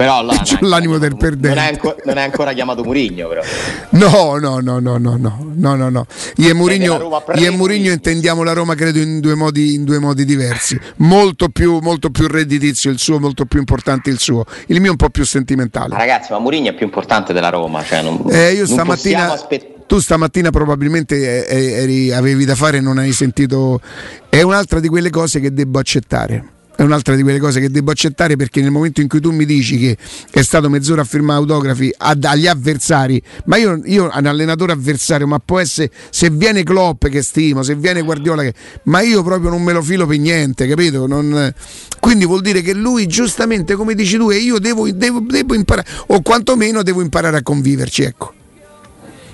però 0.03 0.23
là, 0.23 0.43
l'animo 0.61 0.99
del 0.99 1.17
perdente. 1.17 1.49
Non 1.49 1.59
è, 1.59 1.69
ancora, 1.69 1.97
non 2.05 2.19
è 2.19 2.23
ancora 2.23 2.53
chiamato 2.53 2.83
Murigno, 2.83 3.29
però. 3.29 3.43
No, 3.91 4.37
no, 4.37 4.59
no, 4.59 4.81
no, 4.81 4.99
no, 4.99 5.17
no, 5.17 5.53
no, 5.55 5.75
no, 5.77 5.89
no. 5.89 6.07
Io 6.37 6.51
e 6.51 6.55
Murigno, 6.55 7.23
io 7.37 7.47
e 7.47 7.51
Murigno 7.51 7.93
intendiamo 7.93 8.43
la 8.43 8.53
Roma, 8.53 8.75
credo, 8.75 8.99
in 8.99 9.21
due 9.21 9.37
modi, 9.37 9.75
in 9.75 9.85
due 9.85 10.01
modi 10.01 10.25
diversi. 10.25 10.79
Molto 10.97 11.51
più, 11.51 11.79
molto 11.79 12.11
più 12.11 12.27
redditizio 12.27 12.91
il 12.91 12.99
suo, 12.99 13.21
molto 13.21 13.45
più 13.45 13.61
importante 13.61 14.11
il 14.11 14.19
suo. 14.19 14.45
Il 14.67 14.81
mio 14.81 14.89
è 14.89 14.91
un 14.91 14.97
po' 14.97 15.11
più 15.11 15.25
sentimentale. 15.25 15.97
Ragazzi, 15.97 16.33
ma 16.33 16.41
Murigno 16.41 16.71
è 16.71 16.75
più 16.75 16.85
importante 16.85 17.33
della 17.33 17.51
Roma. 17.51 17.85
Cioè 17.85 18.03
non, 18.03 18.25
eh, 18.29 18.55
io 18.55 18.67
stamattina. 18.67 19.39
tu 19.87 20.01
stamattina 20.01 20.51
probabilmente 20.51 21.47
eri, 21.47 22.13
avevi 22.13 22.45
da 22.45 22.57
fare 22.57 22.79
e 22.79 22.81
non 22.81 22.99
hai 22.99 23.13
sentito. 23.13 23.81
È 24.29 24.43
un'altra 24.43 24.81
di 24.81 24.89
quelle 24.89 25.11
cose 25.11 25.39
che 25.39 25.53
devo 25.53 25.79
accettare 25.79 26.61
è 26.75 26.83
un'altra 26.83 27.15
di 27.15 27.23
quelle 27.23 27.39
cose 27.39 27.61
che 27.61 27.71
devo 27.71 27.91
accettare 27.91 28.37
perché 28.37 28.61
nel 28.61 28.71
momento 28.71 29.01
in 29.01 29.09
cui 29.09 29.21
tu 29.21 29.31
mi 29.31 29.45
dici 29.45 29.79
che 29.79 29.97
è 30.31 30.43
stato 30.43 30.69
mezz'ora 30.69 31.03
a 31.03 31.05
firmare 31.05 31.39
autografi 31.39 31.93
ad, 31.97 32.25
agli 32.25 32.47
avversari, 32.47 33.23
ma 33.45 33.57
io, 33.57 33.81
io 33.85 34.11
un 34.13 34.27
allenatore 34.27 34.73
avversario, 34.73 35.27
ma 35.27 35.39
può 35.39 35.59
essere 35.59 35.91
se 36.11 36.31
viene 36.31 36.63
Klopp 36.63 37.07
che 37.07 37.23
stimo, 37.23 37.63
se 37.63 37.75
viene 37.75 38.03
Guardiola 38.03 38.43
che, 38.43 38.55
ma 38.85 39.01
io 39.01 39.23
proprio 39.23 39.51
non 39.51 39.63
me 39.63 39.73
lo 39.73 39.83
filo 39.83 40.07
per 40.07 40.19
niente, 40.19 40.67
capito? 40.67 41.07
Non, 41.07 41.53
quindi 42.01 42.25
vuol 42.25 42.41
dire 42.41 42.63
che 42.63 42.73
lui 42.73 43.07
giustamente 43.07 43.75
come 43.75 43.95
dici 43.95 44.17
tu 44.17 44.31
e 44.31 44.37
io 44.37 44.59
devo, 44.59 44.91
devo, 44.91 45.21
devo 45.21 45.55
imparare 45.55 45.87
o 46.09 46.21
quantomeno 46.23 46.83
devo 46.83 47.03
imparare 47.03 47.37
a 47.37 47.43
conviverci, 47.43 48.03
ecco. 48.03 48.33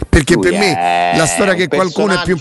Perché 0.09 0.34
lui 0.34 0.43
per 0.43 0.53
me 0.53 1.12
la 1.16 1.26
storia 1.26 1.55
che 1.55 1.68
qualcuno 1.68 2.20
è 2.20 2.22
più 2.24 2.36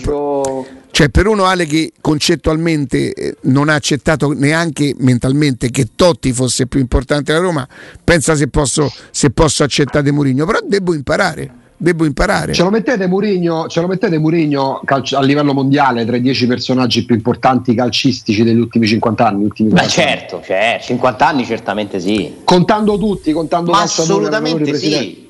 cioè, 0.98 1.10
per 1.10 1.28
uno 1.28 1.44
Ale 1.44 1.64
che 1.64 1.92
concettualmente 2.00 3.12
eh, 3.12 3.36
non 3.42 3.68
ha 3.68 3.74
accettato 3.74 4.32
neanche 4.32 4.96
mentalmente 4.98 5.70
che 5.70 5.90
Totti 5.94 6.32
fosse 6.32 6.66
più 6.66 6.80
importante 6.80 7.32
della 7.32 7.44
Roma, 7.44 7.68
pensa 8.02 8.34
se 8.34 8.48
posso, 8.48 8.92
se 9.12 9.30
posso 9.30 9.62
accettare 9.62 10.10
Mourinho, 10.10 10.44
però 10.44 10.58
devo 10.60 10.94
imparare. 10.94 11.52
Devo 11.76 12.04
imparare. 12.04 12.52
Ce 12.52 12.64
lo 12.64 12.70
mettete 12.70 13.06
Murigno, 13.06 13.68
ce 13.68 13.80
lo 13.80 13.86
mettete 13.86 14.18
Murigno 14.18 14.80
calcio, 14.84 15.16
a 15.18 15.22
livello 15.22 15.54
mondiale 15.54 16.04
tra 16.04 16.16
i 16.16 16.20
dieci 16.20 16.48
personaggi 16.48 17.04
più 17.04 17.14
importanti 17.14 17.76
calcistici 17.76 18.42
degli 18.42 18.58
ultimi 18.58 18.88
50 18.88 19.24
anni? 19.24 19.44
Ultimi 19.44 19.68
Beh, 19.68 19.86
certo, 19.86 20.42
cioè, 20.44 20.80
50 20.82 21.24
anni 21.28 21.44
certamente 21.44 22.00
sì. 22.00 22.38
Contando 22.42 22.98
tutti, 22.98 23.30
contando 23.30 23.70
Ma 23.70 23.82
assolutamente 23.82 24.74
sì. 24.74 25.28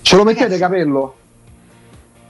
Ce 0.00 0.16
lo 0.16 0.24
mettete 0.24 0.56
Capello? 0.56 1.14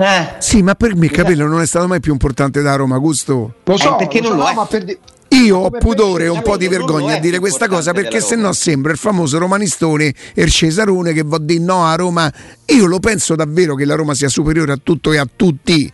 Eh. 0.00 0.34
Sì, 0.38 0.62
ma 0.62 0.76
per 0.76 0.94
me 0.94 1.08
Capello 1.08 1.48
non 1.48 1.60
è 1.60 1.66
stato 1.66 1.88
mai 1.88 1.98
più 1.98 2.12
importante 2.12 2.62
da 2.62 2.76
Roma, 2.76 2.98
Gusto. 2.98 3.54
Lo 3.64 3.76
so, 3.76 3.94
eh, 3.94 3.96
perché 3.98 4.20
lo 4.20 4.34
non 4.34 4.46
so, 4.46 4.54
lo 4.54 4.62
è. 4.62 4.66
Per... 4.68 4.98
Io 5.30 5.58
ho 5.58 5.70
pudore 5.70 6.24
e 6.24 6.28
un 6.28 6.40
po' 6.40 6.56
di 6.56 6.68
vergogna 6.68 7.16
a 7.16 7.18
dire 7.18 7.38
questa 7.38 7.68
cosa 7.68 7.92
perché 7.92 8.20
se 8.20 8.34
no 8.34 8.52
sembra 8.52 8.92
il 8.92 8.98
famoso 8.98 9.38
romanistone 9.38 10.14
e 10.34 10.42
il 10.42 10.50
Cesarone 10.50 11.12
che 11.12 11.22
va 11.24 11.38
di 11.38 11.60
no 11.60 11.84
a 11.84 11.94
Roma. 11.96 12.32
Io 12.66 12.86
lo 12.86 12.98
penso 12.98 13.34
davvero 13.34 13.74
che 13.74 13.84
la 13.84 13.94
Roma 13.94 14.14
sia 14.14 14.28
superiore 14.28 14.72
a 14.72 14.78
tutto 14.82 15.12
e 15.12 15.18
a 15.18 15.28
tutti. 15.34 15.92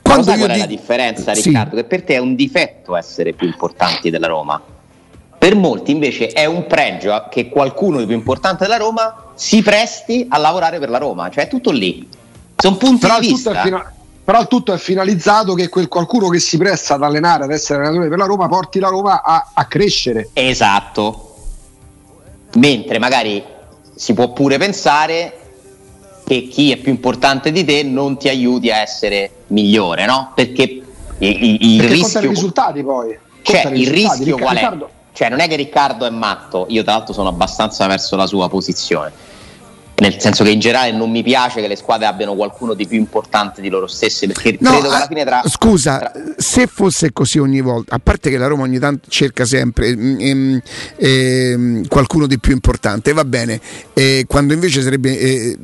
Quando 0.00 0.30
Ma 0.30 0.36
qual 0.36 0.50
è 0.50 0.52
di... 0.54 0.58
la 0.60 0.66
differenza, 0.66 1.32
Riccardo? 1.32 1.76
Sì. 1.76 1.82
Che 1.82 1.84
per 1.84 2.02
te 2.04 2.14
è 2.14 2.18
un 2.18 2.34
difetto 2.34 2.96
essere 2.96 3.32
più 3.32 3.46
importanti 3.46 4.08
della 4.08 4.28
Roma. 4.28 4.62
Per 5.36 5.56
molti 5.56 5.90
invece 5.90 6.28
è 6.28 6.46
un 6.46 6.66
pregio 6.66 7.26
che 7.30 7.48
qualcuno 7.48 7.98
di 7.98 8.06
più 8.06 8.14
importante 8.14 8.64
della 8.64 8.78
Roma 8.78 9.32
si 9.34 9.62
presti 9.62 10.26
a 10.28 10.38
lavorare 10.38 10.78
per 10.78 10.88
la 10.88 10.98
Roma, 10.98 11.28
cioè 11.28 11.44
è 11.44 11.48
tutto 11.48 11.70
lì. 11.70 12.08
Sono 12.56 12.76
punti 12.76 13.06
però 13.06 13.18
di 13.18 13.28
vista. 13.28 13.62
Fina- 13.62 13.92
però 14.24 14.40
il 14.40 14.48
tutto 14.48 14.72
è 14.72 14.78
finalizzato 14.78 15.52
che 15.52 15.68
quel 15.68 15.86
qualcuno 15.86 16.30
che 16.30 16.38
si 16.38 16.56
presta 16.56 16.94
ad 16.94 17.02
allenare, 17.02 17.44
ad 17.44 17.50
essere 17.50 17.80
allenatore 17.80 18.08
per 18.08 18.16
la 18.16 18.24
Roma, 18.24 18.48
porti 18.48 18.78
la 18.78 18.88
Roma 18.88 19.22
a, 19.22 19.50
a 19.52 19.66
crescere. 19.66 20.30
Esatto. 20.32 21.34
Mentre 22.54 22.98
magari 22.98 23.44
si 23.94 24.14
può 24.14 24.32
pure 24.32 24.56
pensare 24.56 25.40
che 26.24 26.48
chi 26.48 26.72
è 26.72 26.78
più 26.78 26.90
importante 26.90 27.52
di 27.52 27.64
te 27.64 27.82
non 27.82 28.16
ti 28.16 28.30
aiuti 28.30 28.70
a 28.70 28.78
essere 28.78 29.30
migliore, 29.48 30.06
no? 30.06 30.32
Perché 30.34 30.62
il, 30.62 30.82
il 31.18 31.76
Perché 31.80 31.92
rischio. 31.92 32.20
i 32.20 32.28
risultati 32.28 32.82
poi. 32.82 33.18
Cioè, 33.42 33.66
il 33.74 33.90
rischio 33.90 34.38
qual 34.38 34.56
è? 34.56 34.60
Riccardo... 34.60 34.90
Cioè, 35.12 35.28
non 35.28 35.40
è 35.40 35.48
che 35.48 35.56
Riccardo 35.56 36.06
è 36.06 36.10
matto, 36.10 36.64
io 36.70 36.82
tra 36.82 36.94
l'altro 36.94 37.12
sono 37.12 37.28
abbastanza 37.28 37.86
verso 37.86 38.16
la 38.16 38.26
sua 38.26 38.48
posizione 38.48 39.12
nel 39.96 40.16
senso 40.18 40.44
che 40.44 40.50
in 40.50 40.60
generale 40.60 40.92
non 40.92 41.10
mi 41.10 41.22
piace 41.22 41.60
che 41.60 41.68
le 41.68 41.76
squadre 41.76 42.06
abbiano 42.06 42.34
qualcuno 42.34 42.74
di 42.74 42.86
più 42.86 42.98
importante 42.98 43.60
di 43.60 43.68
loro 43.68 43.86
stesse 43.86 44.26
perché 44.26 44.56
no, 44.60 44.70
credo 44.70 44.88
che 44.88 44.94
alla 44.94 45.06
fine 45.06 45.24
tra 45.24 45.42
scusa 45.46 45.98
tra... 45.98 46.12
se 46.36 46.66
fosse 46.66 47.12
così 47.12 47.38
ogni 47.38 47.60
volta 47.60 47.94
a 47.94 48.00
parte 48.02 48.30
che 48.30 48.36
la 48.36 48.46
Roma 48.46 48.64
ogni 48.64 48.78
tanto 48.78 49.08
cerca 49.08 49.44
sempre 49.44 49.88
ehm, 49.88 50.60
ehm, 50.96 51.86
qualcuno 51.88 52.26
di 52.26 52.38
più 52.38 52.52
importante 52.52 53.12
va 53.12 53.24
bene 53.24 53.60
eh, 53.92 54.24
quando 54.26 54.52
invece 54.52 54.82
sarebbe 54.82 55.18
eh, 55.18 55.56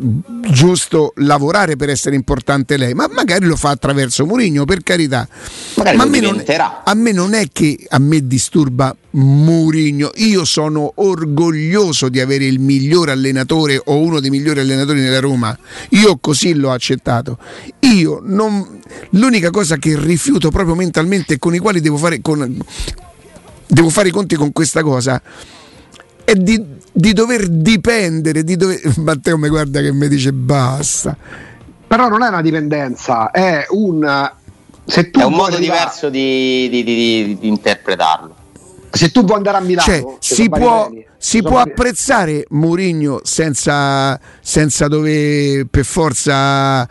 giusto 0.51 1.13
lavorare 1.17 1.77
per 1.77 1.91
essere 1.91 2.15
importante 2.15 2.77
lei 2.77 2.95
ma 2.95 3.09
magari 3.11 3.47
lo 3.47 3.57
fa 3.57 3.71
attraverso 3.71 4.25
Mourinho 4.27 4.65
per 4.65 4.83
carità. 4.83 5.27
Magari 5.75 5.97
ma 5.97 6.03
a 6.05 6.07
me, 6.07 6.21
non, 6.21 6.45
a 6.85 6.95
me 6.95 7.13
non 7.13 7.35
è 7.35 7.47
che 7.53 7.87
a 7.89 7.99
me 7.99 8.27
disturba 8.27 8.95
Mourinho 9.13 10.13
io 10.17 10.45
sono 10.45 10.93
orgoglioso 10.97 12.09
di 12.09 12.21
avere 12.21 12.45
il 12.45 12.61
miglior 12.61 13.09
allenatore 13.09 13.81
o 13.85 13.99
uno 13.99 14.21
dei 14.21 14.31
migliori 14.31 14.61
allenatori 14.61 15.01
nella 15.01 15.21
Roma. 15.21 15.57
Io 15.91 16.19
così 16.19 16.55
l'ho 16.55 16.71
accettato. 16.71 17.39
Io 17.81 18.21
non, 18.23 18.81
l'unica 19.11 19.51
cosa 19.51 19.77
che 19.77 19.99
rifiuto 19.99 20.51
proprio 20.51 20.75
mentalmente 20.75 21.35
e 21.35 21.39
con 21.39 21.55
i 21.55 21.59
quali 21.59 21.81
devo 21.81 21.97
fare, 21.97 22.21
con, 22.21 22.57
devo 23.67 23.89
fare 23.89 24.09
i 24.09 24.13
conti 24.13 24.37
con 24.37 24.53
questa 24.53 24.83
cosa 24.83 25.21
è 26.23 26.35
di, 26.35 26.65
di 26.93 27.13
dover 27.13 27.49
dipendere, 27.49 28.45
di 28.45 28.57
dover... 28.57 28.81
Matteo 28.99 29.37
mi 29.37 29.49
guarda 29.49 29.81
che 29.81 29.93
mi 29.93 30.07
dice 30.07 30.33
basta. 30.33 31.17
Però 31.87 32.09
non 32.09 32.23
è 32.23 32.29
una 32.29 32.43
dipendenza, 32.43 33.33
è 33.33 33.67
un... 33.71 34.33
Se 34.85 35.11
tu 35.11 35.19
è 35.19 35.25
un 35.25 35.33
modo 35.33 35.57
arrivare... 35.57 35.79
diverso 35.79 36.09
di, 36.09 36.69
di, 36.69 36.85
di, 36.85 37.39
di 37.41 37.49
interpretarlo 37.49 38.40
se 38.91 39.11
tu 39.11 39.25
vuoi 39.25 39.37
andare 39.37 39.59
a 39.59 39.61
Milano, 39.61 39.87
cioè, 39.87 40.05
si 40.19 40.49
può, 40.49 40.89
bene, 40.89 41.07
si 41.17 41.43
può 41.43 41.59
apprezzare 41.59 42.45
Mourinho 42.51 43.21
senza, 43.23 44.19
senza 44.41 44.89
dover 44.89 45.67
per 45.71 45.85
forza. 45.85 46.89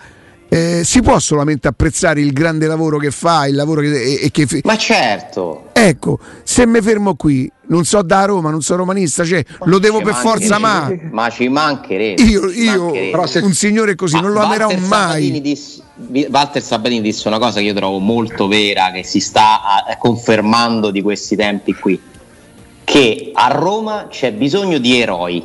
Eh, 0.52 0.82
si 0.84 1.02
può 1.02 1.20
solamente 1.20 1.68
apprezzare 1.68 2.22
il 2.22 2.34
grande 2.34 2.66
lavoro 2.66 2.98
che 2.98 3.12
fa, 3.12 3.46
il 3.46 3.54
lavoro 3.54 3.82
che, 3.82 4.02
e, 4.02 4.20
e 4.24 4.32
che 4.32 4.48
Ma 4.64 4.78
certo. 4.78 5.69
Ecco, 5.90 6.20
se 6.44 6.68
mi 6.68 6.82
fermo 6.82 7.16
qui, 7.16 7.52
non 7.68 7.84
so 7.84 8.04
da 8.04 8.26
Roma, 8.26 8.52
non 8.52 8.62
sono 8.62 8.80
romanista, 8.80 9.26
cioè, 9.26 9.44
lo 9.64 9.80
devo 9.80 10.02
per 10.02 10.14
forza 10.14 10.60
ma. 10.60 10.88
Ma 11.10 11.30
ci 11.32 11.48
mancherebbe. 11.48 12.22
Io, 12.22 12.48
io 12.52 12.84
mancherebbe. 12.86 13.46
un 13.46 13.54
signore 13.54 13.96
così 13.96 14.14
ma 14.14 14.22
non 14.22 14.32
lo 14.34 14.42
amerò 14.42 14.70
mai. 14.88 15.42
Disse, 15.42 15.82
Walter 16.30 16.62
Sabatini 16.62 17.02
disse 17.02 17.28
una 17.28 17.40
cosa 17.40 17.60
che 17.60 17.66
io 17.66 17.74
trovo 17.74 17.98
molto 17.98 18.48
vera, 18.48 18.92
che 18.92 19.04
si 19.04 19.20
sta 19.20 19.60
confermando 19.98 20.92
di 20.92 21.02
questi 21.02 21.36
tempi 21.36 21.74
qui, 21.74 22.00
che 22.84 23.32
a 23.34 23.48
Roma 23.48 24.08
c'è 24.12 24.32
bisogno 24.32 24.78
di 24.78 25.00
eroi. 25.00 25.44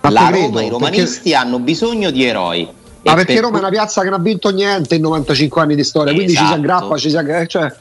Ma 0.00 0.10
La 0.10 0.30
Roma, 0.30 0.62
i 0.62 0.70
romanisti 0.70 1.30
perché... 1.30 1.34
hanno 1.34 1.58
bisogno 1.58 2.10
di 2.10 2.24
eroi. 2.24 2.66
Ma 3.02 3.14
perché 3.14 3.34
per... 3.34 3.42
Roma 3.42 3.56
è 3.56 3.60
una 3.60 3.68
piazza 3.68 4.00
che 4.00 4.08
non 4.08 4.20
ha 4.20 4.22
vinto 4.22 4.48
niente 4.48 4.94
in 4.94 5.02
95 5.02 5.60
anni 5.60 5.74
di 5.74 5.84
storia, 5.84 6.12
esatto. 6.12 6.24
quindi 6.24 6.32
ci 6.32 6.38
si 6.38 6.44
esatto. 6.44 6.60
aggrappa, 6.60 6.96
ci 6.96 7.10
si 7.10 7.16
aggrappa, 7.18 7.46
cioè... 7.46 7.76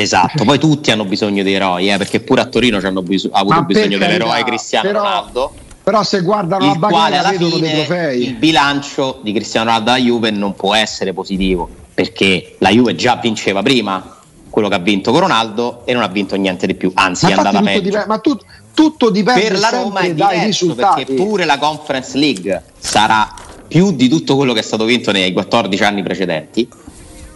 Esatto, 0.00 0.44
poi 0.44 0.58
tutti 0.58 0.90
hanno 0.90 1.04
bisogno 1.04 1.42
di 1.42 1.52
eroi, 1.52 1.90
eh, 1.90 1.96
perché 1.96 2.20
pure 2.20 2.40
a 2.40 2.44
Torino 2.44 2.78
hanno 2.82 3.02
bis- 3.02 3.28
avuto 3.30 3.62
bisogno 3.62 3.98
dell'eroe 3.98 4.44
Cristiano 4.44 4.86
però, 4.86 5.02
Ronaldo. 5.02 5.52
Però 5.82 6.02
se 6.02 6.20
guardano 6.20 6.66
la 6.66 6.74
bagaglia 6.74 7.30
vedono 7.30 7.58
dei 7.58 7.72
trofei. 7.72 8.22
Il 8.22 8.34
bilancio 8.34 9.20
di 9.22 9.32
Cristiano 9.32 9.66
Ronaldo 9.66 9.90
alla 9.90 10.00
Juve 10.00 10.30
non 10.30 10.54
può 10.54 10.74
essere 10.74 11.12
positivo, 11.12 11.68
perché 11.94 12.56
la 12.58 12.70
Juve 12.70 12.94
già 12.94 13.16
vinceva 13.16 13.62
prima 13.62 14.16
quello 14.50 14.68
che 14.68 14.74
ha 14.74 14.78
vinto 14.78 15.10
con 15.10 15.20
Ronaldo 15.20 15.82
e 15.84 15.92
non 15.92 16.02
ha 16.02 16.08
vinto 16.08 16.36
niente 16.36 16.66
di 16.66 16.74
più, 16.74 16.90
anzi 16.94 17.26
ma 17.26 17.30
è 17.30 17.34
andata 17.34 17.60
peggio. 17.60 17.80
Dipende, 17.80 18.06
ma 18.06 18.18
tu, 18.18 18.36
tutto 18.74 19.10
dipende 19.10 19.40
per 19.40 19.58
la 19.58 19.68
Roma 19.70 20.00
è 20.00 20.12
diverso 20.12 20.74
perché 20.74 21.04
pure 21.14 21.44
la 21.44 21.58
Conference 21.58 22.16
League 22.16 22.62
sarà 22.78 23.34
più 23.66 23.92
di 23.92 24.08
tutto 24.08 24.36
quello 24.36 24.52
che 24.52 24.60
è 24.60 24.62
stato 24.62 24.84
vinto 24.84 25.12
nei 25.12 25.32
14 25.32 25.82
anni 25.84 26.02
precedenti 26.02 26.68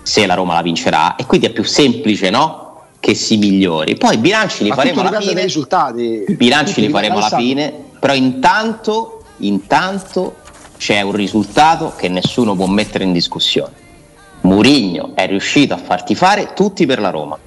se 0.03 0.26
la 0.26 0.34
Roma 0.34 0.55
la 0.55 0.62
vincerà 0.62 1.16
e 1.16 1.26
quindi 1.26 1.46
è 1.46 1.50
più 1.50 1.64
semplice 1.64 2.30
no? 2.30 2.61
che 3.00 3.14
si 3.14 3.36
migliori. 3.36 3.96
Poi 3.96 4.14
i 4.14 4.18
bilanci 4.18 4.62
li 4.62 4.68
Ma 4.68 4.76
faremo 4.76 5.00
alla 5.00 5.20
fine. 5.20 5.42
Risultati. 5.42 6.24
I 6.28 6.34
bilanci 6.34 6.80
li 6.80 6.88
faremo 6.88 7.18
alla 7.18 7.36
fine, 7.36 7.74
però 7.98 8.14
intanto, 8.14 9.24
intanto 9.38 10.36
c'è 10.76 11.00
un 11.00 11.12
risultato 11.12 11.92
che 11.96 12.09
nessuno 12.09 12.55
può 12.55 12.66
mettere 12.66 13.05
in 13.05 13.12
discussione. 13.12 13.72
Murigno 14.42 15.12
è 15.14 15.26
riuscito 15.26 15.74
a 15.74 15.78
farti 15.78 16.14
fare 16.14 16.53
tutti 16.55 16.86
per 16.86 17.00
la 17.00 17.11
Roma 17.11 17.38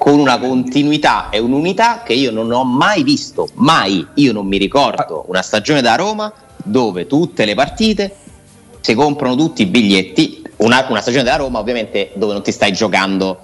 con 0.00 0.18
una 0.18 0.38
continuità 0.38 1.28
e 1.28 1.40
un'unità 1.40 2.02
che 2.02 2.14
io 2.14 2.30
non 2.30 2.50
ho 2.50 2.64
mai 2.64 3.02
visto, 3.02 3.48
mai, 3.56 4.06
io 4.14 4.32
non 4.32 4.46
mi 4.46 4.56
ricordo 4.56 5.26
una 5.28 5.42
stagione 5.42 5.82
da 5.82 5.94
Roma 5.94 6.32
dove 6.56 7.06
tutte 7.06 7.44
le 7.44 7.54
partite 7.54 8.16
si 8.80 8.94
comprano 8.94 9.36
tutti 9.36 9.60
i 9.60 9.66
biglietti, 9.66 10.42
una, 10.60 10.86
una 10.88 11.00
stagione 11.00 11.24
della 11.24 11.36
Roma 11.36 11.58
ovviamente 11.58 12.10
dove 12.14 12.32
non 12.32 12.42
ti 12.42 12.52
stai 12.52 12.72
giocando 12.72 13.38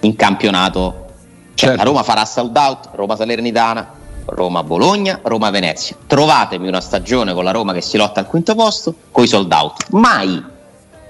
in 0.00 0.16
campionato. 0.16 1.06
Cioè, 1.54 1.70
certo. 1.70 1.76
La 1.76 1.82
Roma 1.82 2.02
farà 2.02 2.24
sold 2.24 2.56
out, 2.56 2.90
Roma 2.92 3.16
Salernitana, 3.16 3.92
Roma 4.26 4.62
Bologna, 4.62 5.20
Roma 5.22 5.50
Venezia. 5.50 5.96
Trovatemi 6.06 6.68
una 6.68 6.80
stagione 6.80 7.32
con 7.34 7.44
la 7.44 7.50
Roma 7.50 7.72
che 7.72 7.80
si 7.80 7.96
lotta 7.96 8.20
al 8.20 8.26
quinto 8.26 8.54
posto 8.54 8.94
con 9.10 9.24
i 9.24 9.26
sold 9.26 9.50
out. 9.52 9.86
Mai. 9.90 10.42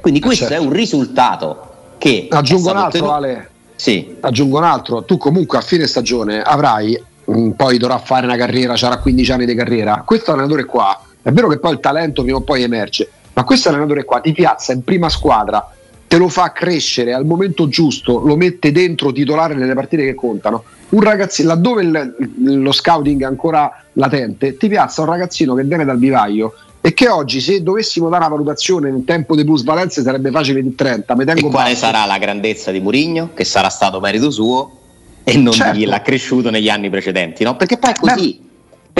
Quindi 0.00 0.20
questo 0.20 0.46
certo. 0.46 0.62
è 0.62 0.64
un 0.64 0.72
risultato 0.72 1.94
che 1.98 2.28
aggiungo 2.30 2.70
un 2.70 2.76
altro 2.76 2.90
tenuto... 2.92 3.12
Ale. 3.12 3.50
Sì. 3.74 4.16
Aggiungo 4.20 4.58
un 4.58 4.64
altro, 4.64 5.04
tu 5.04 5.18
comunque 5.18 5.58
a 5.58 5.60
fine 5.60 5.86
stagione 5.86 6.40
avrai 6.40 7.00
mm, 7.30 7.50
poi 7.50 7.78
dovrà 7.78 7.98
fare 7.98 8.26
una 8.26 8.36
carriera, 8.36 8.76
sarà 8.76 8.98
15 8.98 9.32
anni 9.32 9.46
di 9.46 9.54
carriera. 9.54 10.02
Questo 10.04 10.32
allenatore 10.32 10.64
qua, 10.64 11.00
è 11.20 11.30
vero 11.30 11.48
che 11.48 11.58
poi 11.58 11.72
il 11.72 11.80
talento 11.80 12.22
prima 12.22 12.38
o 12.38 12.40
poi 12.40 12.62
emerge, 12.62 13.10
ma 13.38 13.44
questo 13.44 13.68
allenatore 13.68 14.04
qua 14.04 14.18
ti 14.18 14.32
piazza 14.32 14.72
in 14.72 14.82
prima 14.82 15.08
squadra 15.08 15.64
te 16.08 16.16
lo 16.16 16.28
fa 16.28 16.50
crescere 16.50 17.14
al 17.14 17.24
momento 17.24 17.68
giusto, 17.68 18.18
lo 18.18 18.34
mette 18.34 18.72
dentro 18.72 19.12
titolare 19.12 19.54
nelle 19.54 19.74
partite 19.74 20.04
che 20.04 20.14
contano. 20.14 20.64
Un 20.88 21.02
ragazzino, 21.02 21.48
laddove 21.48 21.82
il, 21.82 22.62
lo 22.62 22.72
scouting 22.72 23.20
è 23.20 23.26
ancora 23.26 23.84
latente, 23.92 24.56
ti 24.56 24.68
piazza 24.68 25.02
un 25.02 25.08
ragazzino 25.08 25.54
che 25.54 25.62
viene 25.62 25.84
dal 25.84 25.98
vivaio 25.98 26.54
e 26.80 26.94
che 26.94 27.08
oggi 27.08 27.40
se 27.40 27.62
dovessimo 27.62 28.08
dare 28.08 28.24
una 28.24 28.34
valutazione 28.34 28.90
nel 28.90 29.04
tempo 29.04 29.36
di 29.36 29.44
plusvalenze 29.44 30.02
sarebbe 30.02 30.30
facile 30.30 30.60
di 30.60 30.74
30. 30.74 31.14
e 31.14 31.40
quale 31.42 31.50
basso. 31.50 31.76
sarà 31.76 32.06
la 32.06 32.18
grandezza 32.18 32.72
di 32.72 32.80
Murigno, 32.80 33.30
che 33.34 33.44
sarà 33.44 33.68
stato 33.68 34.00
merito 34.00 34.30
suo 34.30 34.78
e 35.22 35.36
non 35.36 35.52
certo. 35.52 35.74
di 35.74 35.78
chi 35.80 35.84
l'ha 35.84 36.00
cresciuto 36.00 36.50
negli 36.50 36.70
anni 36.70 36.90
precedenti, 36.90 37.44
no? 37.44 37.54
Perché 37.54 37.76
poi 37.76 37.90
è 37.90 37.94
così. 37.94 38.40
Beh, 38.40 38.47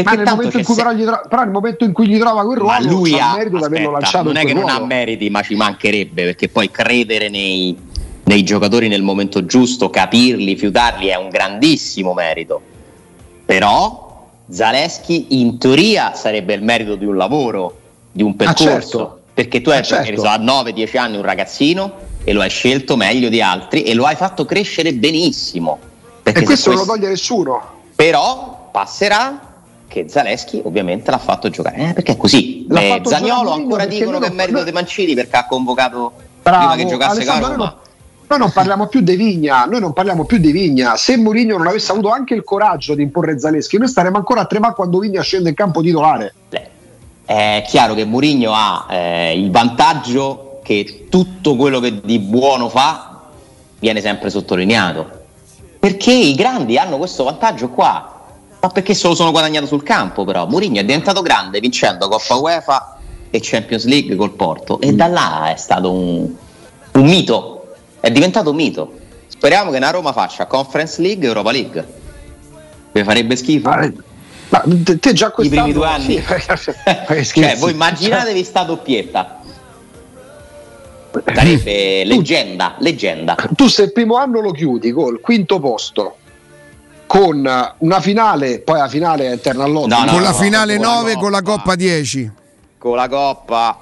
perché 0.03 0.17
nel 0.17 0.27
momento, 0.27 0.63
se... 0.63 0.75
però, 0.75 0.95
tro- 0.95 1.27
però 1.29 1.43
nel 1.43 1.51
momento, 1.51 1.85
in 1.85 1.93
cui 1.93 2.07
gli 2.07 2.19
trova 2.19 2.45
quel 2.45 2.59
ruolo, 2.59 2.73
ma 2.73 2.81
lui 2.81 3.19
ha, 3.19 3.35
merito 3.37 3.59
di 3.59 3.65
averlo 3.65 3.91
lanciato. 3.91 4.25
Non 4.25 4.37
è 4.37 4.45
che 4.45 4.53
ruolo. 4.53 4.69
non 4.69 4.77
ha 4.77 4.85
meriti, 4.85 5.31
ma 5.31 5.43
ci 5.43 5.55
mancherebbe 5.55 6.25
perché 6.25 6.49
poi 6.49 6.71
credere 6.71 7.29
nei, 7.29 7.77
nei 8.25 8.43
giocatori 8.45 8.89
nel 8.89 9.03
momento 9.03 9.45
giusto, 9.45 9.91
capirli, 9.91 10.57
fiutarli 10.57 11.09
è 11.09 11.17
un 11.17 11.29
grandissimo 11.29 12.15
merito. 12.15 12.61
Però 13.45 14.27
Zaleschi 14.49 15.41
in 15.41 15.59
teoria 15.59 16.15
sarebbe 16.15 16.55
il 16.55 16.63
merito 16.63 16.95
di 16.95 17.05
un 17.05 17.17
lavoro, 17.17 17.79
di 18.13 18.23
un 18.23 18.37
percorso. 18.37 18.69
Ah, 18.69 18.71
certo. 18.71 19.21
Perché 19.35 19.61
tu 19.61 19.71
hai 19.71 19.79
ah, 19.79 19.83
certo. 19.83 20.23
a 20.23 20.37
9-10 20.37 20.99
anni 20.99 21.17
un 21.17 21.23
ragazzino 21.23 21.93
e 22.25 22.33
lo 22.33 22.41
hai 22.41 22.51
scelto 22.51 22.97
meglio 22.97 23.29
di 23.29 23.41
altri 23.41 23.83
e 23.83 23.95
lo 23.95 24.05
hai 24.05 24.17
fatto 24.17 24.45
crescere 24.45 24.93
benissimo. 24.93 25.79
E 26.23 26.33
questo, 26.33 26.45
questo 26.45 26.71
non 26.71 26.79
lo 26.81 26.87
toglie 26.87 27.09
nessuno. 27.09 27.77
Però 27.95 28.69
passerà 28.71 29.48
che 29.89 30.07
Zaleschi 30.09 30.61
ovviamente 30.65 31.11
l'ha 31.11 31.19
fatto 31.19 31.49
giocare 31.49 31.89
eh, 31.89 31.93
perché 31.95 32.13
è 32.13 32.17
così 32.17 32.67
eh, 32.71 33.01
Zagnolo 33.03 33.53
ancora 33.53 33.87
dicono 33.87 34.19
che 34.19 34.27
è 34.27 34.31
merito 34.31 34.63
di 34.63 34.71
Mancini 34.71 35.15
perché 35.15 35.37
ha 35.37 35.47
convocato 35.47 36.13
Bravo, 36.43 36.67
prima 36.67 36.77
che 36.77 36.87
giocasse 36.87 37.23
Alessandro, 37.23 37.49
Roma 37.49 37.79
noi 38.29 38.39
non 38.41 38.53
parliamo 38.53 38.89
più 38.89 39.01
di 39.01 39.17
Vigna, 39.17 39.65
noi 39.65 39.81
non 39.81 39.95
parliamo 39.95 40.27
più 40.27 40.37
di 40.37 40.53
Vigna. 40.53 40.97
Se 40.97 41.17
Mourinho 41.17 41.57
non 41.57 41.67
avesse 41.67 41.93
avuto 41.93 42.11
anche 42.11 42.35
il 42.35 42.45
coraggio 42.45 42.95
di 42.95 43.03
imporre 43.03 43.39
Zaleschi, 43.39 43.79
noi 43.79 43.89
staremmo 43.89 44.19
ancora 44.19 44.43
a 44.43 44.45
tremare 44.45 44.75
quando 44.75 44.99
Vigna 44.99 45.23
scende 45.23 45.49
in 45.49 45.55
campo 45.55 45.81
titolare. 45.81 46.35
È 47.25 47.65
chiaro 47.67 47.95
che 47.95 48.05
Mourinho 48.05 48.53
ha 48.53 48.87
eh, 48.91 49.39
il 49.39 49.51
vantaggio 49.51 50.61
che 50.63 51.07
tutto 51.09 51.57
quello 51.57 51.81
che 51.81 52.03
di 52.03 52.19
buono 52.19 52.69
fa 52.69 53.23
viene 53.79 54.03
sempre 54.03 54.29
sottolineato. 54.29 55.11
Perché 55.79 56.13
i 56.13 56.35
grandi 56.35 56.77
hanno 56.77 56.99
questo 56.99 57.25
vantaggio 57.25 57.71
qua 57.71 58.18
ma 58.61 58.69
perché 58.69 58.95
se 58.95 59.07
lo 59.07 59.15
sono 59.15 59.31
guadagnato 59.31 59.67
sul 59.67 59.83
campo 59.83 60.25
però. 60.25 60.47
Mourinho 60.47 60.81
è 60.81 60.85
diventato 60.85 61.23
grande 61.23 61.61
vincendo 61.61 62.09
Coppa 62.09 62.35
UEFA 62.35 62.99
e 63.31 63.41
Champions 63.43 63.85
League 63.85 64.17
col 64.17 64.33
Porto 64.33 64.81
e 64.81 64.93
da 64.93 65.07
là 65.07 65.53
è 65.53 65.57
stato 65.57 65.93
un, 65.93 66.29
un 66.93 67.05
mito, 67.07 67.75
è 68.01 68.11
diventato 68.11 68.51
un 68.51 68.57
mito. 68.57 68.93
Speriamo 69.27 69.71
che 69.71 69.77
una 69.77 69.91
Roma 69.91 70.13
faccia 70.13 70.47
Conference 70.47 71.01
League 71.01 71.25
e 71.25 71.29
Europa 71.29 71.53
League. 71.53 71.87
Vi 72.93 73.05
farebbe 73.05 73.37
schifo? 73.37 73.69
Ma, 73.69 73.93
ma 74.49 74.65
te 74.99 75.13
già 75.13 75.33
I 75.37 75.49
primi 75.49 75.73
due 75.73 75.87
anni. 75.89 76.23
Sì, 77.23 77.41
cioè, 77.41 77.57
voi 77.59 77.73
immaginatevi 77.73 78.43
sta 78.43 78.65
doppietta. 78.65 79.37
Sarebbe 81.25 82.05
leggenda, 82.05 82.75
leggenda. 82.79 83.37
Tu 83.55 83.69
se 83.69 83.85
il 83.85 83.93
primo 83.93 84.17
anno 84.17 84.41
lo 84.41 84.51
chiudi 84.51 84.91
col 84.91 85.21
quinto 85.21 85.61
posto 85.61 86.17
con 87.09 87.75
una 87.79 88.01
finale, 88.01 88.61
poi 88.61 88.79
la 88.79 88.87
finale 88.87 89.29
è 89.29 89.33
eterna 89.33 89.65
all'otto. 89.65 89.89
No, 89.89 90.05
no, 90.05 90.13
con 90.13 90.23
la 90.23 90.35
finale 90.35 90.77
con 90.77 90.85
9 90.85 91.15
la 91.15 91.19
con 91.19 91.31
la 91.31 91.43
Coppa 91.43 91.75
10. 91.75 92.33
Con 92.77 92.97
la 92.97 93.09
Coppa. 93.09 93.79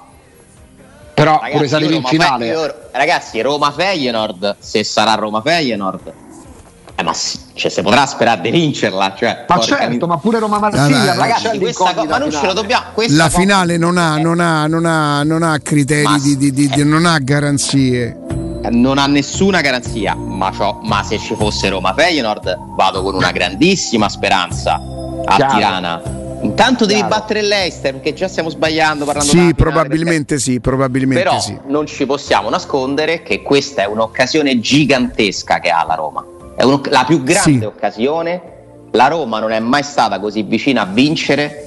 Però 1.13 1.33
ragazzi, 1.33 1.51
pure 1.51 1.67
salire 1.67 1.95
in 1.95 2.03
finale. 2.05 2.47
Io, 2.47 2.75
ragazzi, 2.91 3.41
Roma 3.41 3.71
Feyenoord, 3.71 4.55
se 4.59 4.83
sarà 4.83 5.15
Roma 5.15 5.41
Feyenoord. 5.41 6.13
Eh, 6.95 7.03
ma 7.03 7.13
cioè, 7.53 7.69
se 7.69 7.81
potrà 7.83 8.05
sperare 8.07 8.41
di 8.41 8.49
vincerla, 8.49 9.13
cioè, 9.15 9.45
ma 9.47 9.59
certo, 9.59 9.87
mi... 9.87 9.97
ma 9.97 10.17
pure 10.17 10.39
Roma 10.39 10.57
Marsiglia, 10.57 11.13
no, 11.13 11.19
ragazzi, 11.19 11.59
questa 11.59 11.93
co- 11.93 12.05
ma 12.05 12.17
non 12.17 12.31
ce 12.31 12.45
lo 12.45 12.53
dobbiamo. 12.53 12.85
La 13.09 13.29
finale 13.29 13.77
non 13.77 13.97
ha, 13.97 14.17
non 14.17 14.39
ha, 14.39 14.65
non 14.65 14.85
ha, 14.85 15.21
non 15.23 15.43
ha 15.43 15.59
criteri, 15.59 16.03
ma, 16.03 16.17
di, 16.17 16.37
di, 16.37 16.51
di, 16.51 16.71
eh. 16.73 16.83
non 16.83 17.05
ha 17.05 17.19
garanzie 17.19 18.17
non 18.69 18.97
ha 18.97 19.07
nessuna 19.07 19.61
garanzia, 19.61 20.15
ma, 20.15 20.51
ma, 20.83 21.03
se 21.03 21.17
ci 21.17 21.35
fosse 21.35 21.69
Roma 21.69 21.93
Feyenoord 21.93 22.75
vado 22.75 23.01
con 23.01 23.15
una 23.15 23.31
grandissima 23.31 24.09
speranza 24.09 24.75
a 25.25 25.35
Chiaro. 25.35 25.53
Tirana. 25.53 26.01
Intanto 26.41 26.85
devi 26.85 26.99
Chiaro. 26.99 27.15
battere 27.15 27.41
l'Eister 27.41 27.93
perché 27.93 28.13
già 28.13 28.27
stiamo 28.27 28.49
sbagliando 28.49 29.05
parlando 29.05 29.31
Sì, 29.31 29.55
probabilmente 29.55 30.35
perché... 30.35 30.51
sì, 30.51 30.59
probabilmente 30.59 31.23
Però 31.23 31.39
sì. 31.39 31.57
non 31.67 31.87
ci 31.87 32.05
possiamo 32.05 32.49
nascondere 32.49 33.23
che 33.23 33.41
questa 33.41 33.83
è 33.83 33.85
un'occasione 33.85 34.59
gigantesca 34.59 35.59
che 35.59 35.69
ha 35.69 35.83
la 35.83 35.95
Roma. 35.95 36.25
È 36.55 36.63
la 36.63 37.03
più 37.05 37.23
grande 37.23 37.59
sì. 37.59 37.65
occasione 37.65 38.55
la 38.91 39.07
Roma 39.07 39.39
non 39.39 39.51
è 39.51 39.59
mai 39.59 39.83
stata 39.83 40.19
così 40.19 40.43
vicina 40.43 40.81
a 40.81 40.85
vincere 40.85 41.63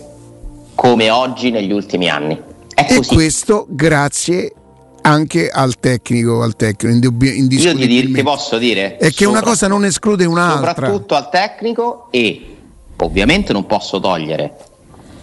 come 0.75 1.11
oggi 1.11 1.51
negli 1.51 1.73
ultimi 1.73 2.09
anni. 2.09 2.41
E 2.75 3.07
questo 3.07 3.67
grazie 3.69 4.55
anche 5.03 5.49
al 5.49 5.79
tecnico, 5.79 6.43
al 6.43 6.57
tecnico 6.57 6.95
indubbi- 6.95 7.47
Io 7.61 7.75
ti, 7.75 7.87
dir, 7.87 8.13
ti, 8.13 8.23
posso 8.23 8.59
dire 8.59 8.97
è 8.97 9.11
che 9.13 9.25
una 9.25 9.43
cosa 9.43 9.69
non 9.69 9.85
esclude 9.85 10.25
un'altra. 10.25 10.75
Soprattutto 10.75 11.15
al 11.15 11.29
tecnico 11.31 12.09
e 12.11 12.57
ovviamente 12.97 13.53
non 13.53 13.67
posso 13.67 14.01
togliere 14.01 14.57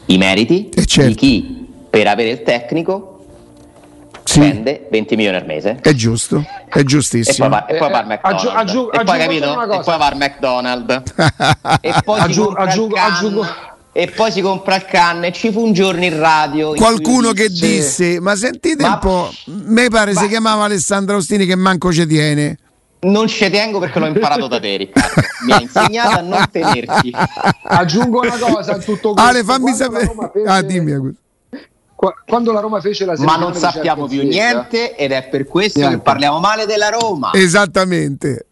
i 0.08 0.18
meriti 0.18 0.70
certo. 0.86 1.10
di 1.10 1.16
chi 1.16 1.68
per 1.90 2.08
avere 2.08 2.30
il 2.30 2.44
tecnico 2.44 3.26
sì. 4.24 4.42
spende 4.42 4.88
20 4.90 5.16
milioni 5.16 5.38
al 5.38 5.46
mese. 5.46 5.80
È 5.82 5.94
giusto, 5.94 6.44
è 6.70 6.84
giustissimo. 6.84 7.48
E 7.48 7.50
poi 7.50 7.60
va, 7.60 7.66
e 7.66 7.78
poi 7.78 7.90
va 7.90 7.98
al 8.00 8.06
eh, 8.06 8.08
McDonald's. 8.14 8.74
E 8.74 9.04
poi, 9.04 9.18
capito? 9.20 9.62
E 9.62 9.80
poi 9.84 9.98
va 9.98 10.08
al 10.08 10.18
McDonald's. 10.18 11.04
e 11.82 11.94
poi 12.04 12.20
aggiung, 12.20 12.58
aggiungo, 12.58 12.96
aggiungo 12.96 13.46
e 13.98 14.12
poi 14.12 14.32
si 14.32 14.42
compra 14.42 14.76
il 14.76 14.86
canne. 14.86 15.32
Ci 15.32 15.52
fu 15.52 15.66
un 15.66 15.74
giorno 15.74 16.04
in 16.04 16.20
radio. 16.20 16.70
In 16.70 16.76
Qualcuno 16.76 17.32
che 17.32 17.50
disse, 17.50 17.66
disse, 17.66 18.20
ma 18.20 18.36
sentite 18.36 18.84
ma, 18.84 18.94
un 18.94 19.00
po', 19.00 19.34
me 19.46 19.88
pare 19.90 20.14
ma, 20.14 20.22
si 20.22 20.28
chiamava 20.28 20.66
Alessandro 20.66 21.18
Ostini 21.18 21.48
che 21.48 21.56
manco 21.56 21.92
ci 21.92 22.06
tiene. 22.06 22.60
Non 23.00 23.28
ci 23.28 23.50
tengo 23.50 23.80
perché 23.80 23.98
l'ho 23.98 24.06
imparato 24.06 24.48
da 24.48 24.60
te, 24.60 24.78
Riccardo. 24.78 25.22
Mi 25.46 25.52
ha 25.52 25.62
insegnato 25.62 26.20
a 26.20 26.22
non 26.22 26.46
tenerti. 26.52 27.12
Aggiungo 27.64 28.20
una 28.20 28.38
cosa 28.38 28.74
a 28.74 28.78
tutto 28.78 29.14
questo. 29.14 29.30
Ale, 29.30 29.44
fammi 29.44 29.74
sapere. 29.74 30.14
Fece... 30.32 30.48
Ah, 30.48 30.62
dimmi. 30.62 31.16
Quando 32.28 32.52
la 32.52 32.60
Roma 32.60 32.80
fece 32.80 33.04
la 33.04 33.16
Ma 33.18 33.36
non 33.38 33.56
sappiamo 33.56 34.06
più 34.06 34.22
niente 34.22 34.96
ed 34.96 35.12
è 35.12 35.28
per 35.28 35.48
questo 35.48 35.80
niente. 35.80 35.98
che 35.98 36.04
parliamo 36.04 36.40
male 36.40 36.68
della 36.68 36.90
Roma. 36.90 37.34
Esattamente. 37.34 38.47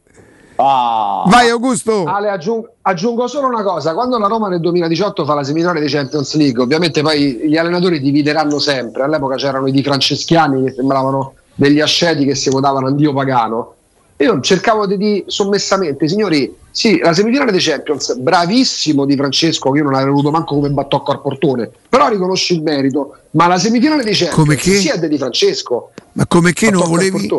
Ah. 0.57 1.23
Vai 1.27 1.49
Augusto. 1.49 2.05
Ale, 2.05 2.29
aggiungo, 2.29 2.75
aggiungo, 2.81 3.27
solo 3.27 3.47
una 3.47 3.63
cosa, 3.63 3.93
quando 3.93 4.17
la 4.17 4.27
Roma 4.27 4.47
nel 4.47 4.61
2018 4.61 5.25
fa 5.25 5.33
la 5.33 5.43
semifinale 5.43 5.81
di 5.81 5.87
Champions 5.87 6.35
League, 6.35 6.61
ovviamente 6.61 7.01
poi 7.01 7.47
gli 7.47 7.57
allenatori 7.57 7.99
divideranno 7.99 8.59
sempre, 8.59 9.03
all'epoca 9.03 9.35
c'erano 9.35 9.67
i 9.67 9.71
di 9.71 9.83
franceschiani 9.83 10.63
che 10.63 10.73
sembravano 10.73 11.33
degli 11.55 11.81
asceti 11.81 12.25
che 12.25 12.35
si 12.35 12.49
votavano 12.49 12.87
a 12.87 12.91
Dio 12.91 13.13
pagano. 13.13 13.73
Io 14.17 14.39
cercavo 14.39 14.85
di 14.85 14.95
dire 14.95 15.23
sommessamente, 15.27 16.07
signori, 16.07 16.55
sì, 16.71 16.99
la 16.99 17.13
semifinale 17.13 17.51
dei 17.51 17.59
Champions, 17.59 18.15
bravissimo 18.15 19.03
di 19.03 19.17
Francesco, 19.17 19.71
che 19.71 19.79
io 19.79 19.83
non 19.83 19.93
avrei 19.93 20.09
avuto 20.09 20.31
manco 20.31 20.55
come 20.55 20.69
battocco 20.69 21.11
al 21.11 21.21
portone, 21.21 21.69
però 21.89 22.07
riconosci 22.07 22.53
il 22.53 22.61
merito, 22.61 23.17
ma 23.31 23.47
la 23.47 23.57
semifinale 23.57 24.03
dei 24.03 24.13
Champions 24.13 24.35
come 24.35 24.55
che? 24.55 24.77
sì 24.77 24.87
è 24.87 24.97
di 24.97 25.17
Francesco. 25.17 25.91
Ma 26.13 26.25
come 26.27 26.53
che 26.53 26.71
non 26.71 26.87
volevi... 26.87 27.29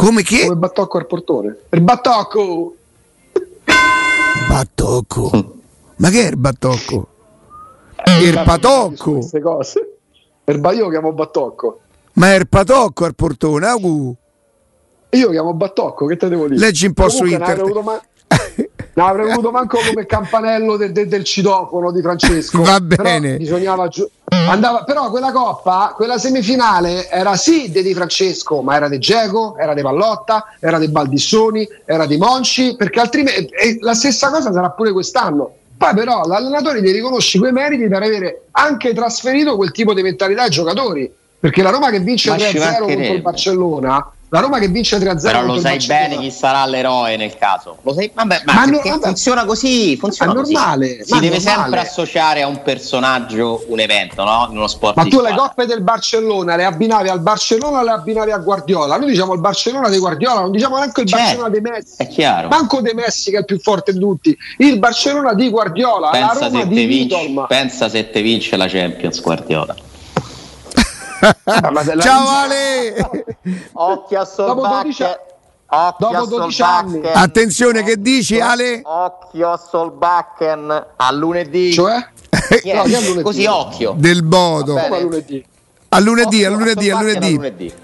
Come 0.00 0.22
che? 0.22 0.44
Come 0.44 0.56
battocco 0.56 0.96
al 0.96 1.06
portone. 1.06 1.56
Il 1.68 1.82
battocco! 1.82 2.74
Battocco? 4.48 5.54
Ma 5.96 6.08
che 6.08 6.26
è 6.26 6.30
il 6.30 6.38
battocco? 6.38 7.08
Eh, 8.06 8.22
il 8.22 8.42
patocco! 8.42 9.12
Queste 9.12 9.42
cose. 9.42 9.98
Erba 10.44 10.72
io 10.72 10.88
chiamo 10.88 11.12
battocco. 11.12 11.80
Ma 12.14 12.32
è 12.32 12.38
il 12.38 12.48
patocco 12.48 13.04
al 13.04 13.14
portone, 13.14 13.66
Agu? 13.66 14.16
Io 15.10 15.28
chiamo 15.28 15.52
battocco, 15.52 16.06
che 16.06 16.16
te 16.16 16.30
devo 16.30 16.48
dire? 16.48 16.58
Leggi 16.58 16.86
un 16.86 16.94
po' 16.94 17.08
Comunque 17.08 17.28
su 17.28 17.34
internet. 17.34 17.82
Ma... 17.82 18.02
No, 18.94 19.06
avrei 19.06 19.30
avuto 19.30 19.50
manco 19.50 19.78
come 19.86 20.04
campanello 20.06 20.76
del, 20.76 20.92
del, 20.92 21.08
del 21.08 21.24
citofono 21.24 21.92
di 21.92 22.00
Francesco. 22.00 22.62
Va 22.62 22.80
bene. 22.80 23.20
Però 23.20 23.36
bisognava 23.36 23.88
giu- 23.88 24.08
andava, 24.48 24.84
però 24.84 25.10
quella 25.10 25.32
coppa, 25.32 25.92
quella 25.94 26.18
semifinale 26.18 27.08
era 27.08 27.36
sì 27.36 27.70
di 27.70 27.94
Francesco, 27.94 28.62
ma 28.62 28.76
era 28.76 28.88
di 28.88 28.98
Geco, 28.98 29.56
era 29.56 29.74
di 29.74 29.82
Pallotta, 29.82 30.54
era 30.58 30.78
di 30.78 30.88
Baldissoni, 30.88 31.68
era 31.84 32.06
di 32.06 32.16
Monci, 32.16 32.74
perché 32.76 33.00
altrimenti 33.00 33.52
e 33.54 33.78
la 33.80 33.94
stessa 33.94 34.30
cosa 34.30 34.52
sarà 34.52 34.70
pure 34.70 34.92
quest'anno. 34.92 35.54
Poi 35.76 35.94
però 35.94 36.26
l'allenatore 36.26 36.82
ti 36.82 36.90
riconosci 36.90 37.38
quei 37.38 37.52
meriti 37.52 37.88
per 37.88 38.02
avere 38.02 38.42
anche 38.50 38.92
trasferito 38.92 39.56
quel 39.56 39.72
tipo 39.72 39.94
di 39.94 40.02
mentalità 40.02 40.42
ai 40.42 40.50
giocatori. 40.50 41.10
Perché 41.40 41.62
la 41.62 41.70
Roma 41.70 41.88
che 41.88 42.00
vince 42.00 42.30
3-0 42.30 42.80
contro 42.80 43.14
il 43.14 43.22
Barcellona 43.22 44.12
la 44.32 44.40
Roma 44.40 44.58
che 44.60 44.68
vince 44.68 44.96
3-0 44.98 45.20
però 45.20 45.42
lo 45.42 45.58
sai 45.58 45.84
bene 45.86 46.16
chi 46.18 46.30
sarà 46.30 46.64
l'eroe 46.64 47.16
nel 47.16 47.36
caso. 47.36 47.78
Lo 47.82 47.92
sai, 47.92 48.10
vabbè, 48.14 48.42
ma, 48.44 48.54
ma 48.54 48.64
no, 48.64 48.80
vabbè, 48.82 49.00
funziona 49.00 49.44
così 49.44 49.96
funziona 49.96 50.30
è 50.30 50.34
normale 50.34 50.98
così. 50.98 51.12
si 51.12 51.18
deve 51.18 51.38
normale. 51.38 51.62
sempre 51.62 51.80
associare 51.80 52.42
a 52.42 52.46
un 52.46 52.62
personaggio 52.62 53.64
un 53.66 53.80
evento 53.80 54.22
no? 54.22 54.46
in 54.50 54.56
uno 54.56 54.68
sport 54.68 54.96
ma 54.96 55.02
tu 55.02 55.10
squadra. 55.10 55.30
le 55.30 55.36
coppe 55.36 55.66
del 55.66 55.82
Barcellona 55.82 56.54
le 56.54 56.64
abbinavi 56.64 57.08
al 57.08 57.20
Barcellona 57.20 57.82
le 57.82 57.90
abbinavi 57.90 58.30
a 58.30 58.38
Guardiola? 58.38 58.96
Noi 58.98 59.10
diciamo 59.10 59.34
il 59.34 59.40
Barcellona 59.40 59.88
di 59.88 59.98
Guardiola 59.98 60.40
non 60.40 60.52
diciamo 60.52 60.76
neanche 60.76 61.00
il 61.00 61.08
certo, 61.08 61.24
Barcellona 61.24 61.50
di 61.50 61.60
Messi. 61.60 61.94
è 61.96 62.06
chiaro. 62.06 62.48
Manco 62.48 62.80
di 62.80 62.92
Messi 62.94 63.30
che 63.30 63.36
è 63.36 63.40
il 63.40 63.46
più 63.46 63.58
forte 63.58 63.92
di 63.92 63.98
tutti. 63.98 64.36
Il 64.58 64.78
Barcellona 64.78 65.34
di 65.34 65.50
Guardiola 65.50 66.10
pensa 66.10 66.46
Roma 66.46 66.64
di 66.64 66.84
vince, 66.84 67.34
pensa 67.48 67.88
se 67.88 68.10
te 68.10 68.22
vince 68.22 68.56
la 68.56 68.68
Champions 68.68 69.20
Guardiola 69.20 69.88
Ciao 72.00 72.28
Ale! 72.28 72.94
Occhio 73.72 74.20
a 74.20 74.24
Solbakken. 74.24 75.06
Dopo 75.98 76.26
12 76.26 76.62
anni. 76.62 77.00
Attenzione, 77.12 77.82
che 77.82 78.00
dici 78.00 78.40
Ale? 78.40 78.80
Occhio 78.82 79.50
a 79.50 79.56
Solbakken 79.56 80.86
a 80.96 81.12
lunedì. 81.12 81.72
Cioè? 81.72 82.08
Yeah. 82.62 82.82
No, 82.82 82.88
lunedì. 82.88 83.22
Così 83.22 83.46
occhio. 83.46 83.94
Del 83.96 84.24
Bodo. 84.24 84.76
A 84.76 85.98
lunedì, 85.98 86.44
a 86.44 86.50
lunedì, 86.50 86.90
a 86.90 86.98
lunedì. 86.98 87.26
A 87.26 87.30
lunedì. 87.30 87.72